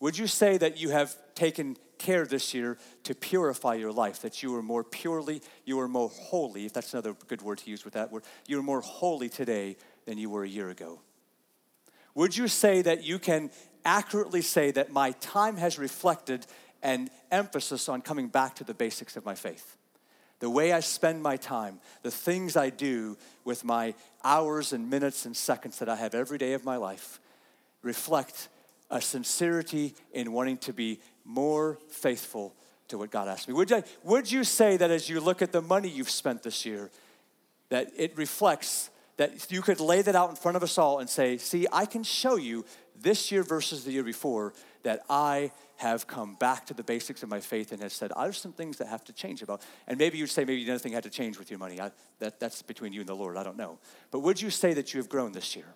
Would 0.00 0.16
you 0.16 0.26
say 0.26 0.58
that 0.58 0.78
you 0.78 0.90
have 0.90 1.16
taken 1.34 1.76
care 1.98 2.24
this 2.24 2.54
year 2.54 2.78
to 3.02 3.14
purify 3.14 3.74
your 3.74 3.92
life, 3.92 4.22
that 4.22 4.42
you 4.42 4.54
are 4.54 4.62
more 4.62 4.84
purely, 4.84 5.42
you 5.64 5.80
are 5.80 5.88
more 5.88 6.08
holy, 6.08 6.66
if 6.66 6.72
that's 6.72 6.92
another 6.92 7.14
good 7.26 7.42
word 7.42 7.58
to 7.58 7.70
use 7.70 7.84
with 7.84 7.94
that 7.94 8.12
word, 8.12 8.22
you 8.46 8.58
are 8.58 8.62
more 8.62 8.80
holy 8.80 9.28
today 9.28 9.76
than 10.04 10.18
you 10.18 10.30
were 10.30 10.44
a 10.44 10.48
year 10.48 10.70
ago? 10.70 11.00
Would 12.14 12.36
you 12.36 12.48
say 12.48 12.82
that 12.82 13.04
you 13.04 13.18
can 13.18 13.50
accurately 13.84 14.42
say 14.42 14.70
that 14.72 14.92
my 14.92 15.12
time 15.12 15.56
has 15.56 15.78
reflected 15.78 16.46
an 16.82 17.10
emphasis 17.30 17.88
on 17.88 18.02
coming 18.02 18.28
back 18.28 18.54
to 18.56 18.64
the 18.64 18.74
basics 18.74 19.16
of 19.16 19.24
my 19.24 19.34
faith? 19.34 19.77
The 20.40 20.50
way 20.50 20.72
I 20.72 20.80
spend 20.80 21.22
my 21.22 21.36
time, 21.36 21.80
the 22.02 22.10
things 22.10 22.56
I 22.56 22.70
do 22.70 23.16
with 23.44 23.64
my 23.64 23.94
hours 24.22 24.72
and 24.72 24.88
minutes 24.88 25.26
and 25.26 25.36
seconds 25.36 25.78
that 25.78 25.88
I 25.88 25.96
have 25.96 26.14
every 26.14 26.38
day 26.38 26.52
of 26.52 26.64
my 26.64 26.76
life 26.76 27.20
reflect 27.82 28.48
a 28.90 29.00
sincerity 29.00 29.94
in 30.12 30.32
wanting 30.32 30.58
to 30.58 30.72
be 30.72 31.00
more 31.24 31.78
faithful 31.88 32.54
to 32.88 32.98
what 32.98 33.10
God 33.10 33.28
asked 33.28 33.48
me. 33.48 33.54
Would, 33.54 33.72
I, 33.72 33.82
would 34.02 34.30
you 34.30 34.44
say 34.44 34.76
that 34.76 34.90
as 34.90 35.08
you 35.08 35.20
look 35.20 35.42
at 35.42 35.52
the 35.52 35.60
money 35.60 35.88
you've 35.88 36.10
spent 36.10 36.42
this 36.42 36.64
year, 36.64 36.90
that 37.68 37.92
it 37.96 38.16
reflects 38.16 38.90
that 39.18 39.50
you 39.50 39.60
could 39.60 39.80
lay 39.80 40.00
that 40.00 40.14
out 40.14 40.30
in 40.30 40.36
front 40.36 40.56
of 40.56 40.62
us 40.62 40.78
all 40.78 41.00
and 41.00 41.10
say, 41.10 41.36
see, 41.38 41.66
I 41.72 41.84
can 41.84 42.02
show 42.02 42.36
you 42.36 42.64
this 42.98 43.30
year 43.30 43.42
versus 43.42 43.84
the 43.84 43.92
year 43.92 44.04
before 44.04 44.54
that 44.84 45.02
I 45.10 45.52
have 45.78 46.06
come 46.06 46.34
back 46.34 46.66
to 46.66 46.74
the 46.74 46.82
basics 46.82 47.22
of 47.22 47.28
my 47.28 47.40
faith 47.40 47.70
and 47.72 47.80
have 47.80 47.92
said, 47.92 48.10
there's 48.16 48.38
some 48.38 48.52
things 48.52 48.78
that 48.78 48.88
have 48.88 49.04
to 49.04 49.12
change 49.12 49.42
about. 49.42 49.62
And 49.86 49.96
maybe 49.96 50.18
you'd 50.18 50.28
say 50.28 50.44
maybe 50.44 50.64
nothing 50.64 50.92
had 50.92 51.04
to 51.04 51.10
change 51.10 51.38
with 51.38 51.50
your 51.50 51.58
money. 51.58 51.80
I, 51.80 51.92
that, 52.18 52.40
that's 52.40 52.62
between 52.62 52.92
you 52.92 53.00
and 53.00 53.08
the 53.08 53.14
Lord. 53.14 53.36
I 53.36 53.44
don't 53.44 53.56
know. 53.56 53.78
But 54.10 54.20
would 54.20 54.42
you 54.42 54.50
say 54.50 54.74
that 54.74 54.92
you 54.92 54.98
have 54.98 55.08
grown 55.08 55.32
this 55.32 55.54
year? 55.54 55.74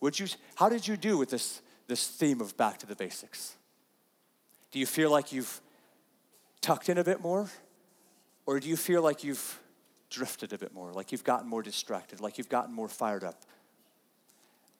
Would 0.00 0.18
you, 0.20 0.28
how 0.54 0.68
did 0.68 0.86
you 0.86 0.96
do 0.96 1.18
with 1.18 1.30
this, 1.30 1.62
this 1.88 2.06
theme 2.06 2.40
of 2.40 2.56
back 2.56 2.78
to 2.78 2.86
the 2.86 2.94
basics? 2.94 3.56
Do 4.70 4.78
you 4.78 4.86
feel 4.86 5.10
like 5.10 5.32
you've 5.32 5.60
tucked 6.60 6.88
in 6.88 6.98
a 6.98 7.04
bit 7.04 7.20
more? 7.20 7.48
Or 8.46 8.60
do 8.60 8.68
you 8.68 8.76
feel 8.76 9.02
like 9.02 9.24
you've 9.24 9.60
drifted 10.10 10.52
a 10.52 10.58
bit 10.58 10.72
more, 10.72 10.92
like 10.92 11.10
you've 11.10 11.24
gotten 11.24 11.48
more 11.48 11.62
distracted, 11.62 12.20
like 12.20 12.38
you've 12.38 12.48
gotten 12.48 12.72
more 12.72 12.88
fired 12.88 13.24
up? 13.24 13.42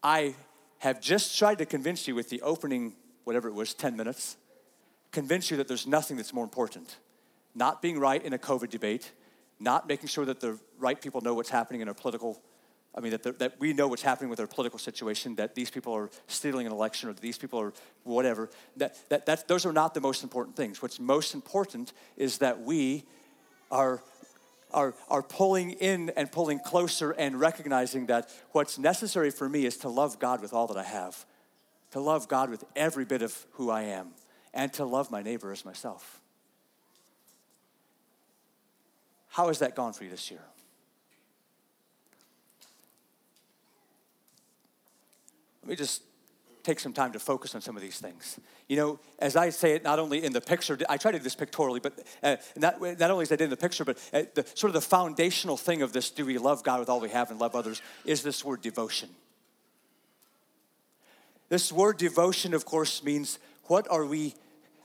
I 0.01 0.37
have 0.79 1.01
just 1.01 1.37
tried 1.37 1.59
to 1.59 1.67
convince 1.67 2.07
you 2.07 2.15
with 2.15 2.29
the 2.29 2.41
opening, 2.43 2.95
whatever 3.27 3.49
it 3.49 3.55
was, 3.55 3.75
10 3.75 3.97
minutes, 3.97 4.37
convince 5.11 5.51
you 5.51 5.57
that 5.57 5.67
there's 5.67 5.87
nothing 5.87 6.17
that's 6.17 6.33
more 6.33 6.45
important. 6.45 6.97
Not 7.57 7.83
being 7.83 7.99
right 7.99 8.23
in 8.23 8.33
a 8.33 8.39
COVID 8.39 8.71
debate, 8.71 9.11
not 9.59 9.89
making 9.89 10.09
sure 10.09 10.25
that 10.25 10.39
the 10.39 10.59
right 10.79 11.01
people 11.01 11.21
know 11.21 11.35
what's 11.35 11.51
happening 11.51 11.81
in 11.81 11.89
our 11.89 11.95
political 11.95 12.41
I 12.97 13.01
mean, 13.03 13.11
that, 13.11 13.23
the, 13.23 13.33
that 13.33 13.61
we 13.61 13.75
know 13.75 13.89
what's 13.89 14.01
happening 14.01 14.31
with 14.31 14.41
our 14.41 14.47
political 14.47 14.79
situation, 14.79 15.35
that 15.35 15.55
these 15.55 15.71
people 15.71 15.93
are 15.93 16.09
stealing 16.29 16.67
an 16.67 16.73
election 16.73 17.11
or 17.11 17.13
these 17.13 17.37
people 17.37 17.61
are 17.61 17.75
whatever. 18.05 18.49
That, 18.79 18.97
that, 19.11 19.27
that, 19.27 19.49
those 19.49 19.67
are 19.67 19.73
not 19.73 19.93
the 19.93 20.01
most 20.01 20.23
important 20.23 20.57
things. 20.57 20.81
What's 20.81 20.99
most 20.99 21.35
important 21.35 21.93
is 22.17 22.39
that 22.39 22.63
we 22.63 23.05
are, 23.71 24.03
are, 24.71 24.95
are 25.11 25.23
pulling 25.23 25.73
in 25.73 26.11
and 26.17 26.33
pulling 26.33 26.59
closer 26.59 27.11
and 27.11 27.39
recognizing 27.39 28.07
that 28.07 28.31
what's 28.53 28.79
necessary 28.79 29.31
for 29.31 29.47
me 29.47 29.67
is 29.67 29.77
to 29.79 29.91
love 29.91 30.19
God 30.19 30.41
with 30.41 30.55
all 30.55 30.67
that 30.69 30.79
I 30.79 30.85
have, 30.85 31.27
to 31.97 32.01
love 32.03 32.29
God 32.29 32.51
with 32.51 32.63
every 32.77 33.07
bit 33.07 33.23
of 33.23 33.47
who 33.53 33.71
I 33.71 33.85
am, 33.85 34.09
and 34.53 34.71
to 34.75 34.85
love 34.85 35.11
my 35.11 35.23
neighbor 35.23 35.51
as 35.51 35.65
myself. 35.65 36.21
How 39.29 39.47
has 39.47 39.61
that 39.61 39.75
gone 39.75 39.95
for 39.95 40.05
you 40.05 40.11
this 40.11 40.31
year? 40.31 40.43
Let 45.63 45.71
me 45.71 45.75
just 45.75 46.03
take 46.63 46.81
some 46.81 46.93
time 46.93 47.13
to 47.13 47.19
focus 47.19 47.55
on 47.55 47.63
some 47.63 47.77
of 47.77 47.83
these 47.83 47.99
things. 47.99 48.39
You 48.69 48.77
know, 48.77 49.01
as 49.19 49.35
I 49.35 49.49
say 49.49 49.73
it, 49.73 49.83
not 49.83 49.99
only 49.99 50.23
in 50.23 50.35
the 50.35 50.43
picture, 50.43 50.79
I 50.91 50.99
try 50.99 51.13
to 51.13 51.19
do 51.19 51.25
this 51.25 51.35
pictorially, 51.35 51.81
but 51.81 52.07
uh, 52.23 52.37
not, 52.59 52.79
not 52.83 53.11
only 53.11 53.23
is 53.23 53.31
that 53.31 53.41
in 53.41 53.49
the 53.49 53.57
picture, 53.57 53.87
but 53.87 53.97
uh, 54.13 54.25
the, 54.35 54.45
sort 54.55 54.69
of 54.69 54.75
the 54.75 54.83
foundational 54.83 55.57
thing 55.57 55.81
of 55.81 55.95
this, 55.95 56.11
do 56.11 56.27
we 56.27 56.37
love 56.37 56.63
God 56.63 56.79
with 56.79 56.91
all 56.91 57.01
we 57.01 57.09
have 57.09 57.31
and 57.31 57.41
love 57.41 57.57
others, 57.57 57.81
is 58.05 58.23
this 58.23 58.45
word 58.45 58.61
devotion. 58.61 59.09
This 61.49 61.73
word 61.73 61.99
devotion, 61.99 62.55
of 62.55 62.65
course, 62.65 63.03
means 63.05 63.39
what 63.65 63.87
are 63.91 64.05
we, 64.05 64.35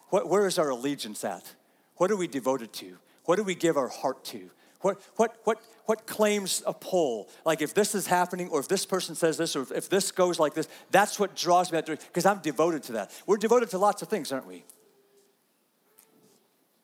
what, 0.09 0.27
where 0.29 0.45
is 0.45 0.59
our 0.59 0.69
allegiance 0.69 1.23
at? 1.23 1.55
What 1.97 2.11
are 2.11 2.15
we 2.15 2.27
devoted 2.27 2.73
to? 2.73 2.97
What 3.25 3.35
do 3.35 3.43
we 3.43 3.55
give 3.55 3.77
our 3.77 3.87
heart 3.87 4.23
to? 4.25 4.49
What, 4.81 4.99
what, 5.15 5.37
what, 5.43 5.61
what 5.85 6.07
claims 6.07 6.63
a 6.65 6.73
pull? 6.73 7.29
Like 7.45 7.61
if 7.61 7.73
this 7.73 7.93
is 7.93 8.07
happening, 8.07 8.49
or 8.49 8.59
if 8.59 8.67
this 8.67 8.85
person 8.85 9.13
says 9.15 9.37
this, 9.37 9.55
or 9.55 9.65
if 9.73 9.89
this 9.89 10.11
goes 10.11 10.39
like 10.39 10.53
this, 10.53 10.67
that's 10.89 11.19
what 11.19 11.35
draws 11.35 11.71
me 11.71 11.77
that 11.77 11.85
direction, 11.85 12.07
because 12.07 12.25
I'm 12.25 12.39
devoted 12.39 12.83
to 12.83 12.93
that. 12.93 13.11
We're 13.27 13.37
devoted 13.37 13.69
to 13.71 13.77
lots 13.77 14.01
of 14.01 14.07
things, 14.07 14.31
aren't 14.31 14.47
we? 14.47 14.63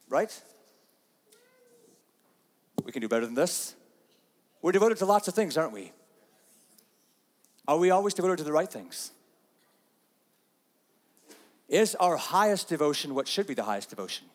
Right? 0.09 0.41
We 2.85 2.91
can 2.91 3.01
do 3.01 3.07
better 3.07 3.25
than 3.25 3.35
this. 3.35 3.75
We're 4.61 4.71
devoted 4.71 4.99
to 4.99 5.05
lots 5.05 5.27
of 5.27 5.33
things, 5.33 5.57
aren't 5.57 5.73
we? 5.73 5.91
Are 7.67 7.77
we 7.77 7.89
always 7.89 8.13
devoted 8.13 8.37
to 8.37 8.43
the 8.43 8.53
right 8.53 8.71
things? 8.71 9.11
Is 11.69 11.95
our 11.95 12.17
highest 12.17 12.69
devotion 12.69 13.13
what 13.13 13.27
should 13.27 13.47
be 13.47 13.53
the 13.53 13.63
highest 13.63 13.89
devotion? 13.89 14.27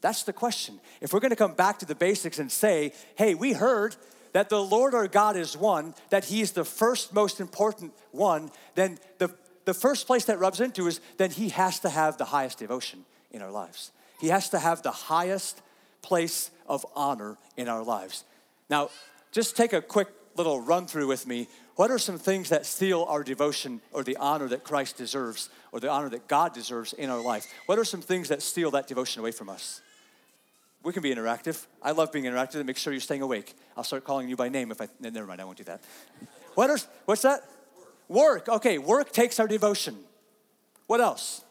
That's 0.00 0.22
the 0.22 0.32
question. 0.32 0.80
If 1.00 1.12
we're 1.12 1.20
to 1.30 1.36
come 1.36 1.54
back 1.54 1.78
to 1.78 1.86
the 1.86 1.94
basics 1.94 2.38
and 2.38 2.52
say, 2.52 2.92
hey, 3.16 3.34
we 3.34 3.54
heard 3.54 3.96
that 4.32 4.50
the 4.50 4.62
Lord 4.62 4.94
our 4.94 5.08
God 5.08 5.36
is 5.36 5.56
one, 5.56 5.94
that 6.10 6.26
He 6.26 6.40
is 6.40 6.52
the 6.52 6.64
first 6.64 7.14
most 7.14 7.40
important 7.40 7.92
one, 8.10 8.50
then 8.74 8.98
the, 9.18 9.34
the 9.64 9.72
first 9.72 10.06
place 10.06 10.26
that 10.26 10.38
rubs 10.38 10.60
into 10.60 10.86
is 10.86 11.00
then 11.16 11.30
He 11.30 11.48
has 11.48 11.80
to 11.80 11.88
have 11.88 12.18
the 12.18 12.26
highest 12.26 12.58
devotion 12.58 13.04
in 13.30 13.42
our 13.42 13.50
lives. 13.50 13.92
He 14.20 14.28
has 14.28 14.50
to 14.50 14.58
have 14.58 14.82
the 14.82 14.90
highest 14.90 15.62
place 16.02 16.50
of 16.66 16.84
honor 16.94 17.38
in 17.56 17.68
our 17.68 17.82
lives. 17.82 18.24
Now, 18.68 18.90
just 19.32 19.56
take 19.56 19.72
a 19.72 19.80
quick 19.80 20.08
little 20.36 20.60
run 20.60 20.86
through 20.86 21.06
with 21.06 21.26
me. 21.26 21.48
What 21.76 21.90
are 21.90 21.98
some 21.98 22.18
things 22.18 22.50
that 22.50 22.66
steal 22.66 23.04
our 23.08 23.24
devotion 23.24 23.80
or 23.92 24.04
the 24.04 24.16
honor 24.16 24.48
that 24.48 24.62
Christ 24.62 24.96
deserves 24.96 25.48
or 25.72 25.80
the 25.80 25.90
honor 25.90 26.08
that 26.10 26.28
God 26.28 26.52
deserves 26.52 26.92
in 26.92 27.10
our 27.10 27.20
life? 27.20 27.46
What 27.66 27.78
are 27.78 27.84
some 27.84 28.00
things 28.00 28.28
that 28.28 28.42
steal 28.42 28.70
that 28.72 28.86
devotion 28.86 29.20
away 29.20 29.32
from 29.32 29.48
us? 29.48 29.80
we 30.84 30.92
can 30.92 31.02
be 31.02 31.12
interactive. 31.12 31.66
I 31.82 31.92
love 31.92 32.12
being 32.12 32.26
interactive. 32.26 32.64
Make 32.64 32.76
sure 32.76 32.92
you're 32.92 33.00
staying 33.00 33.22
awake. 33.22 33.54
I'll 33.76 33.84
start 33.84 34.04
calling 34.04 34.28
you 34.28 34.36
by 34.36 34.50
name 34.50 34.70
if 34.70 34.80
I. 34.80 34.88
Never 35.00 35.26
mind. 35.26 35.40
I 35.40 35.44
won't 35.44 35.56
do 35.56 35.64
that. 35.64 35.82
What 36.54 36.70
are, 36.70 36.78
what's 37.06 37.22
that? 37.22 37.40
Work. 38.06 38.46
work. 38.46 38.56
Okay. 38.56 38.78
Work 38.78 39.10
takes 39.10 39.40
our 39.40 39.48
devotion. 39.48 39.96
What 40.86 41.00
else? 41.00 41.42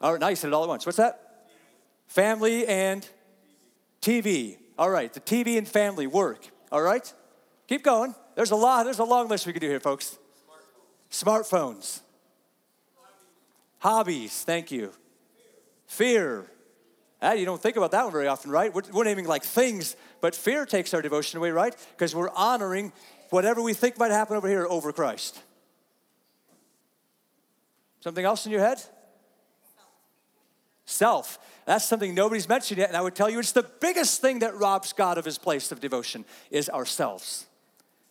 All 0.00 0.12
right. 0.12 0.20
Now 0.20 0.28
you 0.28 0.36
said 0.36 0.48
it 0.48 0.54
all 0.54 0.62
at 0.62 0.68
once. 0.68 0.86
What's 0.86 0.98
that? 0.98 1.48
Family 2.06 2.66
and 2.66 3.06
TV. 4.00 4.56
All 4.78 4.88
right. 4.88 5.12
The 5.12 5.20
TV 5.20 5.58
and 5.58 5.66
family 5.66 6.06
work. 6.06 6.48
All 6.70 6.80
right. 6.80 7.12
Keep 7.70 7.84
going. 7.84 8.16
There's 8.34 8.50
a 8.50 8.56
lot. 8.56 8.82
There's 8.82 8.98
a 8.98 9.04
long 9.04 9.28
list 9.28 9.46
we 9.46 9.52
could 9.52 9.62
do 9.62 9.68
here, 9.68 9.78
folks. 9.78 10.18
Smartphones. 11.08 11.46
Smartphones. 11.46 12.00
Hobbies. 13.78 14.42
Thank 14.42 14.72
you. 14.72 14.90
Fear. 15.86 16.50
Ah, 17.22 17.34
you 17.34 17.44
don't 17.44 17.62
think 17.62 17.76
about 17.76 17.92
that 17.92 18.02
one 18.02 18.12
very 18.12 18.26
often, 18.26 18.50
right? 18.50 18.74
We're, 18.74 18.82
we're 18.92 19.04
naming 19.04 19.26
like 19.26 19.44
things, 19.44 19.94
but 20.20 20.34
fear 20.34 20.66
takes 20.66 20.92
our 20.94 21.00
devotion 21.00 21.38
away, 21.38 21.52
right? 21.52 21.72
Because 21.92 22.12
we're 22.12 22.30
honoring 22.30 22.92
whatever 23.28 23.62
we 23.62 23.72
think 23.72 24.00
might 24.00 24.10
happen 24.10 24.36
over 24.36 24.48
here 24.48 24.66
over 24.66 24.92
Christ. 24.92 25.40
Something 28.00 28.24
else 28.24 28.46
in 28.46 28.50
your 28.50 28.62
head? 28.62 28.82
Self. 30.86 31.38
That's 31.66 31.84
something 31.84 32.16
nobody's 32.16 32.48
mentioned 32.48 32.78
yet, 32.78 32.88
and 32.88 32.96
I 32.96 33.00
would 33.00 33.14
tell 33.14 33.30
you 33.30 33.38
it's 33.38 33.52
the 33.52 33.62
biggest 33.62 34.20
thing 34.20 34.40
that 34.40 34.56
robs 34.56 34.92
God 34.92 35.18
of 35.18 35.24
his 35.24 35.38
place 35.38 35.70
of 35.70 35.78
devotion 35.78 36.24
is 36.50 36.68
ourselves. 36.68 37.46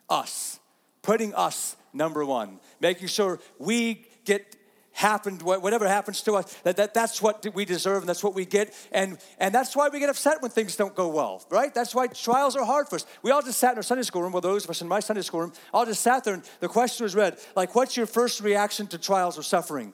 Us. 0.09 0.59
Putting 1.01 1.33
us 1.33 1.75
number 1.93 2.25
one. 2.25 2.59
Making 2.79 3.07
sure 3.07 3.39
we 3.57 4.05
get 4.25 4.55
happened, 4.99 5.41
whatever 5.41 5.87
happens 5.87 6.21
to 6.23 6.33
us, 6.33 6.53
that, 6.63 6.75
that 6.75 6.93
that's 6.93 7.21
what 7.21 7.45
we 7.55 7.63
deserve 7.63 8.01
and 8.01 8.09
that's 8.09 8.23
what 8.23 8.35
we 8.35 8.45
get. 8.45 8.73
And, 8.91 9.17
and 9.39 9.55
that's 9.55 9.75
why 9.75 9.87
we 9.87 9.99
get 9.99 10.09
upset 10.09 10.41
when 10.41 10.51
things 10.51 10.75
don't 10.75 10.93
go 10.93 11.07
well, 11.07 11.45
right? 11.49 11.73
That's 11.73 11.95
why 11.95 12.07
trials 12.07 12.55
are 12.57 12.65
hard 12.65 12.89
for 12.89 12.97
us. 12.97 13.05
We 13.21 13.31
all 13.31 13.41
just 13.41 13.59
sat 13.59 13.71
in 13.71 13.77
our 13.77 13.83
Sunday 13.83 14.03
school 14.03 14.21
room, 14.21 14.33
well, 14.33 14.41
those 14.41 14.65
of 14.65 14.69
us 14.69 14.81
in 14.81 14.89
my 14.89 14.99
Sunday 14.99 15.21
school 15.21 15.41
room, 15.41 15.53
all 15.73 15.85
just 15.85 16.01
sat 16.01 16.25
there 16.25 16.33
and 16.33 16.43
the 16.59 16.67
question 16.67 17.05
was 17.05 17.15
read, 17.15 17.37
like, 17.55 17.75
what's 17.75 17.95
your 17.95 18.07
first 18.07 18.41
reaction 18.41 18.87
to 18.87 18.97
trials 18.97 19.37
or 19.37 19.43
suffering? 19.43 19.93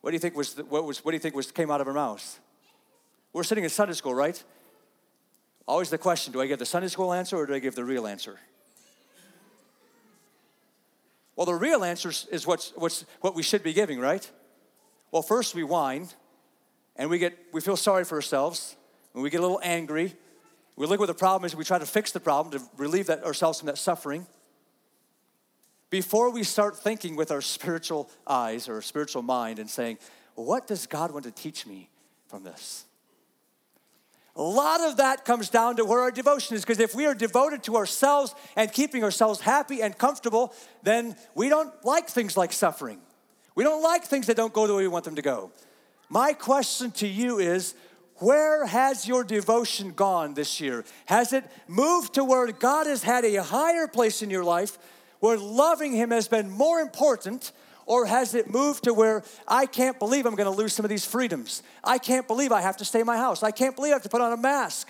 What 0.00 0.10
do 0.10 0.14
you 0.14 0.20
think 0.20 0.36
was, 0.36 0.54
what 0.68 0.84
was, 0.84 1.04
what 1.04 1.10
do 1.10 1.16
you 1.16 1.20
think 1.20 1.34
was, 1.34 1.50
came 1.50 1.70
out 1.70 1.80
of 1.80 1.88
our 1.88 1.94
mouths? 1.94 2.38
We're 3.32 3.42
sitting 3.42 3.64
in 3.64 3.70
Sunday 3.70 3.94
school, 3.94 4.14
right? 4.14 4.40
Always 5.66 5.90
the 5.90 5.98
question, 5.98 6.32
do 6.32 6.40
I 6.40 6.46
give 6.46 6.58
the 6.58 6.66
Sunday 6.66 6.88
school 6.88 7.12
answer 7.12 7.36
or 7.36 7.46
do 7.46 7.54
I 7.54 7.58
give 7.58 7.74
the 7.74 7.84
real 7.84 8.06
answer? 8.06 8.38
Well, 11.36 11.46
the 11.46 11.54
real 11.54 11.82
answer 11.82 12.12
is 12.30 12.46
what's, 12.46 12.72
what's, 12.76 13.04
what 13.20 13.34
we 13.34 13.42
should 13.42 13.62
be 13.62 13.72
giving, 13.72 13.98
right? 13.98 14.30
Well, 15.10 15.22
first 15.22 15.54
we 15.54 15.64
whine 15.64 16.08
and 16.96 17.10
we, 17.10 17.18
get, 17.18 17.36
we 17.52 17.60
feel 17.60 17.76
sorry 17.76 18.04
for 18.04 18.16
ourselves 18.16 18.76
and 19.14 19.22
we 19.22 19.30
get 19.30 19.38
a 19.38 19.42
little 19.42 19.60
angry. 19.62 20.14
We 20.76 20.86
look 20.86 21.00
what 21.00 21.06
the 21.06 21.14
problem 21.14 21.46
is 21.46 21.56
we 21.56 21.64
try 21.64 21.78
to 21.78 21.86
fix 21.86 22.12
the 22.12 22.20
problem 22.20 22.58
to 22.58 22.64
relieve 22.76 23.06
that, 23.06 23.24
ourselves 23.24 23.58
from 23.58 23.66
that 23.66 23.78
suffering. 23.78 24.26
Before 25.90 26.30
we 26.30 26.42
start 26.42 26.76
thinking 26.76 27.16
with 27.16 27.30
our 27.30 27.40
spiritual 27.40 28.10
eyes 28.26 28.68
or 28.68 28.82
spiritual 28.82 29.22
mind 29.22 29.58
and 29.58 29.70
saying, 29.70 29.98
what 30.34 30.66
does 30.66 30.86
God 30.86 31.12
want 31.12 31.24
to 31.24 31.30
teach 31.30 31.66
me 31.66 31.88
from 32.26 32.42
this? 32.42 32.84
A 34.36 34.42
lot 34.42 34.80
of 34.80 34.96
that 34.96 35.24
comes 35.24 35.48
down 35.48 35.76
to 35.76 35.84
where 35.84 36.00
our 36.00 36.10
devotion 36.10 36.56
is 36.56 36.62
because 36.62 36.80
if 36.80 36.94
we 36.94 37.06
are 37.06 37.14
devoted 37.14 37.62
to 37.64 37.76
ourselves 37.76 38.34
and 38.56 38.72
keeping 38.72 39.04
ourselves 39.04 39.40
happy 39.40 39.80
and 39.80 39.96
comfortable, 39.96 40.52
then 40.82 41.16
we 41.36 41.48
don't 41.48 41.72
like 41.84 42.08
things 42.08 42.36
like 42.36 42.52
suffering. 42.52 42.98
We 43.54 43.62
don't 43.62 43.82
like 43.82 44.04
things 44.04 44.26
that 44.26 44.36
don't 44.36 44.52
go 44.52 44.66
the 44.66 44.74
way 44.74 44.82
we 44.82 44.88
want 44.88 45.04
them 45.04 45.14
to 45.14 45.22
go. 45.22 45.52
My 46.08 46.32
question 46.32 46.90
to 46.92 47.06
you 47.06 47.38
is 47.38 47.74
where 48.18 48.66
has 48.66 49.06
your 49.06 49.22
devotion 49.22 49.92
gone 49.92 50.34
this 50.34 50.60
year? 50.60 50.84
Has 51.06 51.32
it 51.32 51.44
moved 51.68 52.14
to 52.14 52.24
where 52.24 52.50
God 52.50 52.86
has 52.86 53.02
had 53.02 53.24
a 53.24 53.42
higher 53.42 53.86
place 53.86 54.22
in 54.22 54.30
your 54.30 54.44
life, 54.44 54.78
where 55.20 55.38
loving 55.38 55.92
Him 55.92 56.10
has 56.10 56.26
been 56.26 56.50
more 56.50 56.80
important, 56.80 57.52
Or 57.86 58.06
has 58.06 58.34
it 58.34 58.50
moved 58.50 58.84
to 58.84 58.94
where 58.94 59.22
I 59.46 59.66
can't 59.66 59.98
believe 59.98 60.26
I'm 60.26 60.36
to 60.36 60.50
lose 60.50 60.72
some 60.72 60.84
of 60.84 60.90
these 60.90 61.04
freedoms? 61.04 61.62
I 61.82 61.98
can't 61.98 62.26
believe 62.26 62.50
I 62.52 62.60
have 62.60 62.76
to 62.78 62.84
stay 62.84 63.00
in 63.00 63.06
my 63.06 63.16
house. 63.16 63.42
I 63.42 63.50
can't 63.50 63.76
believe 63.76 63.92
I 63.92 63.96
have 63.96 64.02
to 64.02 64.08
put 64.08 64.20
on 64.20 64.32
a 64.32 64.36
mask. 64.36 64.88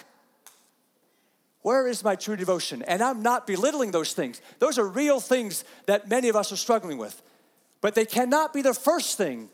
Where 1.63 1.89
is 1.89 2.05
my 2.05 2.15
true 2.15 2.37
devotion? 2.37 2.83
And 2.83 3.03
I'm 3.03 3.23
not 3.23 3.47
belittling 3.47 3.91
those 3.91 4.13
things. 4.13 4.41
Those 4.59 4.79
are 4.79 4.87
real 4.87 5.19
things 5.19 5.65
that 5.87 6.09
many 6.09 6.29
of 6.29 6.37
us 6.37 6.53
are 6.53 6.57
struggling 6.57 6.99
with. 6.99 7.21
But 7.81 7.95
they 7.95 8.05
cannot 8.05 8.53
be 8.53 8.63
the 8.63 8.75
first 8.75 9.17
thing, 9.17 9.49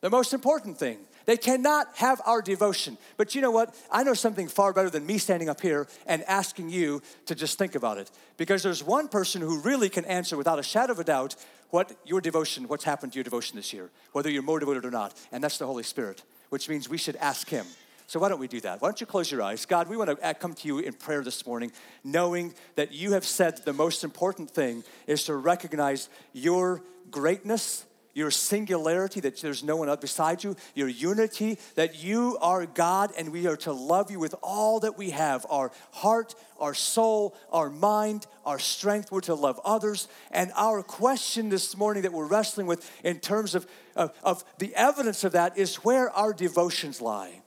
the 0.00 0.10
most 0.10 0.34
important 0.34 0.78
thing. 0.78 0.98
They 1.24 1.36
cannot 1.36 1.86
have 1.96 2.20
our 2.26 2.42
devotion. 2.42 2.98
But 3.16 3.34
you 3.34 3.40
know 3.40 3.52
what? 3.52 3.74
I 3.90 4.02
know 4.02 4.14
something 4.14 4.48
far 4.48 4.72
better 4.72 4.90
than 4.90 5.06
me 5.06 5.18
standing 5.18 5.48
up 5.48 5.60
here 5.60 5.86
and 6.06 6.24
asking 6.24 6.70
you 6.70 7.00
to 7.26 7.34
just 7.34 7.58
think 7.58 7.74
about 7.74 7.98
it. 7.98 8.10
Because 8.36 8.62
there's 8.62 8.82
one 8.82 9.08
person 9.08 9.40
who 9.40 9.60
really 9.60 9.88
can 9.88 10.04
answer 10.04 10.36
without 10.36 10.58
a 10.58 10.64
shadow 10.64 10.92
of 10.92 10.98
a 10.98 11.04
doubt 11.04 11.36
what 11.72 11.96
your 12.04 12.20
devotion, 12.20 12.68
what's 12.68 12.84
happened 12.84 13.12
to 13.12 13.16
your 13.16 13.24
devotion 13.24 13.56
this 13.56 13.72
year, 13.72 13.90
whether 14.12 14.28
you're 14.30 14.42
motivated 14.42 14.84
or 14.84 14.90
not. 14.90 15.14
And 15.32 15.42
that's 15.42 15.56
the 15.56 15.66
Holy 15.66 15.82
Spirit, 15.82 16.22
which 16.50 16.68
means 16.68 16.86
we 16.86 16.98
should 16.98 17.16
ask 17.16 17.48
Him. 17.48 17.64
So, 18.06 18.20
why 18.20 18.28
don't 18.28 18.38
we 18.38 18.46
do 18.46 18.60
that? 18.60 18.82
Why 18.82 18.88
don't 18.88 19.00
you 19.00 19.06
close 19.06 19.32
your 19.32 19.40
eyes? 19.40 19.64
God, 19.64 19.88
we 19.88 19.96
want 19.96 20.10
to 20.10 20.26
uh, 20.26 20.34
come 20.34 20.52
to 20.52 20.68
you 20.68 20.80
in 20.80 20.92
prayer 20.92 21.24
this 21.24 21.46
morning, 21.46 21.72
knowing 22.04 22.52
that 22.74 22.92
you 22.92 23.12
have 23.12 23.24
said 23.24 23.64
the 23.64 23.72
most 23.72 24.04
important 24.04 24.50
thing 24.50 24.84
is 25.06 25.24
to 25.24 25.34
recognize 25.34 26.10
your 26.34 26.82
greatness 27.10 27.86
your 28.14 28.30
singularity, 28.30 29.20
that 29.20 29.40
there's 29.40 29.62
no 29.62 29.76
one 29.76 29.88
else 29.88 30.00
beside 30.00 30.44
you, 30.44 30.56
your 30.74 30.88
unity, 30.88 31.58
that 31.74 32.02
you 32.02 32.36
are 32.40 32.66
God 32.66 33.12
and 33.16 33.32
we 33.32 33.46
are 33.46 33.56
to 33.58 33.72
love 33.72 34.10
you 34.10 34.18
with 34.18 34.34
all 34.42 34.80
that 34.80 34.98
we 34.98 35.10
have 35.10 35.46
our 35.48 35.72
heart, 35.92 36.34
our 36.58 36.74
soul, 36.74 37.36
our 37.50 37.70
mind, 37.70 38.26
our 38.44 38.58
strength. 38.58 39.10
We're 39.10 39.20
to 39.22 39.34
love 39.34 39.60
others. 39.64 40.08
And 40.30 40.52
our 40.56 40.82
question 40.82 41.48
this 41.48 41.76
morning 41.76 42.02
that 42.02 42.12
we're 42.12 42.26
wrestling 42.26 42.66
with 42.66 42.90
in 43.02 43.20
terms 43.20 43.54
of, 43.54 43.66
of, 43.96 44.12
of 44.22 44.44
the 44.58 44.74
evidence 44.74 45.24
of 45.24 45.32
that 45.32 45.56
is 45.56 45.76
where 45.76 46.10
our 46.10 46.32
devotions 46.32 47.00
lie. 47.00 47.40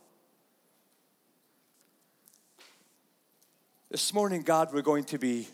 This 3.90 4.12
morning, 4.12 4.42
God, 4.42 4.74
we're 4.74 4.82
going 4.82 5.04
to 5.04 5.18
be 5.18 5.48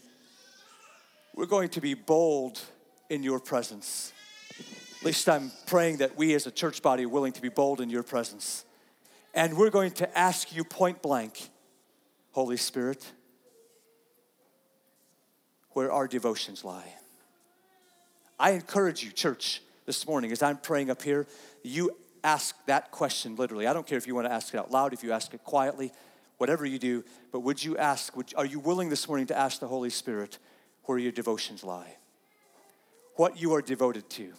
we're 1.34 1.46
going 1.46 1.70
to 1.70 1.80
be 1.80 1.94
bold 1.94 2.60
in 3.08 3.22
your 3.22 3.40
presence. 3.40 4.12
At 5.02 5.06
least 5.06 5.28
I'm 5.28 5.50
praying 5.66 5.96
that 5.96 6.16
we 6.16 6.32
as 6.34 6.46
a 6.46 6.52
church 6.52 6.80
body 6.80 7.06
are 7.06 7.08
willing 7.08 7.32
to 7.32 7.42
be 7.42 7.48
bold 7.48 7.80
in 7.80 7.90
your 7.90 8.04
presence. 8.04 8.64
And 9.34 9.56
we're 9.56 9.68
going 9.68 9.90
to 9.94 10.16
ask 10.16 10.54
you 10.54 10.62
point 10.62 11.02
blank, 11.02 11.50
Holy 12.30 12.56
Spirit, 12.56 13.04
where 15.70 15.90
our 15.90 16.06
devotions 16.06 16.64
lie. 16.64 16.86
I 18.38 18.52
encourage 18.52 19.02
you, 19.02 19.10
church, 19.10 19.60
this 19.86 20.06
morning 20.06 20.30
as 20.30 20.40
I'm 20.40 20.56
praying 20.56 20.88
up 20.88 21.02
here, 21.02 21.26
you 21.64 21.96
ask 22.22 22.54
that 22.66 22.92
question 22.92 23.34
literally. 23.34 23.66
I 23.66 23.72
don't 23.72 23.88
care 23.88 23.98
if 23.98 24.06
you 24.06 24.14
want 24.14 24.28
to 24.28 24.32
ask 24.32 24.54
it 24.54 24.58
out 24.58 24.70
loud, 24.70 24.92
if 24.92 25.02
you 25.02 25.10
ask 25.10 25.34
it 25.34 25.42
quietly, 25.42 25.90
whatever 26.38 26.64
you 26.64 26.78
do, 26.78 27.02
but 27.32 27.40
would 27.40 27.64
you 27.64 27.76
ask, 27.76 28.16
would, 28.16 28.32
are 28.36 28.46
you 28.46 28.60
willing 28.60 28.88
this 28.88 29.08
morning 29.08 29.26
to 29.26 29.36
ask 29.36 29.58
the 29.58 29.66
Holy 29.66 29.90
Spirit 29.90 30.38
where 30.84 30.96
your 30.96 31.10
devotions 31.10 31.64
lie? 31.64 31.96
What 33.16 33.36
you 33.40 33.52
are 33.54 33.62
devoted 33.62 34.08
to? 34.10 34.34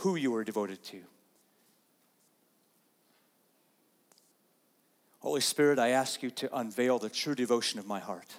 Who 0.00 0.16
you 0.16 0.34
are 0.34 0.44
devoted 0.44 0.82
to. 0.82 1.02
Holy 5.18 5.42
Spirit, 5.42 5.78
I 5.78 5.90
ask 5.90 6.22
you 6.22 6.30
to 6.30 6.58
unveil 6.58 6.98
the 6.98 7.10
true 7.10 7.34
devotion 7.34 7.78
of 7.78 7.86
my 7.86 8.00
heart. 8.00 8.34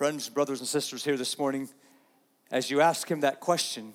Friends, 0.00 0.30
brothers, 0.30 0.60
and 0.60 0.66
sisters 0.66 1.04
here 1.04 1.18
this 1.18 1.38
morning, 1.38 1.68
as 2.50 2.70
you 2.70 2.80
ask 2.80 3.06
him 3.06 3.20
that 3.20 3.38
question, 3.38 3.92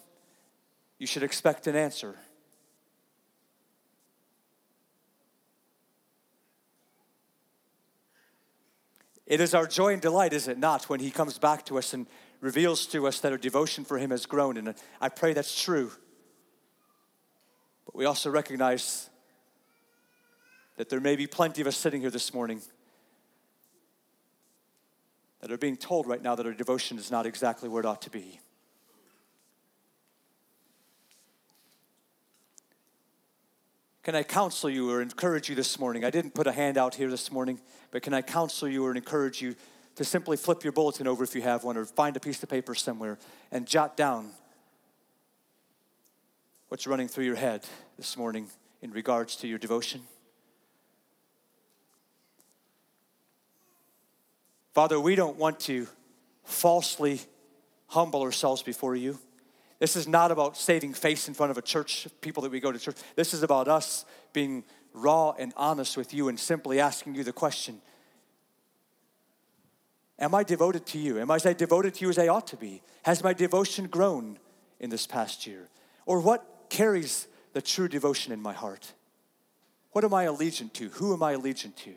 you 0.99 1.07
should 1.07 1.23
expect 1.23 1.65
an 1.65 1.75
answer. 1.75 2.15
It 9.25 9.41
is 9.41 9.55
our 9.55 9.65
joy 9.65 9.93
and 9.93 10.01
delight, 10.03 10.31
is 10.33 10.47
it 10.47 10.59
not, 10.59 10.87
when 10.89 10.99
he 10.99 11.09
comes 11.09 11.39
back 11.39 11.65
to 11.65 11.79
us 11.79 11.91
and 11.95 12.05
reveals 12.39 12.85
to 12.85 13.07
us 13.07 13.19
that 13.21 13.31
our 13.31 13.39
devotion 13.39 13.83
for 13.83 13.97
him 13.97 14.11
has 14.11 14.27
grown. 14.27 14.57
And 14.57 14.75
I 15.01 15.09
pray 15.09 15.33
that's 15.33 15.59
true. 15.59 15.91
But 17.87 17.95
we 17.95 18.05
also 18.05 18.29
recognize 18.29 19.09
that 20.77 20.89
there 20.89 20.99
may 20.99 21.15
be 21.15 21.25
plenty 21.25 21.61
of 21.61 21.67
us 21.67 21.77
sitting 21.77 22.01
here 22.01 22.11
this 22.11 22.31
morning 22.31 22.61
that 25.45 25.51
are 25.51 25.60
being 25.60 25.77
told 25.77 26.08
right 26.08 26.23
now 26.23 26.34
that 26.34 26.47
our 26.47 26.53
devotion 26.53 26.97
is 26.97 27.12
not 27.12 27.27
exactly 27.27 27.69
where 27.69 27.79
it 27.79 27.86
ought 27.86 28.01
to 28.01 28.10
be. 28.10 28.39
Can 34.01 34.15
I 34.15 34.23
counsel 34.23 34.71
you 34.71 34.89
or 34.89 35.03
encourage 35.03 35.47
you 35.47 35.53
this 35.53 35.77
morning? 35.77 36.03
I 36.03 36.10
didn't 36.10 36.34
put 36.34 36.47
a 36.47 36.51
hand 36.51 36.79
out 36.79 36.95
here 36.95 37.12
this 37.12 37.31
morning, 37.31 37.60
but 37.91 38.01
can 38.01 38.12
I 38.12 38.23
counsel 38.23 38.67
you 38.67 38.84
or 38.88 38.95
encourage 38.95 39.39
you 39.39 39.55
to 39.97 40.03
simply 40.03 40.36
flip 40.36 40.63
your 40.63 40.73
bulletin 40.73 41.05
over 41.05 41.23
if 41.23 41.36
you 41.36 41.43
have 41.43 41.63
one 41.63 41.77
or 41.77 41.86
find 41.86 42.17
a 42.17 42.19
piece 42.19 42.41
of 42.41 42.49
paper 42.49 42.73
somewhere 42.73 43.19
and 43.51 43.67
jot 43.67 43.95
down 43.95 44.31
what's 46.69 46.88
running 46.88 47.08
through 47.08 47.25
your 47.25 47.36
head 47.36 47.63
this 47.97 48.17
morning 48.17 48.47
in 48.81 48.89
regards 48.89 49.36
to 49.36 49.47
your 49.47 49.60
devotion? 49.60 50.01
Father, 54.75 54.99
we 54.99 55.15
don't 55.15 55.38
want 55.38 55.61
to 55.61 55.88
falsely 56.43 57.21
humble 57.88 58.21
ourselves 58.21 58.61
before 58.61 58.93
you. 58.93 59.17
This 59.79 59.95
is 59.95 60.05
not 60.05 60.31
about 60.31 60.57
saving 60.57 60.93
face 60.93 61.29
in 61.29 61.33
front 61.33 61.49
of 61.49 61.57
a 61.57 61.61
church, 61.61 62.09
people 62.19 62.43
that 62.43 62.51
we 62.51 62.59
go 62.59 62.73
to 62.73 62.77
church. 62.77 62.97
This 63.15 63.33
is 63.33 63.41
about 63.41 63.69
us 63.69 64.03
being 64.33 64.65
raw 64.93 65.31
and 65.39 65.53
honest 65.55 65.95
with 65.95 66.13
you 66.13 66.27
and 66.27 66.38
simply 66.38 66.81
asking 66.81 67.15
you 67.15 67.23
the 67.23 67.31
question 67.31 67.81
Am 70.19 70.35
I 70.35 70.43
devoted 70.43 70.85
to 70.88 70.97
you? 70.97 71.19
Am 71.19 71.31
I 71.31 71.35
as 71.35 71.43
devoted 71.55 71.95
to 71.95 72.05
you 72.05 72.09
as 72.09 72.17
I 72.17 72.27
ought 72.27 72.47
to 72.47 72.57
be? 72.57 72.81
Has 73.03 73.23
my 73.23 73.31
devotion 73.31 73.88
grown 73.88 74.38
in 74.81 74.89
this 74.89 75.07
past 75.07 75.47
year? 75.47 75.69
Or 76.05 76.19
what 76.19 76.65
carries 76.69 77.27
the 77.53 77.61
true 77.61 77.88
devotion 77.88 78.33
in 78.33 78.41
my 78.41 78.53
heart? 78.53 78.91
What 79.91 80.03
am 80.03 80.13
I 80.13 80.25
allegiant 80.25 80.73
to? 80.73 80.89
Who 80.89 81.13
am 81.13 81.23
I 81.23 81.33
allegiant 81.33 81.77
to? 81.77 81.93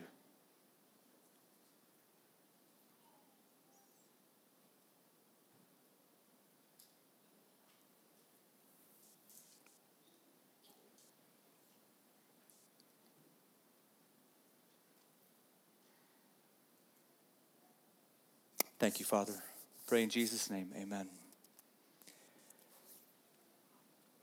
Thank 18.79 18.99
you, 18.99 19.05
Father. 19.05 19.33
Pray 19.87 20.03
in 20.03 20.09
Jesus' 20.09 20.49
name, 20.49 20.69
amen. 20.75 21.09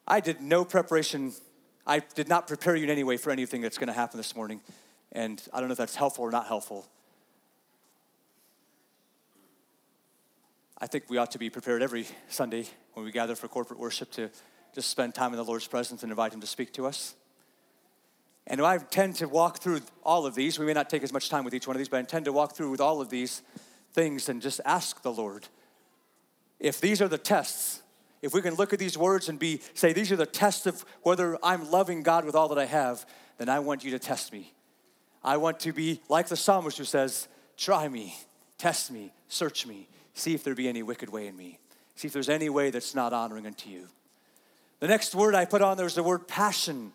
I 0.09 0.21
did 0.21 0.41
no 0.41 0.65
preparation. 0.65 1.33
I 1.87 1.99
did 1.99 2.29
not 2.29 2.47
prepare 2.47 2.75
you 2.75 2.85
in 2.85 2.91
any 2.91 3.05
way 3.05 3.19
for 3.19 3.31
anything 3.31 3.61
that's 3.61 3.77
going 3.77 3.89
to 3.89 3.93
happen 3.93 4.17
this 4.17 4.35
morning. 4.35 4.63
And 5.13 5.43
I 5.53 5.61
don't 5.61 5.69
know 5.69 5.73
if 5.73 5.79
that's 5.79 5.97
helpful 5.97 6.25
or 6.25 6.31
not 6.31 6.47
helpful. 6.47 6.89
I 10.79 10.87
think 10.87 11.05
we 11.09 11.19
ought 11.19 11.33
to 11.33 11.39
be 11.39 11.51
prepared 11.51 11.83
every 11.83 12.07
Sunday 12.29 12.67
when 12.95 13.05
we 13.05 13.13
gather 13.13 13.35
for 13.35 13.49
corporate 13.49 13.79
worship 13.79 14.11
to 14.13 14.31
just 14.75 14.89
spend 14.89 15.15
time 15.15 15.33
in 15.33 15.37
the 15.37 15.45
Lord's 15.45 15.67
presence 15.67 16.03
and 16.03 16.11
invite 16.11 16.33
Him 16.33 16.41
to 16.41 16.47
speak 16.47 16.73
to 16.75 16.87
us. 16.87 17.15
And 18.47 18.61
I 18.61 18.79
tend 18.79 19.17
to 19.17 19.29
walk 19.29 19.59
through 19.59 19.81
all 20.03 20.25
of 20.25 20.35
these. 20.35 20.59
We 20.59 20.65
may 20.65 20.73
not 20.73 20.89
take 20.89 21.03
as 21.03 21.13
much 21.13 21.29
time 21.29 21.45
with 21.45 21.55
each 21.55 21.67
one 21.67 21.77
of 21.77 21.79
these, 21.79 21.89
but 21.89 21.97
I 21.97 22.01
intend 22.01 22.25
to 22.27 22.33
walk 22.33 22.55
through 22.55 22.71
with 22.71 22.81
all 22.81 23.01
of 23.01 23.11
these 23.11 23.43
things 23.97 24.29
and 24.29 24.41
just 24.41 24.61
ask 24.65 25.03
the 25.03 25.13
Lord. 25.13 25.49
If 26.61 26.81
these 26.81 27.03
are 27.03 27.09
the 27.09 27.19
tests, 27.19 27.83
if 28.23 28.33
we 28.33 28.43
can 28.43 28.55
look 28.55 28.73
at 28.73 28.79
these 28.79 28.97
words 28.97 29.29
and 29.29 29.39
be 29.39 29.61
say 29.75 29.93
these 29.93 30.13
are 30.13 30.17
the 30.17 30.27
tests 30.27 30.67
of 30.67 30.85
whether 31.03 31.37
I'm 31.43 31.71
loving 31.71 32.05
God 32.05 32.25
with 32.25 32.37
all 32.37 32.49
that 32.49 32.59
I 32.59 32.67
have, 32.67 33.05
then 33.39 33.49
I 33.49 33.59
want 33.59 33.83
you 33.83 33.91
to 33.91 33.99
test 33.99 34.33
me. 34.33 34.53
I 35.25 35.39
want 35.39 35.59
to 35.61 35.73
be 35.73 36.01
like 36.09 36.29
the 36.29 36.37
psalmist 36.37 36.79
who 36.79 36.85
says, 36.85 37.27
"Try 37.57 37.89
me, 37.89 38.17
test 38.59 38.93
me, 38.93 39.13
search 39.29 39.67
me, 39.67 39.89
see 40.15 40.35
if 40.35 40.45
there 40.45 40.55
be 40.55 40.69
any 40.69 40.85
wicked 40.85 41.11
way 41.11 41.27
in 41.27 41.37
me. 41.37 41.59
See 41.97 42.07
if 42.07 42.13
there's 42.13 42.29
any 42.29 42.49
way 42.49 42.71
that's 42.71 42.95
not 42.95 43.13
honoring 43.13 43.47
unto 43.47 43.69
you." 43.71 43.89
The 44.79 44.89
next 44.89 45.15
word 45.15 45.35
I 45.35 45.47
put 45.47 45.63
on 45.63 45.77
there 45.77 45.87
is 45.87 45.95
the 45.95 46.03
word 46.03 46.29
passion 46.29 46.93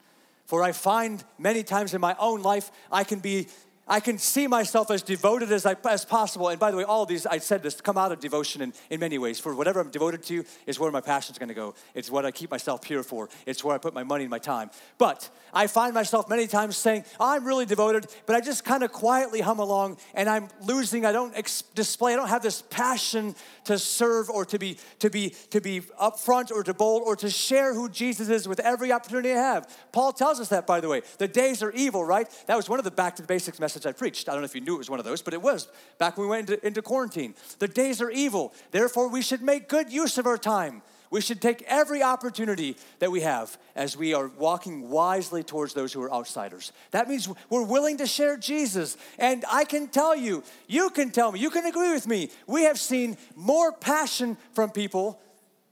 For 0.52 0.64
I 0.64 0.74
find 0.74 1.24
many 1.38 1.64
times 1.64 1.94
in 1.94 2.02
my 2.02 2.14
own 2.20 2.42
life, 2.42 2.72
I 2.92 3.06
can 3.06 3.20
be 3.20 3.48
I 3.88 4.00
can 4.00 4.20
see 4.20 4.46
myself 4.46 4.92
as 4.92 5.02
devoted 5.02 5.52
as, 5.52 5.66
I, 5.66 5.76
as 5.90 6.06
possible. 6.06 6.50
And 6.50 6.60
by 6.60 6.70
the 6.70 6.78
way, 6.78 6.84
all 6.84 7.06
these, 7.06 7.26
I 7.26 7.40
said 7.40 7.64
this, 7.64 7.82
come 7.82 7.98
out 7.98 8.12
of 8.12 8.20
devotion 8.20 8.62
in, 8.62 8.74
in 8.90 9.00
many 9.00 9.18
ways. 9.18 9.40
For 9.40 9.56
whatever 9.56 9.80
I'm 9.80 9.90
devoted 9.90 10.24
to 10.24 10.46
is 10.68 10.80
where 10.80 10.92
my 10.92 11.02
passion's 11.02 11.40
gonna 11.40 11.56
go. 11.56 11.74
It's 11.96 12.10
what 12.12 12.26
I 12.26 12.32
keep 12.32 12.52
myself 12.52 12.84
pure 12.84 13.02
for. 13.02 13.28
It's 13.46 13.64
where 13.64 13.74
I 13.74 13.80
put 13.80 13.94
my 13.94 14.04
money 14.04 14.24
and 14.24 14.32
my 14.32 14.40
time. 14.40 14.70
But 14.98 15.30
I 15.52 15.68
find 15.68 15.94
myself 15.94 16.30
many 16.30 16.46
times 16.46 16.78
saying, 16.78 17.06
oh, 17.20 17.34
I'm 17.36 17.44
really 17.44 17.66
devoted, 17.66 18.06
but 18.28 18.36
I 18.36 18.42
just 18.42 18.64
kind 18.64 18.84
of 18.84 18.92
quietly 18.92 19.42
hum 19.42 19.60
along 19.60 19.98
and 20.14 20.30
I'm 20.30 20.50
losing, 20.62 21.06
I 21.06 21.12
don't 21.12 21.36
ex- 21.36 21.64
display, 21.74 22.14
I 22.14 22.18
don't 22.18 22.30
have 22.30 22.44
this 22.44 22.62
passion 22.62 23.36
to 23.66 23.80
serve 23.80 24.30
or 24.30 24.46
to 24.46 24.60
be, 24.60 24.78
to 25.00 25.10
be, 25.10 25.32
to 25.50 25.60
be 25.60 25.82
upfront 26.00 26.52
or 26.52 26.64
to 26.64 26.74
bold 26.74 27.02
or 27.06 27.16
to 27.18 27.30
share 27.30 27.74
who 27.74 27.90
Jesus 27.90 28.30
is 28.30 28.48
with 28.48 28.60
every 28.60 28.92
opportunity 28.92 29.32
I 29.32 29.38
have. 29.38 29.78
Paul 29.92 30.14
tells 30.14 30.40
us 30.40 30.50
that, 30.50 30.68
by 30.68 30.80
the 30.80 30.88
way. 30.88 31.02
The 31.18 31.28
days 31.28 31.64
are 31.64 31.72
evil, 31.72 32.06
right? 32.06 32.28
That 32.46 32.56
was 32.56 32.70
one 32.70 32.80
of 32.80 32.86
the 32.86 32.92
back 32.92 33.16
to 33.16 33.24
the 33.24 33.28
basics 33.28 33.60
messages 33.60 33.71
message 33.72 33.86
I 33.88 33.94
preached. 33.94 34.28
I 34.28 34.34
don't 34.34 34.42
know 34.42 34.46
if 34.46 34.56
you 34.56 34.60
knew 34.60 34.76
it 34.76 34.80
was 34.80 34.90
one 34.90 35.00
of 35.00 35.06
those, 35.06 35.22
but 35.22 35.34
it 35.34 35.42
was 35.42 35.70
back 35.98 36.18
when 36.18 36.28
we 36.28 36.32
went 36.32 36.50
into, 36.50 36.68
into 36.68 36.82
quarantine. 36.82 37.36
The 37.60 37.70
days 37.70 38.02
are 38.02 38.12
evil. 38.12 38.54
Therefore, 38.72 39.08
we 39.08 39.22
should 39.22 39.42
make 39.42 39.70
good 39.70 39.90
use 39.90 40.18
of 40.18 40.26
our 40.26 40.38
time. 40.38 40.82
We 41.10 41.22
should 41.22 41.42
take 41.42 41.62
every 41.68 42.04
opportunity 42.04 42.76
that 43.00 43.12
we 43.12 43.22
have 43.22 43.58
as 43.74 43.96
we 43.96 44.14
are 44.14 44.28
walking 44.28 44.90
wisely 44.90 45.42
towards 45.42 45.74
those 45.74 45.94
who 45.94 46.02
are 46.02 46.14
outsiders. 46.14 46.74
That 46.92 47.08
means 47.08 47.30
we're 47.50 47.64
willing 47.64 47.98
to 48.00 48.08
share 48.08 48.36
Jesus. 48.36 48.98
And 49.18 49.46
I 49.50 49.64
can 49.64 49.88
tell 49.88 50.16
you, 50.16 50.44
you 50.68 50.90
can 50.90 51.12
tell 51.12 51.32
me, 51.32 51.40
you 51.40 51.50
can 51.50 51.66
agree 51.66 51.94
with 51.94 52.08
me, 52.08 52.30
we 52.48 52.64
have 52.64 52.78
seen 52.78 53.18
more 53.36 53.72
passion 53.72 54.36
from 54.52 54.70
people 54.72 55.22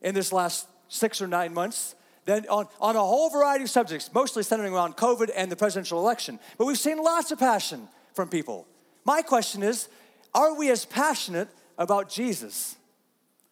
in 0.02 0.16
this 0.16 0.32
last 0.32 0.68
six 0.88 1.22
or 1.22 1.28
nine 1.28 1.54
months 1.54 1.96
then 2.30 2.46
on, 2.50 2.68
on 2.80 2.96
a 2.96 3.00
whole 3.00 3.30
variety 3.30 3.64
of 3.64 3.70
subjects, 3.70 4.10
mostly 4.14 4.44
centering 4.44 4.74
around 4.74 4.96
COVID 4.96 5.32
and 5.36 5.52
the 5.52 5.56
presidential 5.56 6.00
election. 6.00 6.40
But 6.58 6.66
we've 6.66 6.78
seen 6.78 6.98
lots 6.98 7.32
of 7.32 7.40
passion 7.40 7.88
from 8.14 8.30
people. 8.30 8.68
My 9.06 9.22
question 9.22 9.64
is 9.64 9.88
are 10.34 10.54
we 10.54 10.70
as 10.70 10.86
passionate 10.86 11.50
about 11.78 12.10
Jesus, 12.10 12.76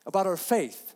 about 0.06 0.28
our 0.28 0.38
faith? 0.38 0.94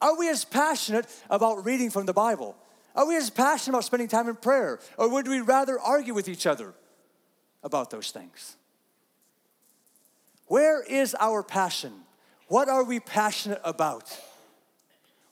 Are 0.00 0.16
we 0.16 0.28
as 0.28 0.44
passionate 0.44 1.06
about 1.28 1.64
reading 1.64 1.90
from 1.90 2.06
the 2.06 2.12
Bible? 2.12 2.56
Are 2.96 3.06
we 3.06 3.16
as 3.16 3.30
passionate 3.30 3.76
about 3.76 3.84
spending 3.84 4.08
time 4.08 4.28
in 4.28 4.36
prayer? 4.36 4.80
Or 4.96 5.08
would 5.08 5.28
we 5.28 5.40
rather 5.40 5.78
argue 5.78 6.14
with 6.14 6.28
each 6.28 6.46
other 6.46 6.74
about 7.62 7.90
those 7.90 8.10
things? 8.10 8.56
Where 10.46 10.82
is 10.82 11.14
our 11.20 11.42
passion? 11.42 11.92
What 12.48 12.68
are 12.68 12.82
we 12.82 12.98
passionate 12.98 13.60
about? 13.62 14.10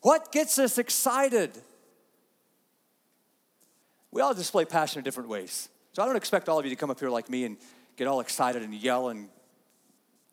What 0.02 0.30
gets 0.30 0.58
us 0.60 0.78
excited? 0.78 1.58
We 4.10 4.22
all 4.22 4.34
display 4.34 4.64
passion 4.64 4.98
in 4.98 5.04
different 5.04 5.28
ways. 5.28 5.68
So 5.92 6.02
I 6.02 6.06
don't 6.06 6.16
expect 6.16 6.48
all 6.48 6.58
of 6.58 6.64
you 6.64 6.70
to 6.70 6.76
come 6.76 6.90
up 6.90 7.00
here 7.00 7.10
like 7.10 7.28
me 7.28 7.44
and 7.44 7.56
get 7.96 8.06
all 8.06 8.20
excited 8.20 8.62
and 8.62 8.72
yell 8.74 9.08
and 9.08 9.28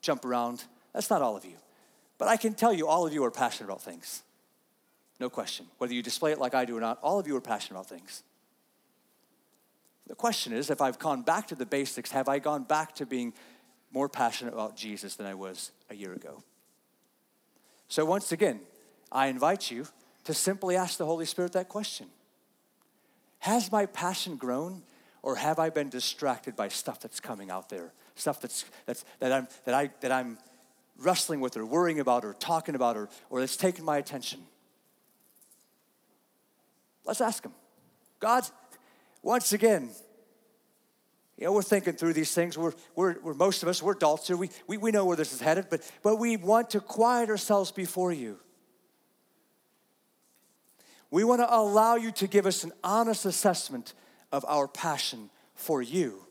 jump 0.01 0.23
around. 0.25 0.63
That's 0.93 1.09
not 1.09 1.21
all 1.21 1.35
of 1.35 1.43
you. 1.43 1.55
But 2.17 2.27
I 2.27 2.37
can 2.37 2.53
tell 2.53 2.71
you, 2.71 2.87
all 2.87 3.05
of 3.05 3.13
you 3.13 3.23
are 3.25 3.31
passionate 3.31 3.69
about 3.69 3.81
things. 3.81 4.23
No 5.19 5.29
question. 5.29 5.65
Whether 5.77 5.93
you 5.93 6.01
display 6.01 6.31
it 6.31 6.39
like 6.39 6.55
I 6.55 6.65
do 6.65 6.77
or 6.77 6.81
not, 6.81 6.99
all 7.01 7.19
of 7.19 7.27
you 7.27 7.35
are 7.35 7.41
passionate 7.41 7.79
about 7.79 7.89
things. 7.89 8.23
The 10.07 10.15
question 10.15 10.53
is 10.53 10.69
if 10.69 10.81
I've 10.81 10.99
gone 10.99 11.23
back 11.23 11.47
to 11.47 11.55
the 11.55 11.65
basics, 11.65 12.11
have 12.11 12.29
I 12.29 12.39
gone 12.39 12.63
back 12.63 12.95
to 12.95 13.05
being 13.05 13.33
more 13.91 14.07
passionate 14.07 14.53
about 14.53 14.75
Jesus 14.75 15.15
than 15.15 15.25
I 15.25 15.33
was 15.33 15.71
a 15.89 15.95
year 15.95 16.13
ago? 16.13 16.43
So, 17.87 18.05
once 18.05 18.31
again, 18.31 18.61
I 19.11 19.27
invite 19.27 19.71
you 19.71 19.87
to 20.25 20.33
simply 20.33 20.75
ask 20.75 20.97
the 20.97 21.05
Holy 21.05 21.25
Spirit 21.25 21.53
that 21.53 21.69
question 21.69 22.07
has 23.45 23.71
my 23.71 23.85
passion 23.85 24.37
grown 24.37 24.81
or 25.21 25.35
have 25.35 25.59
I 25.59 25.69
been 25.69 25.89
distracted 25.89 26.55
by 26.55 26.67
stuff 26.67 26.99
that's 26.99 27.19
coming 27.19 27.51
out 27.51 27.69
there? 27.69 27.93
Stuff 28.15 28.41
that's, 28.41 28.65
that's, 28.87 29.05
that, 29.19 29.31
I'm, 29.31 29.47
that, 29.65 29.75
I, 29.75 29.91
that 30.01 30.11
I'm 30.11 30.39
wrestling 30.97 31.41
with 31.41 31.55
or 31.55 31.63
worrying 31.63 31.99
about 31.99 32.25
or 32.25 32.33
talking 32.33 32.73
about 32.73 32.97
or, 32.97 33.07
or 33.29 33.41
that's 33.41 33.55
taken 33.55 33.85
my 33.85 33.97
attention? 33.97 34.39
Let's 37.05 37.21
ask 37.21 37.45
Him. 37.45 37.51
God, 38.19 38.45
once 39.21 39.53
again, 39.53 39.91
you 41.37 41.45
know, 41.45 41.51
we're 41.51 41.61
thinking 41.61 41.93
through 41.93 42.13
these 42.13 42.33
things. 42.33 42.57
We're, 42.57 42.73
we're, 42.95 43.19
we're 43.21 43.33
most 43.35 43.61
of 43.61 43.69
us, 43.69 43.79
we're 43.79 43.93
adults 43.93 44.25
here. 44.25 44.37
We, 44.37 44.49
we, 44.65 44.77
we 44.77 44.89
know 44.89 45.05
where 45.05 45.17
this 45.17 45.33
is 45.33 45.41
headed, 45.41 45.67
but, 45.69 45.81
but 46.01 46.15
we 46.15 46.35
want 46.35 46.71
to 46.71 46.79
quiet 46.79 47.29
ourselves 47.29 47.71
before 47.71 48.11
you. 48.11 48.39
We 51.15 51.23
want 51.23 51.39
to 51.39 51.55
allow 51.55 51.95
you 51.95 52.11
to 52.11 52.27
give 52.27 52.45
us 52.45 52.65
an 52.65 52.73
honest 52.83 53.25
assessment 53.25 53.93
of 54.33 54.43
our 54.49 54.67
passion 54.67 55.29
for 55.53 55.81
you. 55.81 56.25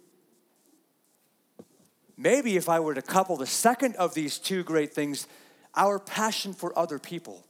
Maybe 2.19 2.59
if 2.59 2.69
I 2.69 2.81
were 2.81 2.93
to 2.93 3.01
couple 3.01 3.39
the 3.39 3.47
second 3.47 3.97
of 3.97 4.13
these 4.13 4.37
two 4.39 4.63
great 4.63 4.93
things, 4.93 5.27
our 5.75 5.99
passion 5.99 6.53
for 6.53 6.79
other 6.79 6.99
people. 6.99 7.47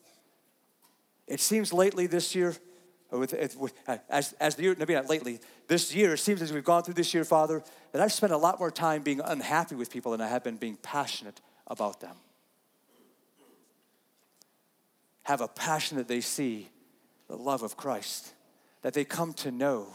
It 1.27 1.41
seems 1.41 1.73
lately 1.73 2.07
this 2.07 2.37
year, 2.37 2.55
uh, 3.13 3.19
with, 3.19 3.35
uh, 3.35 3.67
uh, 3.89 3.99
as, 4.09 4.35
as 4.35 4.55
the 4.55 4.63
year, 4.63 4.77
maybe 4.79 4.95
not 4.95 5.11
lately, 5.11 5.41
this 5.67 5.93
year, 5.93 6.15
it 6.15 6.19
seems 6.19 6.41
as 6.41 6.53
we've 6.53 6.63
gone 6.63 6.85
through 6.85 6.95
this 6.95 7.13
year, 7.13 7.25
Father, 7.25 7.65
that 7.91 8.01
I've 8.01 8.13
spent 8.13 8.33
a 8.33 8.39
lot 8.39 8.61
more 8.61 8.71
time 8.71 9.03
being 9.03 9.19
unhappy 9.19 9.75
with 9.75 9.91
people 9.91 10.13
than 10.13 10.21
I 10.21 10.29
have 10.29 10.45
been 10.45 10.57
being 10.57 10.77
passionate 10.77 11.41
about 11.67 11.99
them. 11.99 12.15
Have 15.25 15.41
a 15.41 15.49
passion 15.49 15.97
that 15.97 16.07
they 16.07 16.21
see 16.21 16.69
the 17.29 17.37
love 17.37 17.63
of 17.63 17.77
Christ, 17.77 18.35
that 18.83 18.95
they 18.95 19.05
come 19.05 19.33
to 19.35 19.51
know, 19.51 19.89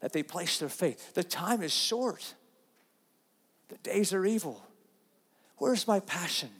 that 0.00 0.12
they 0.12 0.22
place 0.22 0.58
their 0.58 0.68
faith. 0.68 1.14
The 1.14 1.24
time 1.24 1.62
is 1.62 1.72
short, 1.72 2.34
the 3.68 3.78
days 3.78 4.12
are 4.12 4.26
evil. 4.26 4.62
Where's 5.58 5.86
my 5.86 6.00
passion? 6.00 6.50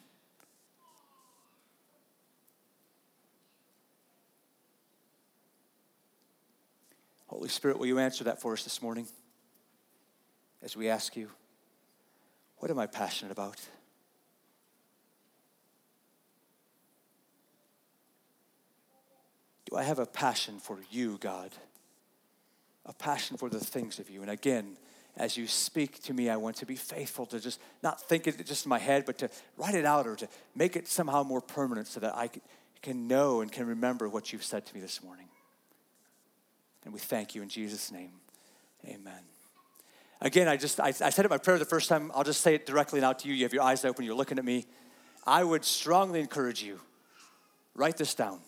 Holy 7.26 7.48
Spirit, 7.48 7.78
will 7.78 7.87
you 7.87 7.98
answer 7.98 8.24
that 8.24 8.40
for 8.40 8.52
us 8.52 8.62
this 8.62 8.80
morning 8.80 9.08
as 10.62 10.76
we 10.76 10.88
ask 10.88 11.16
you, 11.16 11.28
what 12.58 12.70
am 12.70 12.78
I 12.78 12.87
passionate 12.87 13.32
about? 13.32 13.60
I 19.76 19.82
have 19.82 19.98
a 19.98 20.06
passion 20.06 20.58
for 20.58 20.78
you, 20.90 21.18
God? 21.18 21.50
A 22.87 22.92
passion 22.92 23.37
for 23.37 23.48
the 23.48 23.60
things 23.60 23.98
of 23.98 24.10
you. 24.10 24.22
And 24.22 24.30
again, 24.30 24.76
as 25.16 25.37
you 25.37 25.46
speak 25.46 26.02
to 26.04 26.12
me, 26.12 26.28
I 26.28 26.37
want 26.37 26.56
to 26.56 26.66
be 26.66 26.76
faithful 26.76 27.26
to 27.26 27.38
just 27.38 27.60
not 27.82 28.00
think 28.00 28.26
it 28.26 28.44
just 28.44 28.66
in 28.66 28.68
my 28.68 28.78
head, 28.78 29.04
but 29.06 29.18
to 29.18 29.30
write 29.56 29.74
it 29.74 29.84
out 29.84 30.06
or 30.06 30.16
to 30.16 30.28
make 30.54 30.76
it 30.76 30.88
somehow 30.88 31.22
more 31.22 31.40
permanent 31.40 31.87
so 31.87 32.00
that 32.00 32.14
I 32.14 32.30
can 32.82 33.06
know 33.06 33.40
and 33.40 33.50
can 33.50 33.66
remember 33.66 34.08
what 34.08 34.32
you've 34.32 34.44
said 34.44 34.66
to 34.66 34.74
me 34.74 34.80
this 34.80 35.02
morning. 35.02 35.28
And 36.84 36.92
we 36.92 37.00
thank 37.00 37.34
you 37.34 37.42
in 37.42 37.48
Jesus' 37.48 37.90
name. 37.90 38.12
Amen. 38.87 39.22
Again, 40.20 40.48
I 40.48 40.56
just 40.56 40.80
I, 40.80 40.88
I 40.88 41.10
said 41.10 41.24
it 41.24 41.30
my 41.30 41.38
prayer 41.38 41.58
the 41.58 41.64
first 41.64 41.88
time. 41.88 42.10
I'll 42.14 42.24
just 42.24 42.40
say 42.40 42.54
it 42.54 42.66
directly 42.66 43.00
now 43.00 43.12
to 43.12 43.28
you. 43.28 43.34
You 43.34 43.44
have 43.44 43.54
your 43.54 43.62
eyes 43.62 43.84
open, 43.84 44.04
you're 44.04 44.14
looking 44.14 44.38
at 44.38 44.44
me. 44.44 44.66
I 45.26 45.44
would 45.44 45.64
strongly 45.64 46.20
encourage 46.20 46.62
you, 46.62 46.80
write 47.74 47.96
this 47.96 48.14
down. 48.14 48.40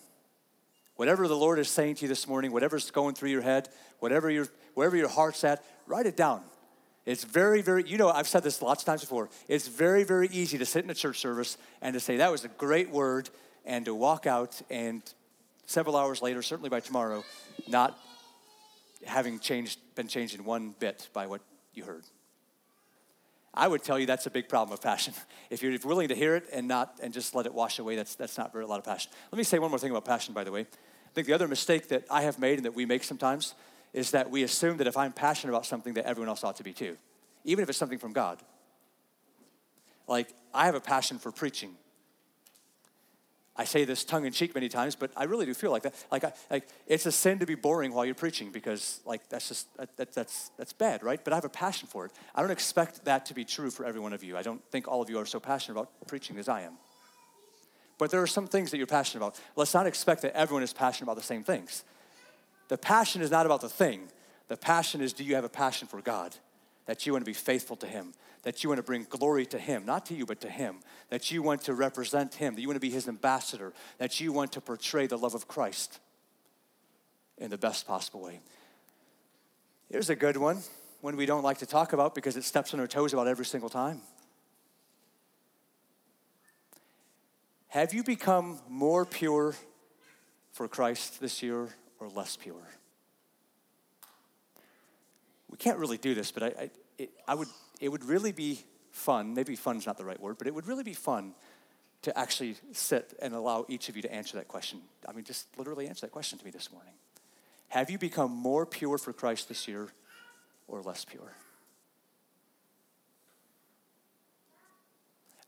Whatever 0.96 1.28
the 1.28 1.36
Lord 1.36 1.58
is 1.58 1.68
saying 1.68 1.96
to 1.96 2.02
you 2.02 2.08
this 2.08 2.26
morning, 2.26 2.52
whatever's 2.52 2.90
going 2.90 3.14
through 3.14 3.30
your 3.30 3.42
head, 3.42 3.68
whatever 3.98 4.30
your, 4.30 4.48
wherever 4.74 4.96
your 4.96 5.08
heart's 5.08 5.44
at, 5.44 5.62
write 5.86 6.06
it 6.06 6.16
down. 6.16 6.42
It's 7.04 7.22
very, 7.22 7.62
very, 7.62 7.88
you 7.88 7.98
know, 7.98 8.08
I've 8.08 8.26
said 8.26 8.42
this 8.42 8.60
lots 8.60 8.82
of 8.82 8.86
times 8.86 9.02
before. 9.02 9.28
It's 9.46 9.68
very, 9.68 10.04
very 10.04 10.28
easy 10.28 10.58
to 10.58 10.66
sit 10.66 10.84
in 10.84 10.90
a 10.90 10.94
church 10.94 11.20
service 11.20 11.56
and 11.80 11.94
to 11.94 12.00
say, 12.00 12.16
that 12.16 12.32
was 12.32 12.44
a 12.44 12.48
great 12.48 12.90
word, 12.90 13.30
and 13.64 13.84
to 13.84 13.94
walk 13.94 14.26
out 14.26 14.60
and 14.70 15.02
several 15.66 15.96
hours 15.96 16.22
later, 16.22 16.42
certainly 16.42 16.70
by 16.70 16.80
tomorrow, 16.80 17.24
not 17.68 17.98
having 19.04 19.38
changed, 19.38 19.78
been 19.94 20.08
changed 20.08 20.34
in 20.34 20.44
one 20.44 20.74
bit 20.78 21.08
by 21.12 21.26
what 21.26 21.42
you 21.74 21.84
heard. 21.84 22.04
I 23.56 23.66
would 23.66 23.82
tell 23.82 23.98
you 23.98 24.06
that's 24.06 24.26
a 24.26 24.30
big 24.30 24.48
problem 24.48 24.72
of 24.72 24.82
passion. 24.82 25.14
If 25.48 25.62
you're 25.62 25.78
willing 25.84 26.08
to 26.08 26.14
hear 26.16 26.34
it 26.34 26.44
and 26.52 26.66
not 26.66 26.98
and 27.00 27.14
just 27.14 27.32
let 27.32 27.46
it 27.46 27.54
wash 27.54 27.78
away, 27.78 27.94
that's 27.94 28.16
that's 28.16 28.36
not 28.36 28.52
very 28.52 28.64
a 28.64 28.66
lot 28.66 28.78
of 28.80 28.84
passion. 28.84 29.12
Let 29.30 29.38
me 29.38 29.44
say 29.44 29.60
one 29.60 29.70
more 29.70 29.78
thing 29.78 29.92
about 29.92 30.04
passion, 30.04 30.34
by 30.34 30.42
the 30.42 30.50
way. 30.50 30.62
I 30.62 31.12
think 31.14 31.28
the 31.28 31.32
other 31.32 31.46
mistake 31.46 31.88
that 31.88 32.04
I 32.10 32.22
have 32.22 32.38
made 32.40 32.58
and 32.58 32.64
that 32.64 32.74
we 32.74 32.84
make 32.84 33.04
sometimes 33.04 33.54
is 33.92 34.10
that 34.10 34.28
we 34.28 34.42
assume 34.42 34.76
that 34.78 34.88
if 34.88 34.96
I'm 34.96 35.12
passionate 35.12 35.52
about 35.52 35.64
something, 35.64 35.94
that 35.94 36.04
everyone 36.04 36.28
else 36.28 36.42
ought 36.42 36.56
to 36.56 36.64
be 36.64 36.72
too, 36.72 36.96
even 37.44 37.62
if 37.62 37.68
it's 37.68 37.78
something 37.78 37.98
from 37.98 38.12
God. 38.12 38.42
Like 40.08 40.34
I 40.52 40.66
have 40.66 40.74
a 40.74 40.80
passion 40.80 41.18
for 41.18 41.30
preaching. 41.30 41.76
I 43.58 43.64
say 43.64 43.84
this 43.84 44.04
tongue 44.04 44.26
in 44.26 44.32
cheek 44.32 44.54
many 44.54 44.68
times, 44.68 44.94
but 44.94 45.10
I 45.16 45.24
really 45.24 45.46
do 45.46 45.54
feel 45.54 45.70
like 45.70 45.82
that. 45.84 45.94
Like, 46.10 46.24
I, 46.24 46.32
like 46.50 46.68
it's 46.86 47.06
a 47.06 47.12
sin 47.12 47.38
to 47.38 47.46
be 47.46 47.54
boring 47.54 47.92
while 47.92 48.04
you're 48.04 48.14
preaching 48.14 48.50
because, 48.50 49.00
like, 49.06 49.28
that's 49.28 49.48
just 49.48 49.66
that, 49.76 50.12
that's 50.12 50.50
that's 50.58 50.72
bad, 50.72 51.02
right? 51.02 51.22
But 51.22 51.32
I 51.32 51.36
have 51.36 51.44
a 51.44 51.50
passion 51.50 51.88
for 51.88 52.04
it. 52.06 52.12
I 52.34 52.42
don't 52.42 52.50
expect 52.50 53.04
that 53.06 53.26
to 53.26 53.34
be 53.34 53.44
true 53.44 53.70
for 53.70 53.86
every 53.86 54.00
one 54.00 54.12
of 54.12 54.22
you. 54.22 54.36
I 54.36 54.42
don't 54.42 54.62
think 54.70 54.88
all 54.88 55.00
of 55.00 55.08
you 55.08 55.18
are 55.18 55.26
so 55.26 55.40
passionate 55.40 55.78
about 55.78 55.90
preaching 56.06 56.38
as 56.38 56.48
I 56.48 56.62
am. 56.62 56.74
But 57.98 58.10
there 58.10 58.20
are 58.20 58.26
some 58.26 58.46
things 58.46 58.70
that 58.70 58.76
you're 58.76 58.86
passionate 58.86 59.24
about. 59.24 59.40
Let's 59.56 59.72
not 59.72 59.86
expect 59.86 60.22
that 60.22 60.36
everyone 60.36 60.62
is 60.62 60.72
passionate 60.72 61.06
about 61.06 61.16
the 61.16 61.26
same 61.26 61.42
things. 61.42 61.82
The 62.68 62.76
passion 62.76 63.22
is 63.22 63.30
not 63.30 63.46
about 63.46 63.62
the 63.62 63.68
thing. 63.68 64.08
The 64.48 64.56
passion 64.56 65.00
is 65.00 65.12
do 65.12 65.24
you 65.24 65.34
have 65.34 65.44
a 65.44 65.48
passion 65.48 65.88
for 65.88 66.00
God? 66.00 66.36
That 66.86 67.06
you 67.06 67.12
want 67.12 67.24
to 67.24 67.30
be 67.30 67.34
faithful 67.34 67.76
to 67.76 67.86
Him, 67.86 68.14
that 68.42 68.62
you 68.62 68.70
want 68.70 68.78
to 68.78 68.84
bring 68.84 69.06
glory 69.08 69.44
to 69.46 69.58
Him, 69.58 69.84
not 69.84 70.06
to 70.06 70.14
you, 70.14 70.24
but 70.24 70.40
to 70.42 70.48
Him, 70.48 70.76
that 71.10 71.30
you 71.30 71.42
want 71.42 71.62
to 71.62 71.74
represent 71.74 72.34
Him, 72.34 72.54
that 72.54 72.60
you 72.60 72.68
want 72.68 72.76
to 72.76 72.80
be 72.80 72.90
His 72.90 73.08
ambassador, 73.08 73.72
that 73.98 74.20
you 74.20 74.32
want 74.32 74.52
to 74.52 74.60
portray 74.60 75.06
the 75.06 75.18
love 75.18 75.34
of 75.34 75.48
Christ 75.48 75.98
in 77.38 77.50
the 77.50 77.58
best 77.58 77.86
possible 77.86 78.22
way. 78.22 78.40
Here's 79.90 80.10
a 80.10 80.16
good 80.16 80.36
one, 80.36 80.62
one 81.00 81.16
we 81.16 81.26
don't 81.26 81.42
like 81.42 81.58
to 81.58 81.66
talk 81.66 81.92
about 81.92 82.14
because 82.14 82.36
it 82.36 82.44
steps 82.44 82.74
on 82.74 82.80
our 82.80 82.86
toes 82.86 83.12
about 83.12 83.28
every 83.28 83.44
single 83.44 83.68
time. 83.68 84.00
Have 87.68 87.92
you 87.92 88.02
become 88.02 88.58
more 88.68 89.04
pure 89.04 89.54
for 90.52 90.66
Christ 90.66 91.20
this 91.20 91.42
year 91.42 91.68
or 92.00 92.08
less 92.08 92.36
pure? 92.36 92.54
We 95.50 95.56
can't 95.56 95.78
really 95.78 95.98
do 95.98 96.14
this, 96.14 96.30
but 96.30 96.42
I, 96.42 96.46
I, 96.46 96.70
it, 96.98 97.10
I 97.28 97.34
would, 97.34 97.48
it 97.80 97.88
would 97.88 98.04
really 98.04 98.32
be 98.32 98.60
fun. 98.90 99.34
Maybe 99.34 99.56
fun's 99.56 99.86
not 99.86 99.96
the 99.98 100.04
right 100.04 100.20
word, 100.20 100.38
but 100.38 100.46
it 100.46 100.54
would 100.54 100.66
really 100.66 100.82
be 100.82 100.94
fun 100.94 101.34
to 102.02 102.18
actually 102.18 102.56
sit 102.72 103.14
and 103.20 103.34
allow 103.34 103.64
each 103.68 103.88
of 103.88 103.96
you 103.96 104.02
to 104.02 104.12
answer 104.12 104.36
that 104.36 104.48
question. 104.48 104.80
I 105.08 105.12
mean, 105.12 105.24
just 105.24 105.46
literally 105.58 105.88
answer 105.88 106.02
that 106.06 106.12
question 106.12 106.38
to 106.38 106.44
me 106.44 106.50
this 106.50 106.70
morning. 106.72 106.92
Have 107.68 107.90
you 107.90 107.98
become 107.98 108.30
more 108.30 108.64
pure 108.64 108.98
for 108.98 109.12
Christ 109.12 109.48
this 109.48 109.66
year 109.66 109.88
or 110.68 110.82
less 110.82 111.04
pure? 111.04 111.32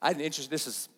I 0.01 0.09
had 0.09 0.17
an 0.17 0.23
interest, 0.23 0.51
this 0.51 0.67
is 0.67 0.89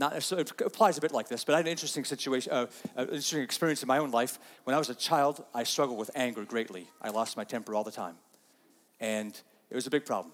not 0.00 0.16
it 0.16 0.50
applies 0.62 0.96
a 0.96 1.00
bit 1.00 1.12
like 1.12 1.28
this, 1.28 1.44
but 1.44 1.54
I 1.54 1.58
had 1.58 1.66
an 1.66 1.70
interesting 1.70 2.04
situation, 2.04 2.50
uh, 2.52 2.66
an 2.96 3.04
interesting 3.08 3.42
experience 3.42 3.82
in 3.82 3.86
my 3.86 3.98
own 3.98 4.10
life. 4.10 4.38
When 4.64 4.74
I 4.74 4.78
was 4.78 4.88
a 4.88 4.94
child, 4.94 5.44
I 5.54 5.62
struggled 5.64 5.98
with 5.98 6.10
anger 6.14 6.44
greatly. 6.44 6.88
I 7.02 7.10
lost 7.10 7.36
my 7.36 7.44
temper 7.44 7.74
all 7.74 7.84
the 7.84 7.92
time, 7.92 8.16
and 8.98 9.38
it 9.68 9.74
was 9.74 9.86
a 9.86 9.90
big 9.90 10.06
problem. 10.06 10.32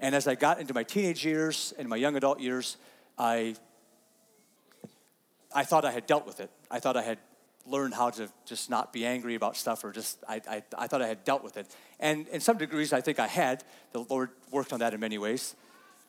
And 0.00 0.14
as 0.14 0.26
I 0.26 0.34
got 0.34 0.60
into 0.60 0.72
my 0.72 0.82
teenage 0.82 1.26
years 1.26 1.74
and 1.78 1.88
my 1.88 1.96
young 1.96 2.16
adult 2.16 2.40
years, 2.40 2.78
I 3.18 3.54
I 5.54 5.64
thought 5.64 5.84
I 5.84 5.92
had 5.92 6.06
dealt 6.06 6.26
with 6.26 6.40
it. 6.40 6.50
I 6.70 6.80
thought 6.80 6.96
I 6.96 7.02
had 7.02 7.18
learned 7.66 7.92
how 7.92 8.08
to 8.08 8.30
just 8.46 8.70
not 8.70 8.94
be 8.94 9.04
angry 9.04 9.34
about 9.34 9.56
stuff, 9.56 9.84
or 9.84 9.92
just 9.92 10.24
I, 10.26 10.40
I, 10.48 10.62
I 10.78 10.86
thought 10.86 11.02
I 11.02 11.06
had 11.06 11.24
dealt 11.24 11.44
with 11.44 11.58
it. 11.58 11.66
And 11.98 12.26
in 12.28 12.40
some 12.40 12.56
degrees, 12.56 12.94
I 12.94 13.02
think 13.02 13.18
I 13.18 13.26
had. 13.26 13.62
The 13.92 14.00
Lord 14.08 14.30
worked 14.50 14.72
on 14.72 14.78
that 14.80 14.94
in 14.94 15.00
many 15.00 15.18
ways, 15.18 15.54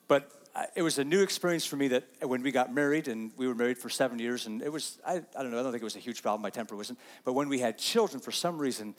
but 0.07 0.32
it 0.76 0.82
was 0.82 0.99
a 0.99 1.04
new 1.04 1.22
experience 1.22 1.66
for 1.66 1.78
me 1.78 1.88
that 1.89 2.04
when 2.22 2.43
we 2.43 2.52
got 2.52 2.74
married, 2.74 3.08
and 3.08 3.32
we 3.38 3.47
were 3.47 3.56
married 3.56 3.78
for 3.78 3.89
seven 3.89 4.20
years, 4.20 4.47
and 4.47 4.62
it 4.62 4.72
was, 4.72 4.99
I, 5.06 5.22
I 5.38 5.43
don't 5.43 5.52
know, 5.52 5.60
I 5.60 5.64
don't 5.64 5.72
think 5.72 5.82
it 5.82 5.86
was 5.86 5.95
a 5.95 5.99
huge 5.99 6.22
problem. 6.22 6.41
My 6.41 6.49
temper 6.49 6.76
wasn't. 6.76 6.99
But 7.24 7.34
when 7.34 7.49
we 7.49 7.60
had 7.60 7.78
children, 7.78 8.20
for 8.22 8.32
some 8.32 8.58
reason, 8.58 8.95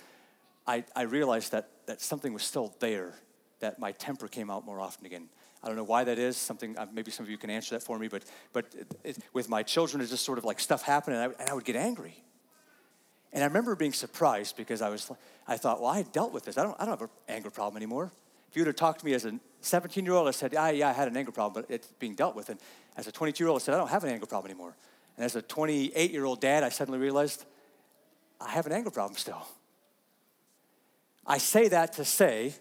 I, 0.67 0.85
I 0.97 1.03
realized 1.03 1.53
that, 1.53 1.69
that 1.87 2.01
something 2.01 2.33
was 2.33 2.43
still 2.43 2.75
there, 2.81 3.15
that 3.61 3.79
my 3.79 3.93
temper 3.93 4.29
came 4.29 4.51
out 4.51 4.65
more 4.65 4.81
often 4.81 5.07
again. 5.07 5.29
I 5.63 5.69
don't 5.69 5.77
know 5.77 5.85
why 5.85 6.05
that 6.05 6.19
is. 6.19 6.37
Something 6.37 6.77
uh, 6.77 6.87
maybe 6.93 7.11
some 7.11 7.25
of 7.25 7.31
you 7.31 7.39
can 7.39 7.51
answer 7.51 7.77
that 7.77 7.85
for 7.85 7.97
me. 7.99 8.09
But 8.09 8.25
but 8.53 8.75
it, 8.77 8.87
it, 9.05 9.19
with 9.33 9.49
my 9.49 9.63
children, 9.63 10.01
it's 10.01 10.11
just 10.11 10.25
sort 10.25 10.39
of 10.39 10.45
like 10.45 10.59
stuff 10.59 10.83
happened, 10.83 11.17
and 11.17 11.23
I, 11.23 11.41
and 11.41 11.51
I 11.51 11.55
would 11.55 11.65
get 11.65 11.77
angry. 11.77 12.17
And 13.33 13.45
I 13.45 13.47
remember 13.47 13.77
being 13.77 13.93
surprised 13.93 14.57
because 14.57 14.83
I 14.83 14.89
was 14.89 15.09
I 15.47 15.57
thought, 15.57 15.81
well, 15.81 15.91
I 15.91 16.03
dealt 16.03 16.33
with 16.33 16.45
this. 16.45 16.59
I 16.59 16.65
don't 16.65 16.75
I 16.81 16.85
don't 16.85 16.99
have 16.99 17.03
an 17.03 17.09
anger 17.29 17.51
problem 17.51 17.77
anymore. 17.77 18.11
If 18.51 18.57
you 18.57 18.63
would 18.63 18.67
have 18.67 18.77
talked 18.77 19.01
to 19.01 19.07
me 19.07 19.15
as 19.15 19.25
a 19.25 19.39
17 19.65 20.05
year 20.05 20.15
old, 20.15 20.29
I 20.29 20.33
said, 20.33 20.55
ah, 20.57 20.69
yeah, 20.69 20.89
I 20.89 20.93
had 20.93 21.09
an 21.09 21.17
anger 21.17 21.33
problem, 21.33 21.65
but 21.65 21.75
it's 21.75 21.87
being 21.99 22.15
dealt 22.15 22.35
with. 22.35 22.49
And 22.49 22.61
as 22.97 23.07
a 23.07 23.13
22 23.13 23.43
year 23.43 23.49
old, 23.49 23.61
I 23.61 23.65
said, 23.65 23.75
I 23.75 23.79
don't 23.79 23.91
have 23.91 24.05
an 24.05 24.11
anger 24.11 24.27
problem 24.27 24.51
anymore. 24.51 24.77
And 25.17 25.25
as 25.25 25.37
a 25.37 25.43
28 25.43 26.11
year 26.11 26.25
old 26.25 26.41
dad, 26.41 26.63
I 26.63 26.69
suddenly 26.69 26.99
realized 26.99 27.45
I 28.41 28.51
have 28.51 28.67
an 28.67 28.73
anger 28.73 28.91
problem 28.91 29.17
still. 29.17 29.47
I 31.27 31.39
say 31.39 31.69
that 31.69 31.93
to 31.95 32.05
say, 32.05 32.55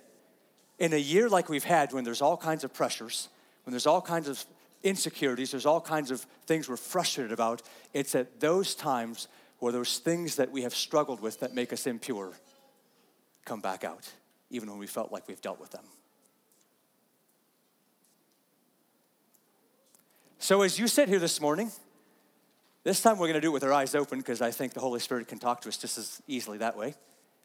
in 0.78 0.94
a 0.94 0.98
year 0.98 1.30
like 1.30 1.50
we've 1.50 1.64
had, 1.64 1.94
when 1.94 2.04
there's 2.04 2.22
all 2.22 2.38
kinds 2.38 2.64
of 2.64 2.74
pressures, 2.74 3.30
when 3.64 3.72
there's 3.72 3.88
all 3.88 4.02
kinds 4.02 4.28
of 4.28 4.44
insecurities, 4.84 5.52
there's 5.52 5.66
all 5.66 5.82
kinds 5.82 6.12
of 6.12 6.22
things 6.46 6.70
we're 6.70 6.78
frustrated 6.78 7.32
about, 7.32 7.62
it's 7.94 8.16
at 8.16 8.40
those 8.40 8.76
times 8.76 9.28
where 9.60 9.72
those 9.72 10.00
things 10.00 10.36
that 10.36 10.52
we 10.52 10.64
have 10.64 10.74
struggled 10.74 11.22
with 11.22 11.40
that 11.40 11.54
make 11.54 11.72
us 11.72 11.86
impure 11.86 12.34
come 13.46 13.62
back 13.62 13.84
out 13.84 14.10
even 14.52 14.70
when 14.70 14.78
we 14.78 14.88
felt 14.88 15.12
like 15.12 15.28
we've 15.28 15.42
dealt 15.42 15.60
with 15.60 15.72
them. 15.72 15.86
So, 20.52 20.64
as 20.64 20.78
you 20.78 20.90
sit 20.90 21.08
here 21.08 21.18
this 21.18 21.40
morning, 21.40 21.72
this 22.84 23.02
time 23.02 23.18
we're 23.18 23.28
going 23.28 23.36
to 23.36 23.40
do 23.40 23.52
it 23.52 23.54
with 23.54 23.64
our 23.64 23.72
eyes 23.72 23.96
open 23.96 24.20
because 24.20 24.42
I 24.42 24.52
think 24.52 24.74
the 24.74 24.82
Holy 24.82 25.00
Spirit 25.00 25.30
can 25.30 25.40
talk 25.40 25.62
to 25.62 25.70
us 25.70 25.78
just 25.78 25.98
as 25.98 26.22
easily 26.28 26.58
that 26.58 26.76
way 26.76 26.94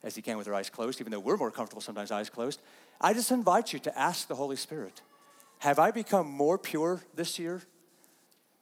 as 0.03 0.17
He 0.17 0.23
can 0.23 0.37
with 0.37 0.49
our 0.49 0.55
eyes 0.55 0.71
closed, 0.71 1.01
even 1.01 1.13
though 1.13 1.21
we're 1.21 1.37
more 1.37 1.53
comfortable 1.53 1.81
sometimes 1.81 2.11
eyes 2.11 2.29
closed. 2.29 2.61
I 3.01 3.15
just 3.15 3.31
invite 3.31 3.73
you 3.73 3.79
to 3.79 3.97
ask 3.97 4.27
the 4.27 4.35
Holy 4.35 4.57
Spirit 4.57 5.03
Have 5.61 5.79
I 5.79 5.93
become 5.93 6.27
more 6.29 6.59
pure 6.59 7.01
this 7.15 7.39
year? 7.39 7.63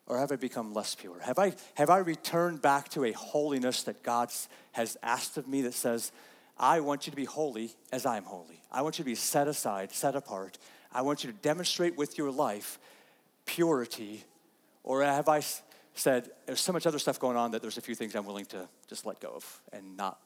Or 0.06 0.18
have 0.18 0.30
I 0.30 0.36
become 0.36 0.74
less 0.74 0.94
pure? 0.94 1.20
Have 1.20 1.38
I, 1.38 1.54
have 1.76 1.88
I 1.88 1.96
returned 1.96 2.60
back 2.60 2.90
to 2.90 3.04
a 3.04 3.12
holiness 3.12 3.84
that 3.84 4.02
God 4.02 4.30
has 4.72 4.98
asked 5.02 5.38
of 5.38 5.48
me 5.48 5.62
that 5.62 5.72
says, 5.72 6.12
I 6.58 6.80
want 6.80 7.06
you 7.06 7.12
to 7.12 7.16
be 7.16 7.24
holy 7.24 7.70
as 7.90 8.04
I'm 8.04 8.24
holy. 8.24 8.60
I 8.70 8.82
want 8.82 8.98
you 8.98 9.04
to 9.04 9.10
be 9.10 9.14
set 9.14 9.48
aside, 9.48 9.90
set 9.92 10.14
apart. 10.14 10.58
I 10.92 11.00
want 11.00 11.24
you 11.24 11.32
to 11.32 11.38
demonstrate 11.38 11.96
with 11.96 12.18
your 12.18 12.30
life 12.30 12.78
purity. 13.46 14.24
Or 14.84 15.02
have 15.02 15.28
I 15.28 15.42
said, 15.94 16.30
there's 16.46 16.60
so 16.60 16.72
much 16.72 16.86
other 16.86 16.98
stuff 16.98 17.18
going 17.18 17.36
on 17.36 17.50
that 17.52 17.62
there's 17.62 17.78
a 17.78 17.80
few 17.80 17.94
things 17.94 18.14
I'm 18.14 18.26
willing 18.26 18.44
to 18.46 18.68
just 18.88 19.06
let 19.06 19.18
go 19.20 19.32
of 19.34 19.60
and 19.72 19.96
not, 19.96 20.18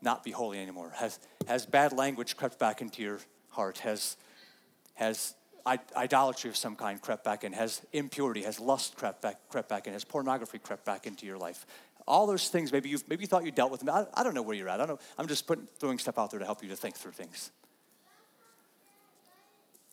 not 0.00 0.24
be 0.24 0.30
holy 0.30 0.58
anymore? 0.58 0.92
Has, 0.94 1.18
has 1.46 1.66
bad 1.66 1.92
language 1.92 2.36
crept 2.36 2.58
back 2.58 2.80
into 2.80 3.02
your 3.02 3.18
heart? 3.50 3.78
Has, 3.78 4.16
has 4.94 5.34
idolatry 5.96 6.48
of 6.50 6.56
some 6.56 6.76
kind 6.76 7.00
crept 7.00 7.24
back 7.24 7.44
in? 7.44 7.52
Has 7.52 7.82
impurity, 7.92 8.42
has 8.42 8.58
lust 8.58 8.96
crept 8.96 9.20
back, 9.20 9.36
crept 9.48 9.68
back 9.68 9.86
in? 9.86 9.92
Has 9.92 10.04
pornography 10.04 10.58
crept 10.58 10.84
back 10.84 11.06
into 11.06 11.26
your 11.26 11.38
life? 11.38 11.66
all 12.06 12.26
those 12.26 12.48
things, 12.48 12.72
maybe 12.72 12.88
you 12.88 12.98
maybe 13.08 13.22
you 13.22 13.28
thought 13.28 13.44
you 13.44 13.52
dealt 13.52 13.70
with 13.70 13.80
them. 13.80 13.90
I, 13.90 14.06
I 14.14 14.24
don't 14.24 14.34
know 14.34 14.42
where 14.42 14.56
you're 14.56 14.68
at. 14.68 14.80
I 14.80 14.86
don't 14.86 14.96
know. 14.96 15.06
I'm 15.18 15.28
just 15.28 15.46
putting, 15.46 15.68
throwing 15.78 15.98
stuff 15.98 16.18
out 16.18 16.30
there 16.30 16.40
to 16.40 16.44
help 16.44 16.62
you 16.62 16.68
to 16.70 16.76
think 16.76 16.96
through 16.96 17.12
things. 17.12 17.50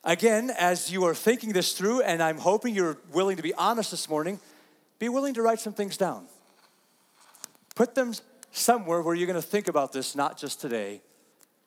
Again, 0.03 0.49
as 0.57 0.91
you 0.91 1.03
are 1.03 1.13
thinking 1.13 1.51
this 1.51 1.73
through, 1.73 2.01
and 2.01 2.23
I'm 2.23 2.37
hoping 2.37 2.73
you're 2.73 2.97
willing 3.11 3.35
to 3.35 3.43
be 3.43 3.53
honest 3.53 3.91
this 3.91 4.07
morning, 4.07 4.39
be 4.97 5.09
willing 5.09 5.33
to 5.33 5.41
write 5.41 5.59
some 5.59 5.73
things 5.73 5.97
down. 5.97 6.25
Put 7.75 7.95
them 7.95 8.13
somewhere 8.51 9.01
where 9.01 9.13
you're 9.13 9.27
going 9.27 9.41
to 9.41 9.47
think 9.47 9.67
about 9.67 9.91
this, 9.91 10.15
not 10.15 10.37
just 10.37 10.61
today, 10.61 11.01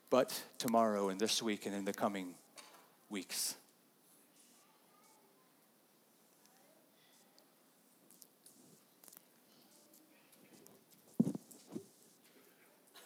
but 0.09 0.43
tomorrow 0.59 1.11
and 1.11 1.21
this 1.21 1.43
week 1.43 1.67
and 1.67 1.75
in 1.75 1.85
the 1.85 1.93
coming 1.93 2.35
weeks. 3.11 3.55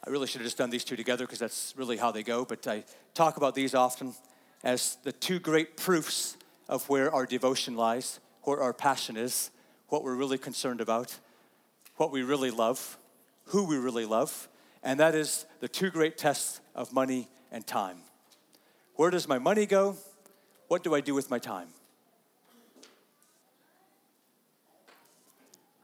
I 0.07 0.11
really 0.11 0.29
should 0.29 0.41
have 0.41 0.47
just 0.47 0.57
done 0.57 0.71
these 0.71 0.85
two 0.85 0.95
together 0.95 1.25
because 1.27 1.41
that's 1.41 1.75
really 1.77 1.97
how 1.97 2.13
they 2.13 2.23
go, 2.23 2.45
but 2.45 2.65
I 2.69 2.85
talk 3.13 3.37
about 3.37 3.57
these 3.57 3.75
often 3.75 4.15
as 4.67 4.99
the 5.05 5.13
two 5.13 5.39
great 5.39 5.77
proofs 5.77 6.37
of 6.69 6.89
where 6.89 7.15
our 7.15 7.25
devotion 7.25 7.77
lies, 7.77 8.19
where 8.43 8.61
our 8.61 8.73
passion 8.73 9.17
is, 9.17 9.53
what 9.91 10.03
we're 10.03 10.17
really 10.17 10.39
concerned 10.39 10.81
about, 10.81 11.17
what 11.99 12.11
we 12.11 12.25
really 12.25 12.51
love, 12.51 12.99
who 13.45 13.63
we 13.63 13.77
really 13.77 14.05
love, 14.05 14.49
and 14.83 14.99
that 14.99 15.15
is 15.15 15.47
the 15.61 15.69
two 15.69 15.89
great 15.89 16.19
tests 16.19 16.61
of 16.75 16.93
money 16.93 17.29
and 17.53 17.65
time. 17.65 17.99
Where 18.97 19.09
does 19.09 19.29
my 19.29 19.39
money 19.39 19.67
go? 19.67 19.99
What 20.67 20.83
do 20.83 20.97
I 20.97 21.01
do 21.01 21.15
with 21.15 21.31
my 21.31 21.39
time? 21.39 21.69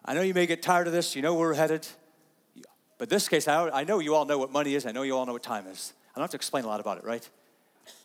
I 0.04 0.12
know 0.14 0.22
you 0.22 0.34
may 0.34 0.46
get 0.46 0.60
tired 0.60 0.88
of 0.88 0.92
this, 0.92 1.14
you 1.14 1.22
know 1.22 1.34
where 1.34 1.50
we're 1.50 1.54
headed. 1.54 1.86
But 2.98 3.10
this 3.10 3.28
case, 3.28 3.46
I, 3.46 3.84
know 3.84 4.00
you 4.00 4.16
all 4.16 4.24
know 4.24 4.38
what 4.38 4.50
money 4.50 4.74
is. 4.74 4.86
I 4.86 4.90
know 4.90 5.02
you 5.02 5.16
all 5.16 5.24
know 5.24 5.34
what 5.34 5.44
time 5.44 5.68
is. 5.68 5.92
I 6.10 6.18
don't 6.18 6.24
have 6.24 6.30
to 6.30 6.36
explain 6.36 6.64
a 6.64 6.66
lot 6.66 6.80
about 6.80 6.98
it, 6.98 7.04
right? 7.04 7.28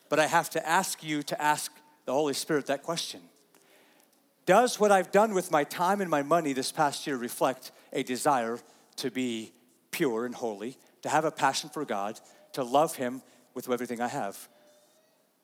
But 0.10 0.20
I 0.20 0.28
have 0.28 0.49
to 0.51 0.68
ask 0.68 1.03
you 1.03 1.24
to 1.24 1.41
ask 1.41 1.72
the 2.05 2.14
Holy 2.14 2.34
Spirit 2.34 2.68
that 2.68 2.84
question. 2.84 3.22
Does 4.45 4.80
what 4.80 4.91
I've 4.91 5.12
done 5.12 5.34
with 5.34 5.51
my 5.51 5.66
time 5.66 5.99
and 5.99 6.10
my 6.10 6.24
money 6.24 6.53
this 6.53 6.72
past 6.72 7.05
year 7.05 7.18
reflect 7.18 7.72
a 7.91 8.01
desire 8.03 8.60
to 8.95 9.12
be 9.12 9.51
pure 9.91 10.26
and 10.26 10.34
holy, 10.34 10.78
to 11.01 11.10
have 11.10 11.26
a 11.26 11.32
passion 11.32 11.70
for 11.70 11.84
God, 11.84 12.20
to 12.53 12.64
love 12.64 12.95
Him 12.95 13.22
with 13.53 13.70
everything 13.70 13.99
I 13.99 14.08
have? 14.08 14.47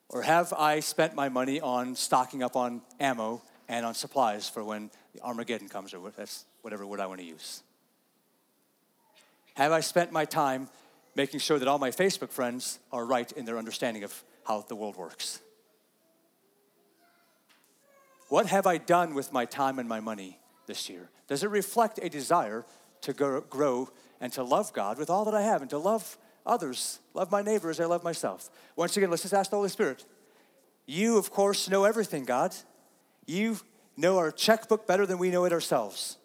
Or 0.08 0.22
have 0.22 0.54
I 0.54 0.80
spent 0.80 1.16
my 1.16 1.28
money 1.28 1.60
on 1.60 1.96
stocking 1.96 2.44
up 2.44 2.56
on 2.56 2.82
ammo 3.00 3.42
and 3.68 3.86
on 3.86 3.94
supplies 3.94 4.48
for 4.48 4.64
when 4.64 4.90
Armageddon 5.22 5.68
comes, 5.68 5.94
or 5.94 6.12
that's 6.16 6.46
whatever 6.62 6.86
word 6.86 7.00
I 7.00 7.08
want 7.08 7.20
to 7.20 7.26
use? 7.26 7.62
Have 9.56 9.72
I 9.72 9.82
spent 9.82 10.12
my 10.12 10.24
time 10.26 10.70
making 11.16 11.40
sure 11.40 11.60
that 11.60 11.68
all 11.68 11.78
my 11.78 11.92
Facebook 11.92 12.30
friends 12.30 12.80
are 12.92 13.06
right 13.06 13.32
in 13.34 13.46
their 13.46 13.58
understanding 13.58 14.04
of 14.04 14.24
how 14.46 14.62
the 14.62 14.76
world 14.76 14.96
works? 14.96 15.40
What 18.30 18.48
have 18.48 18.66
I 18.66 18.78
done 18.78 19.14
with 19.14 19.32
my 19.32 19.46
time 19.46 19.80
and 19.80 19.88
my 19.88 20.00
money 20.00 20.40
this 20.66 20.90
year? 20.90 21.10
Does 21.28 21.44
it 21.44 21.50
reflect 21.50 22.00
a 22.02 22.10
desire 22.10 22.66
to 23.02 23.14
grow 23.14 23.90
and 24.20 24.32
to 24.34 24.44
love 24.44 24.74
God 24.74 24.98
with 24.98 25.10
all 25.10 25.26
that 25.26 25.36
I 25.36 25.42
have 25.42 25.62
and 25.62 25.70
to 25.70 25.78
love 25.78 26.18
others, 26.46 27.00
love 27.14 27.32
my 27.32 27.42
neighbor 27.42 27.70
as 27.70 27.80
I 27.80 27.86
love 27.86 28.04
myself. 28.04 28.50
Once 28.76 28.96
again, 28.98 29.10
let's 29.10 29.22
just 29.22 29.34
ask 29.34 29.50
the 29.50 29.58
Holy 29.58 29.70
Spirit. 29.70 30.06
You, 30.86 31.18
of 31.18 31.32
course, 31.32 31.70
know 31.70 31.86
everything, 31.86 32.26
God. 32.26 32.56
You 33.26 33.58
know 33.96 34.18
our 34.18 34.32
checkbook 34.32 34.88
better 34.88 35.06
than 35.06 35.18
we 35.18 35.30
know 35.30 35.46
it 35.46 35.54
ourselves. 35.54 36.18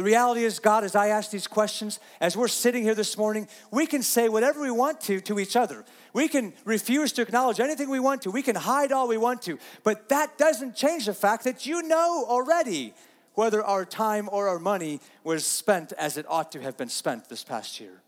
The 0.00 0.04
reality 0.04 0.44
is, 0.44 0.60
God, 0.60 0.82
as 0.82 0.96
I 0.96 1.08
ask 1.08 1.30
these 1.30 1.46
questions, 1.46 2.00
as 2.22 2.34
we're 2.34 2.48
sitting 2.48 2.82
here 2.84 2.94
this 2.94 3.18
morning, 3.18 3.46
we 3.70 3.86
can 3.86 4.02
say 4.02 4.30
whatever 4.30 4.62
we 4.62 4.70
want 4.70 4.98
to 5.02 5.20
to 5.20 5.38
each 5.38 5.56
other. 5.56 5.84
We 6.14 6.26
can 6.26 6.54
refuse 6.64 7.12
to 7.12 7.20
acknowledge 7.20 7.60
anything 7.60 7.90
we 7.90 8.00
want 8.00 8.22
to. 8.22 8.30
We 8.30 8.40
can 8.40 8.56
hide 8.56 8.92
all 8.92 9.08
we 9.08 9.18
want 9.18 9.42
to. 9.42 9.58
But 9.84 10.08
that 10.08 10.38
doesn't 10.38 10.74
change 10.74 11.04
the 11.04 11.12
fact 11.12 11.44
that 11.44 11.66
you 11.66 11.82
know 11.82 12.24
already 12.26 12.94
whether 13.34 13.62
our 13.62 13.84
time 13.84 14.30
or 14.32 14.48
our 14.48 14.58
money 14.58 15.00
was 15.22 15.44
spent 15.44 15.92
as 15.92 16.16
it 16.16 16.24
ought 16.30 16.50
to 16.52 16.62
have 16.62 16.78
been 16.78 16.88
spent 16.88 17.28
this 17.28 17.44
past 17.44 17.78
year. 17.78 18.00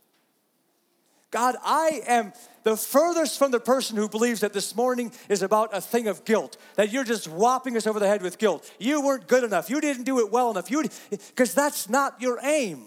God, 1.32 1.56
I 1.64 2.02
am 2.06 2.32
the 2.62 2.76
furthest 2.76 3.38
from 3.38 3.50
the 3.50 3.58
person 3.58 3.96
who 3.96 4.06
believes 4.08 4.40
that 4.40 4.52
this 4.52 4.76
morning 4.76 5.10
is 5.30 5.42
about 5.42 5.70
a 5.72 5.80
thing 5.80 6.06
of 6.06 6.24
guilt, 6.26 6.58
that 6.76 6.92
you're 6.92 7.04
just 7.04 7.26
whopping 7.26 7.76
us 7.76 7.86
over 7.86 7.98
the 7.98 8.06
head 8.06 8.22
with 8.22 8.38
guilt. 8.38 8.70
You 8.78 9.00
weren't 9.00 9.26
good 9.26 9.42
enough. 9.42 9.70
You 9.70 9.80
didn't 9.80 10.04
do 10.04 10.20
it 10.20 10.30
well 10.30 10.50
enough. 10.50 10.70
You 10.70 10.84
because 11.10 11.54
that's 11.54 11.88
not 11.88 12.20
your 12.20 12.38
aim. 12.42 12.84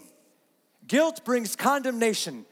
Guilt 0.86 1.24
brings 1.24 1.56
condemnation. 1.56 2.46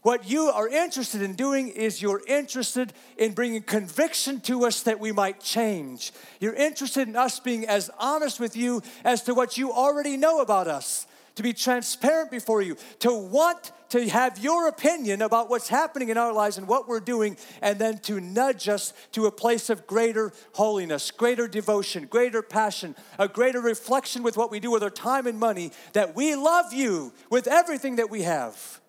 What 0.00 0.30
you 0.30 0.44
are 0.44 0.68
interested 0.68 1.20
in 1.20 1.34
doing 1.34 1.68
is 1.68 2.00
you're 2.00 2.22
interested 2.26 2.94
in 3.18 3.32
bringing 3.32 3.60
conviction 3.60 4.40
to 4.42 4.64
us 4.64 4.84
that 4.84 5.00
we 5.00 5.12
might 5.12 5.40
change. 5.40 6.12
You're 6.40 6.54
interested 6.54 7.08
in 7.08 7.16
us 7.16 7.40
being 7.40 7.66
as 7.66 7.90
honest 7.98 8.40
with 8.40 8.56
you 8.56 8.82
as 9.04 9.22
to 9.24 9.34
what 9.34 9.58
you 9.58 9.72
already 9.72 10.16
know 10.16 10.40
about 10.40 10.66
us 10.66 11.05
to 11.36 11.42
be 11.42 11.52
transparent 11.52 12.30
before 12.30 12.60
you, 12.60 12.76
to 12.98 13.14
want 13.14 13.70
to 13.90 14.08
have 14.08 14.38
your 14.38 14.68
opinion 14.68 15.22
about 15.22 15.48
what's 15.48 15.68
happening 15.68 16.08
in 16.08 16.18
our 16.18 16.32
lives 16.32 16.58
and 16.58 16.66
what 16.66 16.88
we're 16.88 16.98
doing, 17.00 17.36
and 17.62 17.78
then 17.78 17.98
to 17.98 18.20
nudge 18.20 18.68
us 18.68 18.92
to 19.12 19.26
a 19.26 19.30
place 19.30 19.70
of 19.70 19.86
greater 19.86 20.32
holiness, 20.54 21.10
greater 21.10 21.46
devotion, 21.46 22.06
greater 22.06 22.42
passion, 22.42 22.96
a 23.18 23.28
greater 23.28 23.60
reflection 23.60 24.22
with 24.22 24.36
what 24.36 24.50
we 24.50 24.58
do 24.58 24.70
with 24.70 24.82
our 24.82 24.90
time 24.90 25.26
and 25.26 25.38
money, 25.38 25.70
that 25.92 26.16
we 26.16 26.34
love 26.34 26.72
you 26.72 27.12
with 27.30 27.46
everything 27.46 27.96
that 27.96 28.10
we 28.10 28.22
have. 28.22 28.80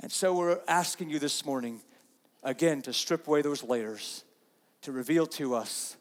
And 0.00 0.12
so 0.12 0.34
we're 0.34 0.60
asking 0.68 1.10
you 1.10 1.18
this 1.18 1.44
morning, 1.46 1.80
again, 2.42 2.82
to 2.82 2.92
strip 2.92 3.26
away 3.26 3.42
those 3.42 3.64
layers, 3.64 4.24
to 4.82 4.92
reveal 4.92 5.26
to 5.26 5.54
us 5.54 5.96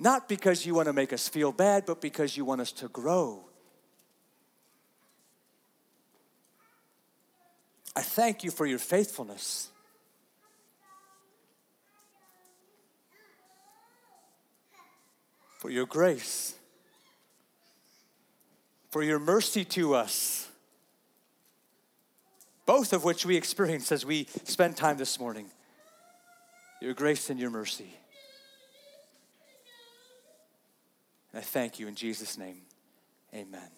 not 0.00 0.30
because 0.30 0.64
you 0.64 0.74
want 0.74 0.86
to 0.86 0.94
make 0.94 1.12
us 1.12 1.28
feel 1.28 1.52
bad, 1.52 1.84
but 1.84 2.00
because 2.00 2.34
you 2.34 2.44
want 2.46 2.62
us 2.62 2.72
to 2.72 2.88
grow. 2.88 3.44
I 7.94 8.00
thank 8.00 8.42
you 8.42 8.50
for 8.50 8.64
your 8.64 8.78
faithfulness. 8.78 9.68
For 15.58 15.68
your 15.68 15.84
grace, 15.84 16.54
for 18.88 19.02
your 19.02 19.18
mercy 19.18 19.66
to 19.66 19.94
us, 19.94 20.48
both 22.64 22.94
of 22.94 23.04
which 23.04 23.26
we 23.26 23.36
experience 23.36 23.92
as 23.92 24.06
we 24.06 24.26
spend 24.44 24.78
time 24.78 24.96
this 24.96 25.20
morning. 25.20 25.50
Your 26.80 26.94
grace 26.94 27.28
and 27.28 27.38
your 27.38 27.50
mercy. 27.50 27.99
And 31.32 31.40
I 31.40 31.44
thank 31.44 31.78
you 31.78 31.86
in 31.88 31.94
Jesus' 31.94 32.36
name. 32.36 32.62
Amen. 33.34 33.70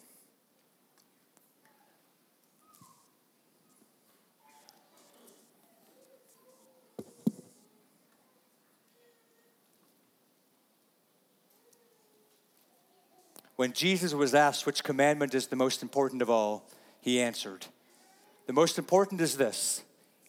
When 13.55 13.71
Jesus 13.71 14.13
was 14.13 14.33
asked 14.33 14.65
which 14.65 14.83
commandment 14.83 15.35
is 15.35 15.47
the 15.47 15.55
most 15.55 15.83
important 15.83 16.21
of 16.21 16.29
all, 16.29 16.67
he 16.99 17.21
answered, 17.21 17.67
The 18.47 18.53
most 18.53 18.79
important 18.79 19.21
is 19.21 19.37
this 19.37 19.83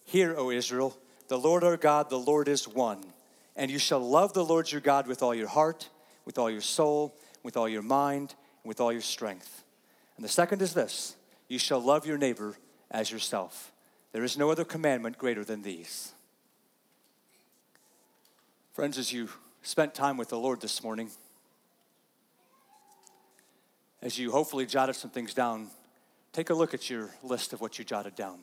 Hear, 0.05 0.37
O 0.37 0.51
Israel, 0.51 0.97
the 1.29 1.39
Lord 1.39 1.65
our 1.65 1.79
God, 1.79 2.11
the 2.11 2.19
Lord 2.19 2.49
is 2.49 2.69
one, 2.69 3.03
and 3.57 3.71
you 3.71 3.79
shall 3.79 3.99
love 3.99 4.35
the 4.35 4.45
Lord 4.45 4.71
your 4.71 4.83
God 4.83 5.07
with 5.07 5.23
all 5.23 5.35
your 5.35 5.49
heart 5.49 5.89
with 6.25 6.39
all 6.39 6.51
your 6.51 6.61
soul, 6.61 7.15
with 7.43 7.57
all 7.57 7.69
your 7.69 7.83
mind, 7.83 8.35
and 8.63 8.69
with 8.69 8.81
all 8.81 8.93
your 8.93 9.03
strength. 9.03 9.65
And 10.17 10.25
the 10.25 10.31
second 10.31 10.63
is 10.63 10.75
this 10.75 11.17
you 11.49 11.59
shall 11.59 11.81
love 11.81 12.07
your 12.07 12.19
neighbor 12.19 12.57
as 12.91 13.11
yourself. 13.11 13.73
There 14.13 14.25
is 14.25 14.39
no 14.39 14.51
other 14.51 14.65
commandment 14.65 15.19
greater 15.19 15.45
than 15.45 15.63
these. 15.63 16.13
Friends, 18.73 18.99
as 18.99 19.13
you 19.13 19.29
spent 19.63 19.95
time 19.95 20.17
with 20.17 20.29
the 20.29 20.39
Lord 20.39 20.61
this 20.61 20.83
morning, 20.83 21.11
as 24.03 24.19
you 24.19 24.31
hopefully 24.31 24.67
jotted 24.67 24.97
some 24.97 25.11
things 25.11 25.35
down, 25.35 25.69
take 26.33 26.51
a 26.51 26.55
look 26.55 26.75
at 26.75 26.91
your 26.91 27.11
list 27.23 27.53
of 27.53 27.61
what 27.61 27.79
you 27.79 27.85
jotted 27.85 28.15
down. 28.15 28.39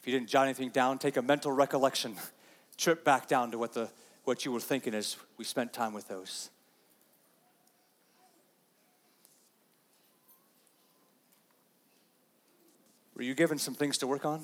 If 0.00 0.08
you 0.08 0.12
didn't 0.12 0.28
jot 0.28 0.44
anything 0.44 0.70
down, 0.70 0.98
take 0.98 1.16
a 1.16 1.22
mental 1.22 1.52
recollection 1.52 2.16
trip 2.76 3.04
back 3.04 3.26
down 3.26 3.50
to 3.52 3.58
what 3.58 3.72
the 3.72 3.88
what 4.24 4.44
you 4.44 4.52
were 4.52 4.60
thinking 4.60 4.94
as 4.94 5.16
we 5.36 5.44
spent 5.44 5.72
time 5.72 5.92
with 5.92 6.08
those. 6.08 6.50
Were 13.14 13.22
you 13.22 13.34
given 13.34 13.58
some 13.58 13.74
things 13.74 13.98
to 13.98 14.06
work 14.06 14.24
on? 14.24 14.42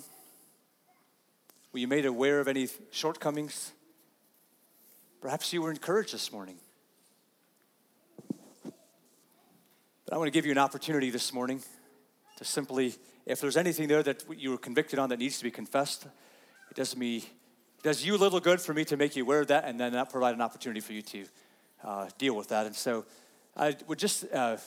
Were 1.73 1.81
you 1.81 1.89
made 1.89 2.07
aware 2.07 2.41
of 2.41 2.49
any 2.49 2.69
shortcomings? 2.91 3.73
Perhaps 5.21 5.53
you 5.53 5.63
were 5.63 5.71
encouraged 5.71 6.15
this 6.15 6.31
morning. 6.31 6.57
But 8.65 10.15
I 10.15 10.17
want 10.17 10.29
to 10.29 10.33
give 10.33 10.47
you 10.47 10.53
an 10.53 10.59
opportunity 10.59 11.11
this 11.11 11.33
morning 11.33 11.63
to 12.37 12.45
simply, 12.45 12.95
if 13.27 13.41
there's 13.41 13.57
anything 13.57 13.89
there 13.89 14.03
that 14.03 14.25
you 14.37 14.51
were 14.51 14.59
convicted 14.59 14.99
on 14.99 15.09
that 15.09 15.19
needs 15.19 15.39
to 15.39 15.45
be 15.45 15.51
confessed, 15.51 16.07
it 16.71 16.77
doesn't 16.77 16.99
mean 16.99 17.23
does 17.83 18.05
you 18.05 18.17
little 18.17 18.41
good 18.41 18.61
for 18.61 18.75
me 18.75 18.85
to 18.87 18.97
make 18.97 19.17
you 19.17 19.25
aware 19.25 19.41
of 19.41 19.49
that 19.49 19.65
and 19.65 19.79
then 19.79 19.93
that 19.93 20.11
provide 20.11 20.35
an 20.35 20.41
opportunity 20.41 20.81
for 20.81 20.93
you 20.93 21.03
to 21.03 21.25
uh, 21.85 22.09
deal 22.19 22.35
with 22.35 22.49
that. 22.49 22.67
And 22.67 22.75
so 22.75 23.05
I 23.57 23.77
would 23.89 23.99
just 23.99 24.31
uh, 24.33 24.59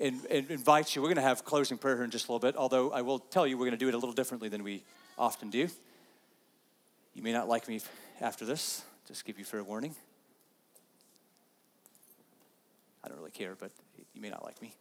in, 0.00 0.20
in 0.30 0.46
invite 0.48 0.96
you, 0.96 1.02
we're 1.02 1.08
going 1.08 1.16
to 1.16 1.22
have 1.22 1.44
closing 1.44 1.78
prayer 1.78 1.96
here 1.96 2.04
in 2.04 2.10
just 2.10 2.28
a 2.28 2.32
little 2.32 2.40
bit, 2.40 2.56
although 2.56 2.90
I 2.90 3.02
will 3.02 3.18
tell 3.18 3.46
you 3.46 3.56
we're 3.58 3.66
going 3.66 3.78
to 3.78 3.84
do 3.84 3.88
it 3.88 3.94
a 3.94 3.98
little 3.98 4.14
differently 4.14 4.48
than 4.48 4.64
we 4.64 4.82
often 5.18 5.50
do. 5.50 5.68
You 7.14 7.22
may 7.22 7.32
not 7.32 7.48
like 7.48 7.68
me 7.68 7.80
after 8.20 8.46
this, 8.46 8.82
just 9.06 9.24
give 9.24 9.38
you 9.38 9.44
fair 9.44 9.62
warning. 9.62 9.94
I 13.04 13.08
don't 13.08 13.18
really 13.18 13.30
care, 13.30 13.54
but 13.58 13.70
you 14.14 14.20
may 14.20 14.30
not 14.30 14.42
like 14.42 14.60
me. 14.62 14.74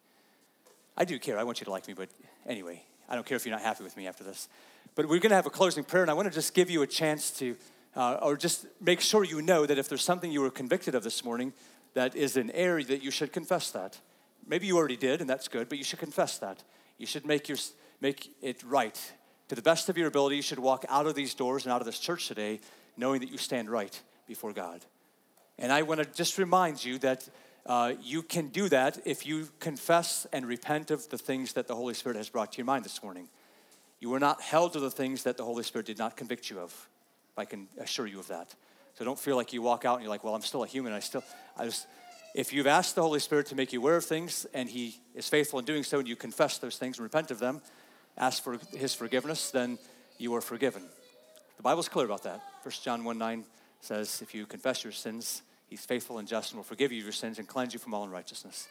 I 0.98 1.06
do 1.06 1.20
care. 1.20 1.38
I 1.38 1.44
want 1.44 1.60
you 1.60 1.66
to 1.66 1.72
like 1.72 1.88
me, 1.88 1.94
but 1.94 2.10
anyway, 2.46 2.82
I 3.10 3.16
don't 3.16 3.26
care 3.26 3.36
if 3.36 3.46
you're 3.46 3.56
not 3.56 3.64
happy 3.64 3.84
with 3.84 3.98
me 3.98 4.08
after 4.08 4.24
this. 4.24 4.48
But 4.96 5.06
we're 5.06 5.20
going 5.20 5.30
to 5.30 5.36
have 5.36 5.46
a 5.46 5.52
closing 5.52 5.84
prayer, 5.84 6.04
and 6.04 6.12
I 6.12 6.14
want 6.14 6.28
to 6.28 6.34
just 6.34 6.54
give 6.54 6.70
you 6.70 6.82
a 6.82 6.88
chance 6.88 7.32
to 7.40 7.56
uh, 7.96 8.18
or 8.22 8.38
just 8.38 8.66
make 8.80 9.02
sure 9.02 9.24
you 9.24 9.42
know 9.42 9.66
that 9.66 9.78
if 9.78 9.90
there's 9.90 10.04
something 10.04 10.32
you 10.32 10.42
were 10.42 10.52
convicted 10.52 10.96
of 10.96 11.04
this 11.04 11.24
morning 11.24 11.54
that 11.94 12.16
is 12.16 12.38
an 12.38 12.52
area 12.52 12.86
that 12.86 13.04
you 13.04 13.12
should 13.12 13.34
confess 13.34 13.72
that. 13.72 14.00
Maybe 14.48 14.68
you 14.68 14.78
already 14.78 14.98
did, 14.98 15.22
and 15.22 15.30
that's 15.30 15.48
good, 15.48 15.70
but 15.70 15.78
you 15.78 15.84
should 15.84 16.00
confess 16.00 16.38
that. 16.40 16.64
You 16.98 17.06
should 17.06 17.26
make, 17.26 17.50
your, 17.50 17.58
make 18.02 18.32
it 18.42 18.64
right. 18.64 19.00
To 19.50 19.56
the 19.56 19.62
best 19.62 19.90
of 19.90 19.98
your 19.98 20.08
ability, 20.08 20.36
you 20.38 20.42
should 20.42 20.60
walk 20.60 20.86
out 20.90 21.08
of 21.08 21.16
these 21.16 21.34
doors 21.34 21.66
and 21.66 21.74
out 21.74 21.82
of 21.82 21.86
this 21.86 22.00
church 22.00 22.28
today 22.28 22.60
knowing 22.98 23.22
that 23.22 23.32
you 23.32 23.38
stand 23.38 23.70
right 23.70 24.00
before 24.28 24.54
God. 24.54 24.86
And 25.58 25.72
I 25.72 25.82
want 25.82 26.00
to 26.00 26.06
just 26.06 26.38
remind 26.38 26.84
you 26.84 27.00
that 27.00 27.28
uh, 27.66 27.94
you 28.02 28.22
can 28.22 28.48
do 28.48 28.70
that 28.70 29.00
if 29.06 29.26
you 29.26 29.48
confess 29.60 30.28
and 30.32 30.46
repent 30.46 30.92
of 30.92 31.08
the 31.10 31.18
things 31.18 31.54
that 31.54 31.68
the 31.68 31.76
Holy 31.76 31.94
Spirit 31.94 32.18
has 32.18 32.30
brought 32.30 32.52
to 32.54 32.58
your 32.58 32.66
mind 32.66 32.86
this 32.86 33.02
morning. 33.04 33.30
You 34.00 34.14
are 34.14 34.20
not 34.20 34.42
held 34.42 34.74
to 34.74 34.80
the 34.80 34.92
things 34.92 35.24
that 35.24 35.38
the 35.38 35.44
Holy 35.44 35.64
Spirit 35.64 35.86
did 35.86 35.98
not 35.98 36.16
convict 36.16 36.50
you 36.50 36.60
of. 36.60 36.90
I 37.40 37.46
can 37.46 37.68
assure 37.80 38.08
you 38.08 38.20
of 38.20 38.28
that. 38.28 38.54
So 38.96 39.06
don't 39.06 39.18
feel 39.18 39.36
like 39.36 39.54
you 39.54 39.62
walk 39.62 39.86
out 39.86 39.96
and 39.96 40.04
you're 40.04 40.10
like, 40.10 40.24
well, 40.24 40.36
I'm 40.36 40.42
still 40.42 40.64
a 40.64 40.68
human. 40.68 40.94
I 40.94 41.00
still, 41.00 41.24
I 41.58 41.66
was, 41.66 41.88
if 42.36 42.52
you've 42.52 42.68
asked 42.68 42.96
the 42.96 43.02
Holy 43.02 43.20
Spirit 43.20 43.48
to 43.48 43.56
make 43.56 43.72
you 43.72 43.80
aware 43.80 43.96
of 43.96 44.06
things 44.06 44.46
and 44.54 44.70
He 44.70 45.00
is 45.16 45.28
faithful 45.30 45.60
in 45.60 45.66
doing 45.66 45.84
so 45.84 46.00
and 46.00 46.08
you 46.08 46.16
confess 46.16 46.58
those 46.58 46.78
things 46.78 46.98
and 46.98 47.04
repent 47.04 47.32
of 47.32 47.40
them, 47.40 47.62
ask 48.18 48.44
for 48.44 48.60
His 48.76 48.94
forgiveness, 48.94 49.52
then 49.52 49.78
you 50.18 50.36
are 50.36 50.42
forgiven. 50.42 50.84
The 51.58 51.64
Bible's 51.64 51.90
clear 51.90 52.06
about 52.06 52.24
that. 52.24 52.42
1 52.64 52.74
John 52.84 53.04
1 53.04 53.18
9 53.18 53.46
says, 53.82 54.22
if 54.22 54.36
you 54.36 54.46
confess 54.46 54.84
your 54.84 54.94
sins, 54.94 55.42
He's 55.68 55.86
faithful 55.86 56.18
and 56.18 56.28
just 56.28 56.52
and 56.52 56.58
will 56.58 56.64
forgive 56.64 56.92
you 56.92 57.02
your 57.02 57.12
sins 57.12 57.38
and 57.38 57.48
cleanse 57.48 57.74
you 57.74 57.80
from 57.80 57.94
all 57.94 58.04
unrighteousness. 58.04 58.68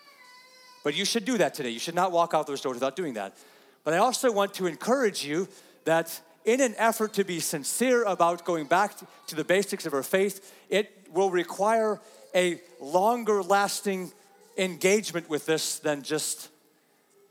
But 0.84 0.96
you 0.96 1.04
should 1.04 1.24
do 1.24 1.38
that 1.38 1.54
today. 1.54 1.70
You 1.70 1.78
should 1.78 1.94
not 1.94 2.12
walk 2.12 2.34
out 2.34 2.46
those 2.46 2.60
doors 2.60 2.74
without 2.74 2.96
doing 2.96 3.14
that. 3.14 3.36
But 3.84 3.94
I 3.94 3.98
also 3.98 4.32
want 4.32 4.54
to 4.54 4.66
encourage 4.66 5.24
you 5.24 5.48
that 5.84 6.20
in 6.48 6.62
an 6.62 6.74
effort 6.78 7.12
to 7.12 7.24
be 7.24 7.40
sincere 7.40 8.04
about 8.04 8.46
going 8.46 8.64
back 8.64 8.94
to 9.26 9.36
the 9.36 9.44
basics 9.44 9.84
of 9.84 9.92
our 9.92 10.02
faith, 10.02 10.54
it 10.70 10.90
will 11.12 11.30
require 11.30 12.00
a 12.34 12.58
longer 12.80 13.42
lasting 13.42 14.10
engagement 14.56 15.28
with 15.28 15.44
this 15.44 15.78
than 15.78 16.02
just 16.02 16.48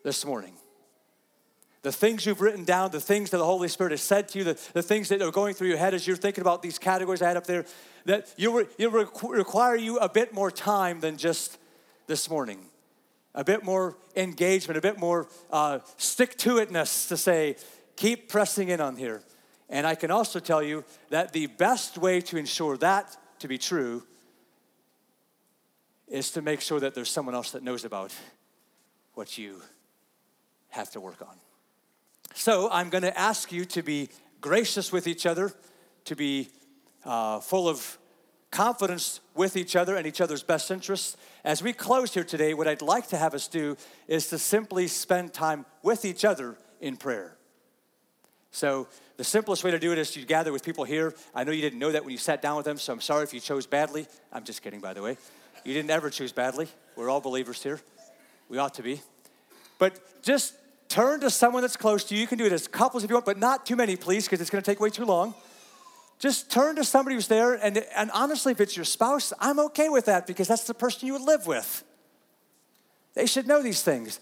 this 0.03 0.23
morning. 0.23 0.53
The 1.81 1.91
things 1.91 2.27
you've 2.27 2.41
written 2.41 2.63
down, 2.63 2.91
the 2.91 3.01
things 3.01 3.31
that 3.31 3.37
the 3.37 3.45
Holy 3.45 3.69
Spirit 3.69 3.89
has 3.89 4.01
said 4.01 4.29
to 4.29 4.37
you, 4.37 4.43
the, 4.43 4.59
the 4.73 4.83
things 4.83 5.09
that 5.09 5.19
are 5.23 5.31
going 5.31 5.55
through 5.55 5.69
your 5.69 5.77
head 5.77 5.95
as 5.95 6.05
you're 6.05 6.15
thinking 6.15 6.41
about 6.41 6.61
these 6.61 6.77
categories 6.77 7.23
I 7.23 7.29
had 7.29 7.37
up 7.37 7.47
there, 7.47 7.65
that 8.05 8.31
you, 8.37 8.55
re, 8.55 9.05
require 9.29 9.75
you 9.75 9.97
a 9.97 10.09
bit 10.09 10.31
more 10.31 10.51
time 10.51 10.99
than 10.99 11.17
just 11.17 11.57
this 12.05 12.29
morning. 12.29 12.59
A 13.33 13.43
bit 13.43 13.63
more 13.63 13.95
engagement, 14.15 14.77
a 14.77 14.81
bit 14.81 14.99
more 14.99 15.27
uh, 15.51 15.79
stick 15.97 16.37
to 16.37 16.55
itness 16.55 17.07
to 17.07 17.17
say, 17.17 17.55
keep 17.97 18.29
pressing 18.29 18.69
in 18.69 18.79
on 18.79 18.95
here. 18.95 19.21
And 19.69 19.85
I 19.85 19.95
can 19.95 20.11
also 20.11 20.39
tell 20.39 20.63
you 20.63 20.85
that 21.09 21.33
the 21.33 21.47
best 21.47 21.97
way 21.97 22.21
to 22.21 22.37
ensure 22.37 22.77
that 22.77 23.17
to 23.39 23.49
be 23.49 23.57
true 23.57 24.03
is 26.07 26.31
to 26.31 26.41
make 26.41 26.61
sure 26.61 26.79
that 26.79 26.95
there's 26.95 27.09
someone 27.09 27.35
else 27.35 27.51
that 27.51 27.63
knows 27.63 27.83
about 27.83 28.15
what 29.13 29.37
you 29.37 29.61
have 30.69 30.89
to 30.91 31.01
work 31.01 31.21
on. 31.21 31.35
So 32.33 32.69
I'm 32.71 32.89
going 32.89 33.03
to 33.03 33.19
ask 33.19 33.51
you 33.51 33.65
to 33.65 33.81
be 33.81 34.09
gracious 34.39 34.91
with 34.93 35.07
each 35.07 35.25
other, 35.25 35.51
to 36.05 36.15
be 36.15 36.49
uh, 37.03 37.39
full 37.39 37.67
of 37.67 37.97
confidence 38.51 39.19
with 39.35 39.57
each 39.57 39.75
other 39.75 39.95
and 39.95 40.07
each 40.07 40.21
other's 40.21 40.43
best 40.43 40.71
interests. 40.71 41.17
As 41.43 41.61
we 41.61 41.73
close 41.73 42.13
here 42.13 42.23
today, 42.23 42.53
what 42.53 42.67
I'd 42.67 42.81
like 42.81 43.07
to 43.09 43.17
have 43.17 43.33
us 43.33 43.47
do 43.47 43.75
is 44.07 44.27
to 44.29 44.37
simply 44.37 44.87
spend 44.87 45.33
time 45.33 45.65
with 45.83 46.05
each 46.05 46.23
other 46.23 46.57
in 46.79 46.95
prayer. 46.95 47.37
So, 48.51 48.87
the 49.17 49.23
simplest 49.23 49.63
way 49.63 49.71
to 49.71 49.79
do 49.79 49.91
it 49.91 49.97
is 49.97 50.11
to 50.11 50.23
gather 50.25 50.51
with 50.51 50.63
people 50.63 50.83
here. 50.83 51.13
I 51.33 51.43
know 51.43 51.51
you 51.51 51.61
didn't 51.61 51.79
know 51.79 51.91
that 51.91 52.03
when 52.03 52.11
you 52.11 52.17
sat 52.17 52.41
down 52.41 52.55
with 52.55 52.65
them, 52.65 52.77
so 52.77 52.93
I'm 52.93 53.01
sorry 53.01 53.23
if 53.23 53.33
you 53.33 53.39
chose 53.39 53.65
badly. 53.65 54.07
I'm 54.31 54.43
just 54.43 54.61
kidding, 54.61 54.79
by 54.79 54.93
the 54.93 55.01
way. 55.01 55.17
You 55.63 55.73
didn't 55.73 55.89
ever 55.89 56.09
choose 56.09 56.31
badly. 56.31 56.67
We're 56.95 57.09
all 57.09 57.19
believers 57.19 57.61
here. 57.61 57.81
We 58.47 58.57
ought 58.57 58.75
to 58.75 58.83
be. 58.83 59.01
But 59.79 60.23
just 60.23 60.53
turn 60.87 61.19
to 61.21 61.29
someone 61.29 61.61
that's 61.61 61.77
close 61.77 62.03
to 62.05 62.15
you. 62.15 62.21
You 62.21 62.27
can 62.27 62.37
do 62.37 62.45
it 62.45 62.51
as 62.51 62.67
couples 62.67 63.03
if 63.03 63.09
you 63.09 63.15
want, 63.15 63.25
but 63.25 63.37
not 63.37 63.65
too 63.65 63.75
many, 63.75 63.95
please, 63.95 64.25
because 64.25 64.39
it's 64.39 64.49
going 64.49 64.63
to 64.63 64.69
take 64.69 64.79
way 64.79 64.89
too 64.89 65.05
long. 65.05 65.33
Just 66.19 66.49
turn 66.49 66.75
to 66.77 66.83
somebody 66.83 67.15
who's 67.15 67.27
there, 67.27 67.53
and, 67.53 67.77
and 67.95 68.09
honestly, 68.11 68.51
if 68.51 68.59
it's 68.59 68.75
your 68.75 68.85
spouse, 68.85 69.33
I'm 69.39 69.59
okay 69.59 69.89
with 69.89 70.05
that 70.05 70.25
because 70.25 70.47
that's 70.47 70.63
the 70.63 70.73
person 70.73 71.05
you 71.05 71.13
would 71.13 71.21
live 71.21 71.45
with. 71.45 71.83
They 73.13 73.27
should 73.27 73.47
know 73.47 73.61
these 73.61 73.83
things. 73.83 74.19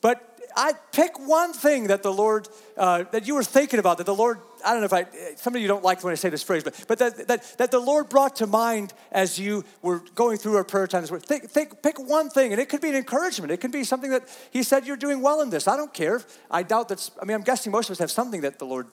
But 0.00 0.35
I 0.56 0.72
pick 0.92 1.18
one 1.18 1.52
thing 1.52 1.88
that 1.88 2.02
the 2.02 2.12
Lord, 2.12 2.48
uh, 2.78 3.04
that 3.12 3.26
you 3.26 3.34
were 3.34 3.44
thinking 3.44 3.78
about, 3.78 3.98
that 3.98 4.06
the 4.06 4.14
Lord, 4.14 4.38
I 4.64 4.72
don't 4.72 4.80
know 4.80 4.86
if 4.86 4.92
I, 4.94 5.06
some 5.36 5.54
of 5.54 5.60
you 5.60 5.68
don't 5.68 5.84
like 5.84 6.02
when 6.02 6.12
I 6.12 6.14
say 6.14 6.30
this 6.30 6.42
phrase, 6.42 6.64
but, 6.64 6.82
but 6.88 6.98
that, 6.98 7.28
that, 7.28 7.58
that 7.58 7.70
the 7.70 7.78
Lord 7.78 8.08
brought 8.08 8.36
to 8.36 8.46
mind 8.46 8.94
as 9.12 9.38
you 9.38 9.64
were 9.82 10.02
going 10.14 10.38
through 10.38 10.56
our 10.56 10.64
prayer 10.64 10.86
time. 10.86 11.04
Think, 11.04 11.50
think, 11.50 11.82
pick 11.82 11.98
one 11.98 12.30
thing, 12.30 12.52
and 12.52 12.60
it 12.60 12.70
could 12.70 12.80
be 12.80 12.88
an 12.88 12.94
encouragement. 12.94 13.52
It 13.52 13.58
could 13.58 13.70
be 13.70 13.84
something 13.84 14.10
that 14.10 14.22
He 14.50 14.62
said, 14.62 14.86
You're 14.86 14.96
doing 14.96 15.20
well 15.20 15.42
in 15.42 15.50
this. 15.50 15.68
I 15.68 15.76
don't 15.76 15.92
care. 15.92 16.22
I 16.50 16.62
doubt 16.62 16.88
that's, 16.88 17.10
I 17.20 17.26
mean, 17.26 17.34
I'm 17.34 17.42
guessing 17.42 17.70
most 17.70 17.90
of 17.90 17.92
us 17.92 17.98
have 17.98 18.10
something 18.10 18.40
that 18.40 18.58
the 18.58 18.66
Lord 18.66 18.86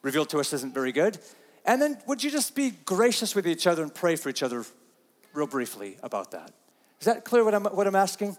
revealed 0.00 0.30
to 0.30 0.38
us 0.38 0.54
isn't 0.54 0.72
very 0.72 0.92
good. 0.92 1.18
And 1.66 1.82
then 1.82 1.98
would 2.06 2.24
you 2.24 2.30
just 2.30 2.54
be 2.54 2.70
gracious 2.70 3.34
with 3.34 3.46
each 3.46 3.66
other 3.66 3.82
and 3.82 3.94
pray 3.94 4.16
for 4.16 4.30
each 4.30 4.42
other 4.42 4.64
real 5.34 5.46
briefly 5.46 5.98
about 6.02 6.30
that? 6.30 6.52
Is 7.00 7.06
that 7.06 7.24
clear 7.24 7.44
what 7.44 7.54
I'm, 7.54 7.64
what 7.64 7.86
I'm 7.86 7.96
asking? 7.96 8.36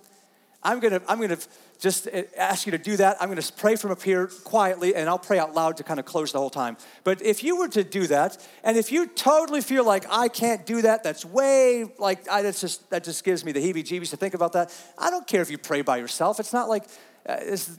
I'm 0.66 0.80
gonna, 0.80 1.01
I'm 1.07 1.22
gonna 1.22 1.38
just 1.80 2.07
eh, 2.11 2.24
ask 2.36 2.66
you 2.66 2.72
to 2.72 2.78
do 2.80 2.97
that. 2.97 3.18
I'm 3.22 3.30
gonna 3.30 3.43
pray 3.55 3.76
from 3.76 3.91
up 3.91 4.01
here 4.01 4.28
quietly, 4.43 4.95
and 4.95 5.07
I'll 5.07 5.20
pray 5.20 5.38
out 5.38 5.53
loud 5.53 5.78
to 5.78 5.84
kind 5.84 5.99
of 5.99 6.05
close 6.05 6.32
the 6.32 6.39
whole 6.39 6.49
time. 6.49 6.76
But 7.03 7.22
if 7.22 7.43
you 7.43 7.55
were 7.55 7.68
to 7.70 7.84
do 7.84 8.07
that, 8.07 8.38
and 8.63 8.76
if 8.76 8.91
you 8.91 9.05
totally 9.05 9.61
feel 9.61 9.86
like 9.86 10.05
I 10.09 10.28
can't 10.28 10.66
do 10.66 10.82
that, 10.82 11.03
that's 11.03 11.24
way 11.24 11.86
like 11.99 12.28
I, 12.30 12.41
that's 12.41 12.59
just 12.59 12.89
that 12.89 13.03
just 13.03 13.24
gives 13.24 13.45
me 13.45 13.51
the 13.51 13.61
heebie-jeebies 13.61 14.09
to 14.09 14.18
think 14.18 14.34
about 14.34 14.53
that. 14.53 14.76
I 14.97 15.11
don't 15.11 15.28
care 15.28 15.41
if 15.41 15.51
you 15.51 15.59
pray 15.59 15.84
by 15.84 15.97
yourself. 15.97 16.39
It's 16.39 16.53
not 16.53 16.68
like 16.68 16.84
uh, 17.30 17.38
it's, 17.39 17.78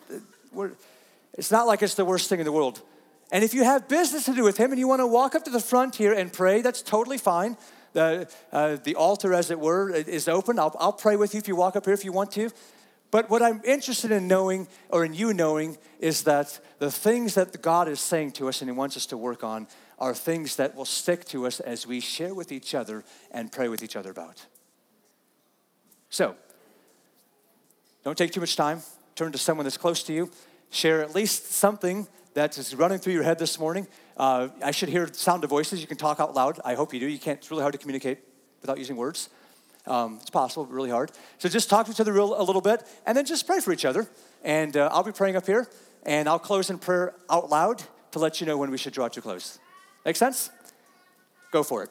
uh, 0.57 0.69
it's 1.35 1.51
not 1.51 1.67
like 1.67 1.83
it's 1.83 1.95
the 1.95 2.05
worst 2.05 2.29
thing 2.29 2.39
in 2.39 2.45
the 2.45 2.53
world. 2.53 2.81
And 3.33 3.43
if 3.43 3.53
you 3.53 3.65
have 3.65 3.89
business 3.89 4.27
to 4.27 4.35
do 4.35 4.45
with 4.45 4.57
Him, 4.57 4.71
and 4.71 4.79
you 4.79 4.87
want 4.87 5.01
to 5.01 5.07
walk 5.09 5.35
up 5.35 5.45
to 5.45 5.51
the 5.51 5.61
front 5.61 5.97
here 5.97 6.13
and 6.13 6.33
pray, 6.33 6.63
that's 6.63 6.83
totally 6.83 7.19
fine. 7.19 7.57
The, 7.93 8.29
uh, 8.53 8.77
the 8.85 8.95
altar, 8.95 9.33
as 9.33 9.51
it 9.51 9.59
were, 9.59 9.91
is 9.91 10.29
open. 10.29 10.59
I'll, 10.59 10.77
I'll 10.79 10.93
pray 10.93 11.17
with 11.17 11.33
you 11.35 11.41
if 11.41 11.49
you 11.49 11.57
walk 11.57 11.77
up 11.77 11.87
here 11.87 11.95
if 11.95 12.05
you 12.05 12.13
want 12.13 12.31
to. 12.33 12.51
But 13.11 13.31
what 13.31 13.43
I'm 13.43 13.61
interested 13.65 14.11
in 14.11 14.27
knowing, 14.27 14.67
or 14.89 15.05
in 15.05 15.15
you 15.15 15.33
knowing, 15.33 15.79
is 16.01 16.25
that 16.25 16.59
the 16.79 16.91
things 16.91 17.35
that 17.35 17.63
God 17.63 17.89
is 17.89 18.01
saying 18.01 18.33
to 18.33 18.49
us 18.49 18.61
and 18.61 18.71
He 18.71 18.77
wants 18.77 18.97
us 18.97 19.07
to 19.07 19.17
work 19.17 19.45
on 19.45 19.69
are 19.99 20.15
things 20.15 20.57
that 20.57 20.75
will 20.75 20.85
stick 20.85 21.25
to 21.27 21.47
us 21.47 21.61
as 21.61 21.87
we 21.87 22.01
share 22.01 22.35
with 22.35 22.53
each 22.53 22.75
other 22.75 23.05
and 23.31 23.51
pray 23.51 23.69
with 23.69 23.83
each 23.83 23.97
other 23.97 24.11
about. 24.11 24.45
So, 26.11 26.37
don't 28.05 28.19
take 28.19 28.33
too 28.33 28.41
much 28.41 28.57
time. 28.57 28.83
Turn 29.15 29.33
to 29.33 29.39
someone 29.39 29.65
that's 29.65 29.79
close 29.79 30.03
to 30.05 30.13
you. 30.13 30.31
Share 30.71 31.03
at 31.03 31.15
least 31.15 31.53
something 31.53 32.07
that 32.35 32.59
is 32.59 32.75
running 32.75 32.99
through 32.99 33.15
your 33.15 33.23
head 33.23 33.39
this 33.39 33.59
morning. 33.59 33.87
Uh, 34.17 34.49
I 34.63 34.71
should 34.71 34.91
hear 34.91 35.07
the 35.07 35.15
sound 35.15 35.43
of 35.43 35.51
voices. 35.51 35.81
You 35.81 35.87
can 35.87 35.97
talk 35.97 36.21
out 36.21 36.35
loud. 36.35 36.61
I 36.65 36.75
hope 36.75 36.93
you 36.93 37.01
do. 37.01 37.07
You 37.07 37.19
can't, 37.19 37.39
it's 37.39 37.51
really 37.51 37.63
hard 37.63 37.73
to 37.73 37.79
communicate 37.79 38.19
without 38.61 38.79
using 38.79 38.97
words. 38.97 39.31
Um, 39.87 40.19
it's 40.21 40.31
possible, 40.31 40.67
really 40.67 40.91
hard. 40.91 41.13
So 41.39 41.49
just 41.49 41.71
talk 41.71 41.87
to 41.87 41.93
each 41.93 42.01
other 42.01 42.13
real, 42.13 42.41
a 42.41 42.43
little 42.43 42.63
bit, 42.63 42.83
and 43.07 43.17
then 43.17 43.25
just 43.25 43.47
pray 43.47 43.61
for 43.61 43.73
each 43.73 43.85
other. 43.85 44.09
And 44.43 44.77
uh, 44.77 44.89
I'll 44.93 45.05
be 45.05 45.13
praying 45.13 45.37
up 45.37 45.47
here, 45.47 45.69
and 46.05 46.29
I'll 46.29 46.39
close 46.39 46.71
in 46.71 46.79
prayer 46.79 47.15
out 47.31 47.51
loud 47.51 47.83
to 48.13 48.19
let 48.19 48.41
you 48.41 48.47
know 48.47 48.57
when 48.57 48.71
we 48.71 48.79
should 48.79 48.93
draw 48.93 49.09
to 49.09 49.21
close. 49.21 49.59
Make 50.05 50.17
sense? 50.17 50.51
Go 51.53 51.63
for 51.63 51.85
it. 51.85 51.91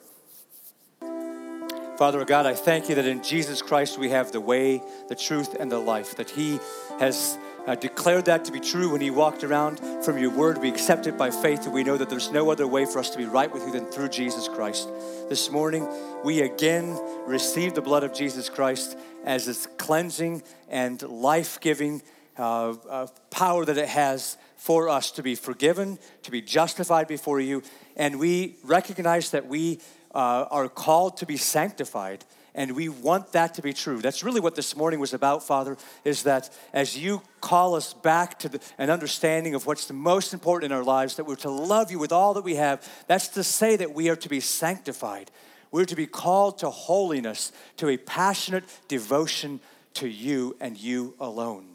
Father 1.98 2.22
God, 2.26 2.44
I 2.44 2.54
thank 2.54 2.90
you 2.90 2.94
that 2.96 3.06
in 3.06 3.22
Jesus 3.22 3.62
Christ 3.62 3.98
we 3.98 4.10
have 4.10 4.30
the 4.30 4.40
way, 4.40 4.82
the 5.08 5.14
truth, 5.14 5.56
and 5.58 5.72
the 5.72 5.78
life, 5.78 6.16
that 6.16 6.28
He 6.28 6.60
has 6.98 7.38
uh, 7.66 7.74
declared 7.74 8.26
that 8.26 8.44
to 8.44 8.52
be 8.52 8.60
true 8.60 8.90
when 8.90 9.00
He 9.00 9.10
walked 9.10 9.44
around 9.44 9.80
from 10.04 10.18
your 10.18 10.30
word. 10.30 10.58
We 10.58 10.68
accept 10.68 11.06
it 11.06 11.18
by 11.18 11.30
faith, 11.30 11.64
and 11.64 11.72
we 11.74 11.84
know 11.84 11.96
that 11.96 12.08
there's 12.08 12.30
no 12.30 12.50
other 12.50 12.66
way 12.66 12.84
for 12.86 12.98
us 12.98 13.10
to 13.10 13.18
be 13.18 13.24
right 13.24 13.52
with 13.52 13.64
you 13.66 13.72
than 13.72 13.86
through 13.86 14.08
Jesus 14.08 14.48
Christ. 14.48 14.88
This 15.28 15.50
morning, 15.50 15.86
we 16.24 16.42
again 16.42 16.98
receive 17.26 17.74
the 17.74 17.82
blood 17.82 18.04
of 18.04 18.12
Jesus 18.12 18.48
Christ 18.48 18.96
as 19.24 19.48
its 19.48 19.66
cleansing 19.78 20.42
and 20.68 21.02
life 21.02 21.60
giving 21.60 22.02
uh, 22.38 22.74
uh, 22.88 23.06
power 23.30 23.64
that 23.64 23.78
it 23.78 23.88
has 23.88 24.36
for 24.56 24.88
us 24.88 25.10
to 25.12 25.22
be 25.22 25.34
forgiven, 25.34 25.98
to 26.22 26.30
be 26.30 26.42
justified 26.42 27.08
before 27.08 27.40
you. 27.40 27.62
And 27.96 28.18
we 28.18 28.56
recognize 28.62 29.30
that 29.30 29.46
we 29.46 29.80
uh, 30.14 30.46
are 30.50 30.68
called 30.68 31.18
to 31.18 31.26
be 31.26 31.36
sanctified 31.36 32.24
and 32.56 32.74
we 32.74 32.88
want 32.88 33.32
that 33.32 33.54
to 33.54 33.62
be 33.62 33.72
true. 33.72 34.00
That's 34.00 34.24
really 34.24 34.40
what 34.40 34.56
this 34.56 34.74
morning 34.74 34.98
was 34.98 35.14
about 35.14 35.46
father 35.46 35.76
is 36.04 36.24
that 36.24 36.50
as 36.72 36.98
you 36.98 37.22
call 37.40 37.76
us 37.76 37.92
back 37.92 38.40
to 38.40 38.48
the, 38.48 38.60
an 38.78 38.90
understanding 38.90 39.54
of 39.54 39.66
what's 39.66 39.86
the 39.86 39.94
most 39.94 40.34
important 40.34 40.72
in 40.72 40.76
our 40.76 40.82
lives 40.82 41.16
that 41.16 41.24
we're 41.24 41.36
to 41.36 41.50
love 41.50 41.90
you 41.90 41.98
with 41.98 42.12
all 42.12 42.34
that 42.34 42.44
we 42.44 42.56
have 42.56 42.84
that's 43.06 43.28
to 43.28 43.44
say 43.44 43.76
that 43.76 43.94
we 43.94 44.08
are 44.08 44.16
to 44.16 44.28
be 44.28 44.40
sanctified. 44.40 45.30
We're 45.70 45.84
to 45.84 45.96
be 45.96 46.06
called 46.06 46.58
to 46.58 46.70
holiness 46.70 47.52
to 47.76 47.88
a 47.88 47.96
passionate 47.96 48.64
devotion 48.88 49.60
to 49.94 50.08
you 50.08 50.56
and 50.58 50.76
you 50.76 51.14
alone. 51.20 51.66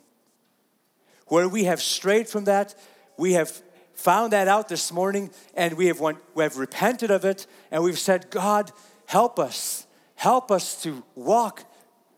Where 1.27 1.47
we 1.47 1.65
have 1.65 1.81
strayed 1.81 2.27
from 2.27 2.45
that 2.45 2.75
we 3.21 3.33
have 3.33 3.51
found 3.93 4.33
that 4.33 4.47
out 4.47 4.67
this 4.67 4.91
morning 4.91 5.29
and 5.53 5.77
we 5.77 5.85
have, 5.85 5.99
went, 5.99 6.17
we 6.33 6.41
have 6.41 6.57
repented 6.57 7.11
of 7.11 7.23
it 7.23 7.45
and 7.69 7.83
we've 7.83 7.99
said, 7.99 8.31
God, 8.31 8.71
help 9.05 9.37
us. 9.37 9.85
Help 10.21 10.51
us 10.51 10.79
to 10.83 11.03
walk 11.15 11.63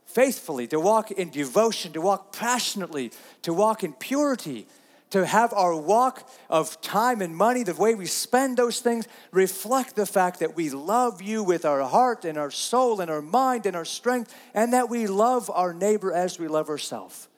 faithfully, 0.05 0.67
to 0.67 0.77
walk 0.77 1.09
in 1.09 1.29
devotion, 1.29 1.93
to 1.93 2.01
walk 2.01 2.35
passionately, 2.35 3.13
to 3.43 3.53
walk 3.53 3.81
in 3.81 3.93
purity, 3.93 4.67
to 5.11 5.25
have 5.25 5.53
our 5.53 5.73
walk 5.73 6.29
of 6.49 6.81
time 6.81 7.21
and 7.21 7.33
money, 7.33 7.63
the 7.63 7.73
way 7.73 7.95
we 7.95 8.05
spend 8.05 8.57
those 8.57 8.81
things, 8.81 9.07
reflect 9.31 9.95
the 9.95 10.05
fact 10.05 10.41
that 10.41 10.53
we 10.53 10.69
love 10.69 11.21
you 11.21 11.45
with 11.45 11.63
our 11.63 11.81
heart 11.83 12.25
and 12.25 12.37
our 12.37 12.51
soul 12.51 12.99
and 12.99 13.09
our 13.09 13.21
mind 13.21 13.65
and 13.65 13.73
our 13.73 13.85
strength, 13.85 14.35
and 14.53 14.73
that 14.73 14.89
we 14.89 15.07
love 15.07 15.49
our 15.49 15.73
neighbor 15.73 16.11
as 16.11 16.37
we 16.37 16.49
love 16.49 16.67
ourselves. 16.67 17.29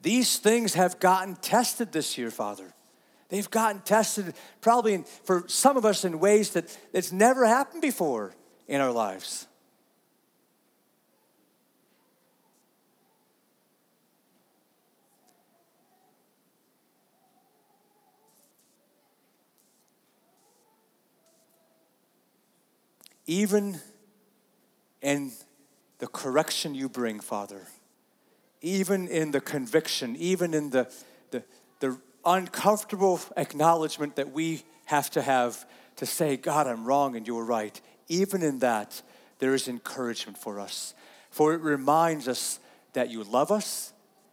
These 0.00 0.40
things 0.40 0.74
have 0.74 0.98
gotten 0.98 1.36
tested 1.36 1.92
this 1.92 2.18
year, 2.18 2.32
Father. 2.32 2.74
They've 3.32 3.50
gotten 3.50 3.80
tested 3.80 4.34
probably 4.60 5.04
for 5.24 5.44
some 5.46 5.78
of 5.78 5.86
us 5.86 6.04
in 6.04 6.20
ways 6.20 6.50
that 6.50 6.76
it's 6.92 7.12
never 7.12 7.46
happened 7.46 7.80
before 7.80 8.34
in 8.68 8.82
our 8.82 8.92
lives. 8.92 9.46
Even 23.26 23.80
in 25.00 25.32
the 26.00 26.06
correction 26.06 26.74
you 26.74 26.90
bring, 26.90 27.18
Father 27.18 27.66
even 28.64 29.08
in 29.08 29.32
the 29.32 29.40
conviction, 29.40 30.14
even 30.16 30.54
in 30.54 30.70
the 30.70 30.88
uncomfortable 32.24 33.20
acknowledgement 33.36 34.16
that 34.16 34.32
we 34.32 34.62
have 34.86 35.10
to 35.10 35.22
have 35.22 35.64
to 35.96 36.06
say, 36.06 36.36
God, 36.36 36.66
I'm 36.66 36.84
wrong 36.84 37.16
and 37.16 37.26
you 37.26 37.38
are 37.38 37.44
right, 37.44 37.80
even 38.08 38.42
in 38.42 38.60
that, 38.60 39.02
there 39.38 39.54
is 39.54 39.68
encouragement 39.68 40.38
for 40.38 40.60
us. 40.60 40.94
for 41.30 41.54
it 41.54 41.62
reminds 41.62 42.28
us 42.28 42.60
that 42.92 43.10
you 43.10 43.24
love 43.24 43.50
us, 43.50 43.92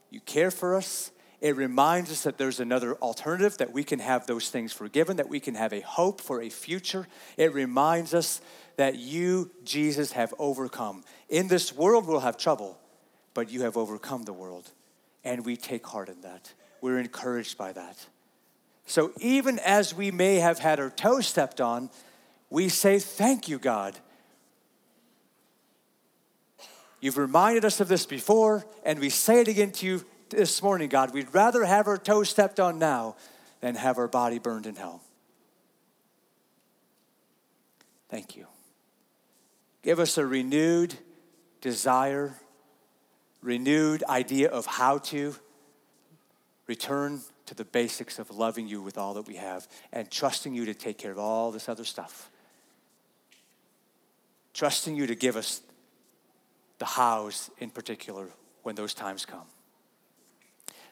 you 0.09 0.19
care 0.19 0.51
for 0.51 0.75
us. 0.75 1.11
It 1.41 1.55
reminds 1.55 2.11
us 2.11 2.23
that 2.23 2.37
there's 2.37 2.59
another 2.59 2.95
alternative, 2.95 3.57
that 3.59 3.71
we 3.71 3.85
can 3.85 3.99
have 3.99 4.27
those 4.27 4.49
things 4.49 4.73
forgiven, 4.73 5.15
that 5.17 5.29
we 5.29 5.39
can 5.39 5.55
have 5.55 5.71
a 5.71 5.79
hope 5.79 6.19
for 6.19 6.41
a 6.41 6.49
future. 6.49 7.07
It 7.37 7.53
reminds 7.53 8.13
us 8.13 8.41
that 8.75 8.99
you, 8.99 9.49
Jesus, 9.63 10.11
have 10.11 10.33
overcome. 10.37 11.05
In 11.29 11.47
this 11.47 11.73
world, 11.73 12.07
we'll 12.07 12.19
have 12.19 12.37
trouble, 12.37 12.77
but 13.33 13.49
you 13.49 13.61
have 13.61 13.77
overcome 13.77 14.23
the 14.23 14.33
world. 14.33 14.69
And 15.23 15.45
we 15.45 15.55
take 15.55 15.87
heart 15.87 16.09
in 16.09 16.19
that. 16.21 16.53
We're 16.82 16.99
encouraged 16.99 17.57
by 17.57 17.73
that. 17.73 17.97
So 18.86 19.11
even 19.19 19.59
as 19.59 19.93
we 19.93 20.11
may 20.11 20.38
have 20.38 20.59
had 20.59 20.80
our 20.80 20.89
toes 20.89 21.27
stepped 21.27 21.61
on, 21.61 21.89
we 22.49 22.69
say, 22.69 22.99
Thank 22.99 23.47
you, 23.47 23.59
God. 23.59 23.97
You've 27.01 27.17
reminded 27.17 27.63
us 27.63 27.80
of 27.80 27.88
this 27.88 28.05
before, 28.05 28.65
and 28.84 28.99
we 28.99 29.09
say 29.09 29.41
it 29.41 29.47
again 29.47 29.71
to 29.73 29.86
you 29.86 30.05
this 30.30 30.61
morning, 30.61 30.89
God. 30.89 31.13
We'd 31.13 31.34
rather 31.34 31.63
have 31.63 31.88
our 31.88 31.97
toes 31.97 32.30
stepped 32.30 32.59
on 32.59 32.77
now 32.77 33.15
than 33.61 33.75
have 33.75 33.97
our 33.97 34.07
body 34.07 34.39
burned 34.39 34.65
in 34.65 34.75
hell. 34.75 35.01
Thank 38.09 38.36
you. 38.36 38.47
Give 39.82 39.99
us 39.99 40.17
a 40.17 40.25
renewed 40.25 40.95
desire, 41.61 42.34
renewed 43.41 44.03
idea 44.03 44.49
of 44.49 44.65
how 44.65 44.97
to 44.97 45.36
return 46.70 47.20
to 47.47 47.55
the 47.55 47.65
basics 47.65 48.20
of 48.20 48.30
loving 48.30 48.67
you 48.67 48.80
with 48.80 48.95
all 48.95 49.15
that 49.15 49.28
we 49.28 49.36
have 49.36 49.67
and 49.91 50.09
trusting 50.11 50.53
you 50.53 50.65
to 50.65 50.74
take 50.76 50.99
care 50.99 51.11
of 51.11 51.17
all 51.17 51.51
this 51.51 51.67
other 51.67 51.84
stuff. 51.84 52.30
Trusting 54.53 54.95
you 54.95 55.07
to 55.07 55.15
give 55.15 55.36
us 55.36 55.61
the 56.78 56.86
hows 56.86 57.49
in 57.57 57.72
particular 57.72 58.28
when 58.61 58.76
those 58.76 58.93
times 58.93 59.26
come. 59.26 59.47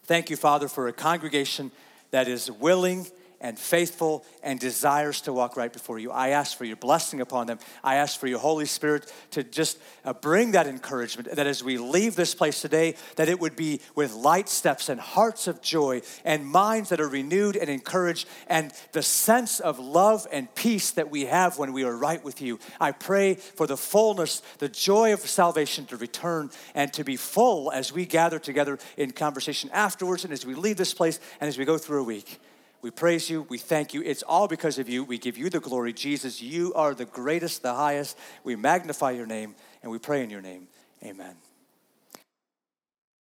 Thank 0.03 0.31
you, 0.31 0.35
Father, 0.35 0.67
for 0.67 0.87
a 0.87 0.93
congregation 0.93 1.71
that 2.09 2.27
is 2.27 2.49
willing 2.49 3.05
and 3.39 3.57
faithful 3.57 4.25
and 4.41 4.59
desires 4.59 5.21
to 5.21 5.33
walk 5.33 5.55
right 5.55 5.71
before 5.71 5.99
you. 5.99 6.11
I 6.11 6.29
ask 6.29 6.57
for 6.57 6.65
your 6.65 6.75
blessing 6.75 7.21
upon 7.21 7.47
them. 7.47 7.59
I 7.83 7.95
ask 7.95 8.19
for 8.19 8.27
your 8.27 8.39
Holy 8.39 8.65
Spirit 8.65 9.11
to 9.31 9.43
just 9.43 9.77
uh, 10.03 10.13
bring 10.13 10.51
that 10.51 10.67
encouragement 10.67 11.35
that 11.35 11.47
as 11.47 11.63
we 11.63 11.77
leave 11.77 12.15
this 12.15 12.33
place 12.33 12.61
today, 12.61 12.95
that 13.15 13.29
it 13.29 13.39
would 13.39 13.55
be 13.55 13.81
with 13.95 14.13
light 14.13 14.49
steps 14.49 14.89
and 14.89 14.99
hearts 14.99 15.47
of 15.47 15.61
joy 15.61 16.01
and 16.25 16.45
minds 16.45 16.89
that 16.89 16.99
are 16.99 17.07
renewed 17.07 17.55
and 17.55 17.69
encouraged 17.69 18.27
and 18.47 18.73
the 18.91 19.03
sense 19.03 19.59
of 19.59 19.79
love 19.79 20.27
and 20.31 20.53
peace 20.55 20.91
that 20.91 21.11
we 21.11 21.25
have 21.25 21.57
when 21.57 21.73
we 21.73 21.83
are 21.83 21.95
right 21.95 22.23
with 22.23 22.41
you. 22.41 22.59
I 22.79 22.91
pray 22.91 23.35
for 23.35 23.67
the 23.67 23.77
fullness, 23.77 24.41
the 24.57 24.69
joy 24.69 25.13
of 25.13 25.19
salvation 25.19 25.85
to 25.87 25.97
return 25.97 26.49
and 26.73 26.91
to 26.93 27.03
be 27.03 27.15
full 27.15 27.71
as 27.71 27.91
we 27.91 28.05
gather 28.05 28.39
together 28.39 28.79
in 28.97 29.11
conversation 29.11 29.69
afterwards 29.73 30.23
and 30.23 30.33
as 30.33 30.45
we 30.45 30.55
leave 30.55 30.77
this 30.77 30.93
place 30.93 31.19
and 31.39 31.47
as 31.47 31.57
we 31.57 31.65
go 31.65 31.77
through 31.77 32.01
a 32.01 32.03
week. 32.03 32.39
We 32.87 32.91
praise 32.91 33.29
you. 33.29 33.45
We 33.49 33.57
thank 33.57 33.93
you. 33.93 34.01
It's 34.01 34.23
all 34.23 34.47
because 34.47 34.79
of 34.79 34.87
you. 34.87 35.03
We 35.03 35.17
give 35.17 35.37
you 35.37 35.49
the 35.49 35.59
glory. 35.59 35.91
Jesus, 35.91 36.41
you 36.41 36.73
are 36.73 36.95
the 36.95 37.03
greatest, 37.03 37.61
the 37.61 37.73
highest. 37.73 38.17
We 38.45 38.55
magnify 38.55 39.11
your 39.11 39.25
name 39.25 39.55
and 39.83 39.91
we 39.91 39.99
pray 39.99 40.23
in 40.23 40.29
your 40.29 40.41
name. 40.41 40.69
Amen. 41.03 41.35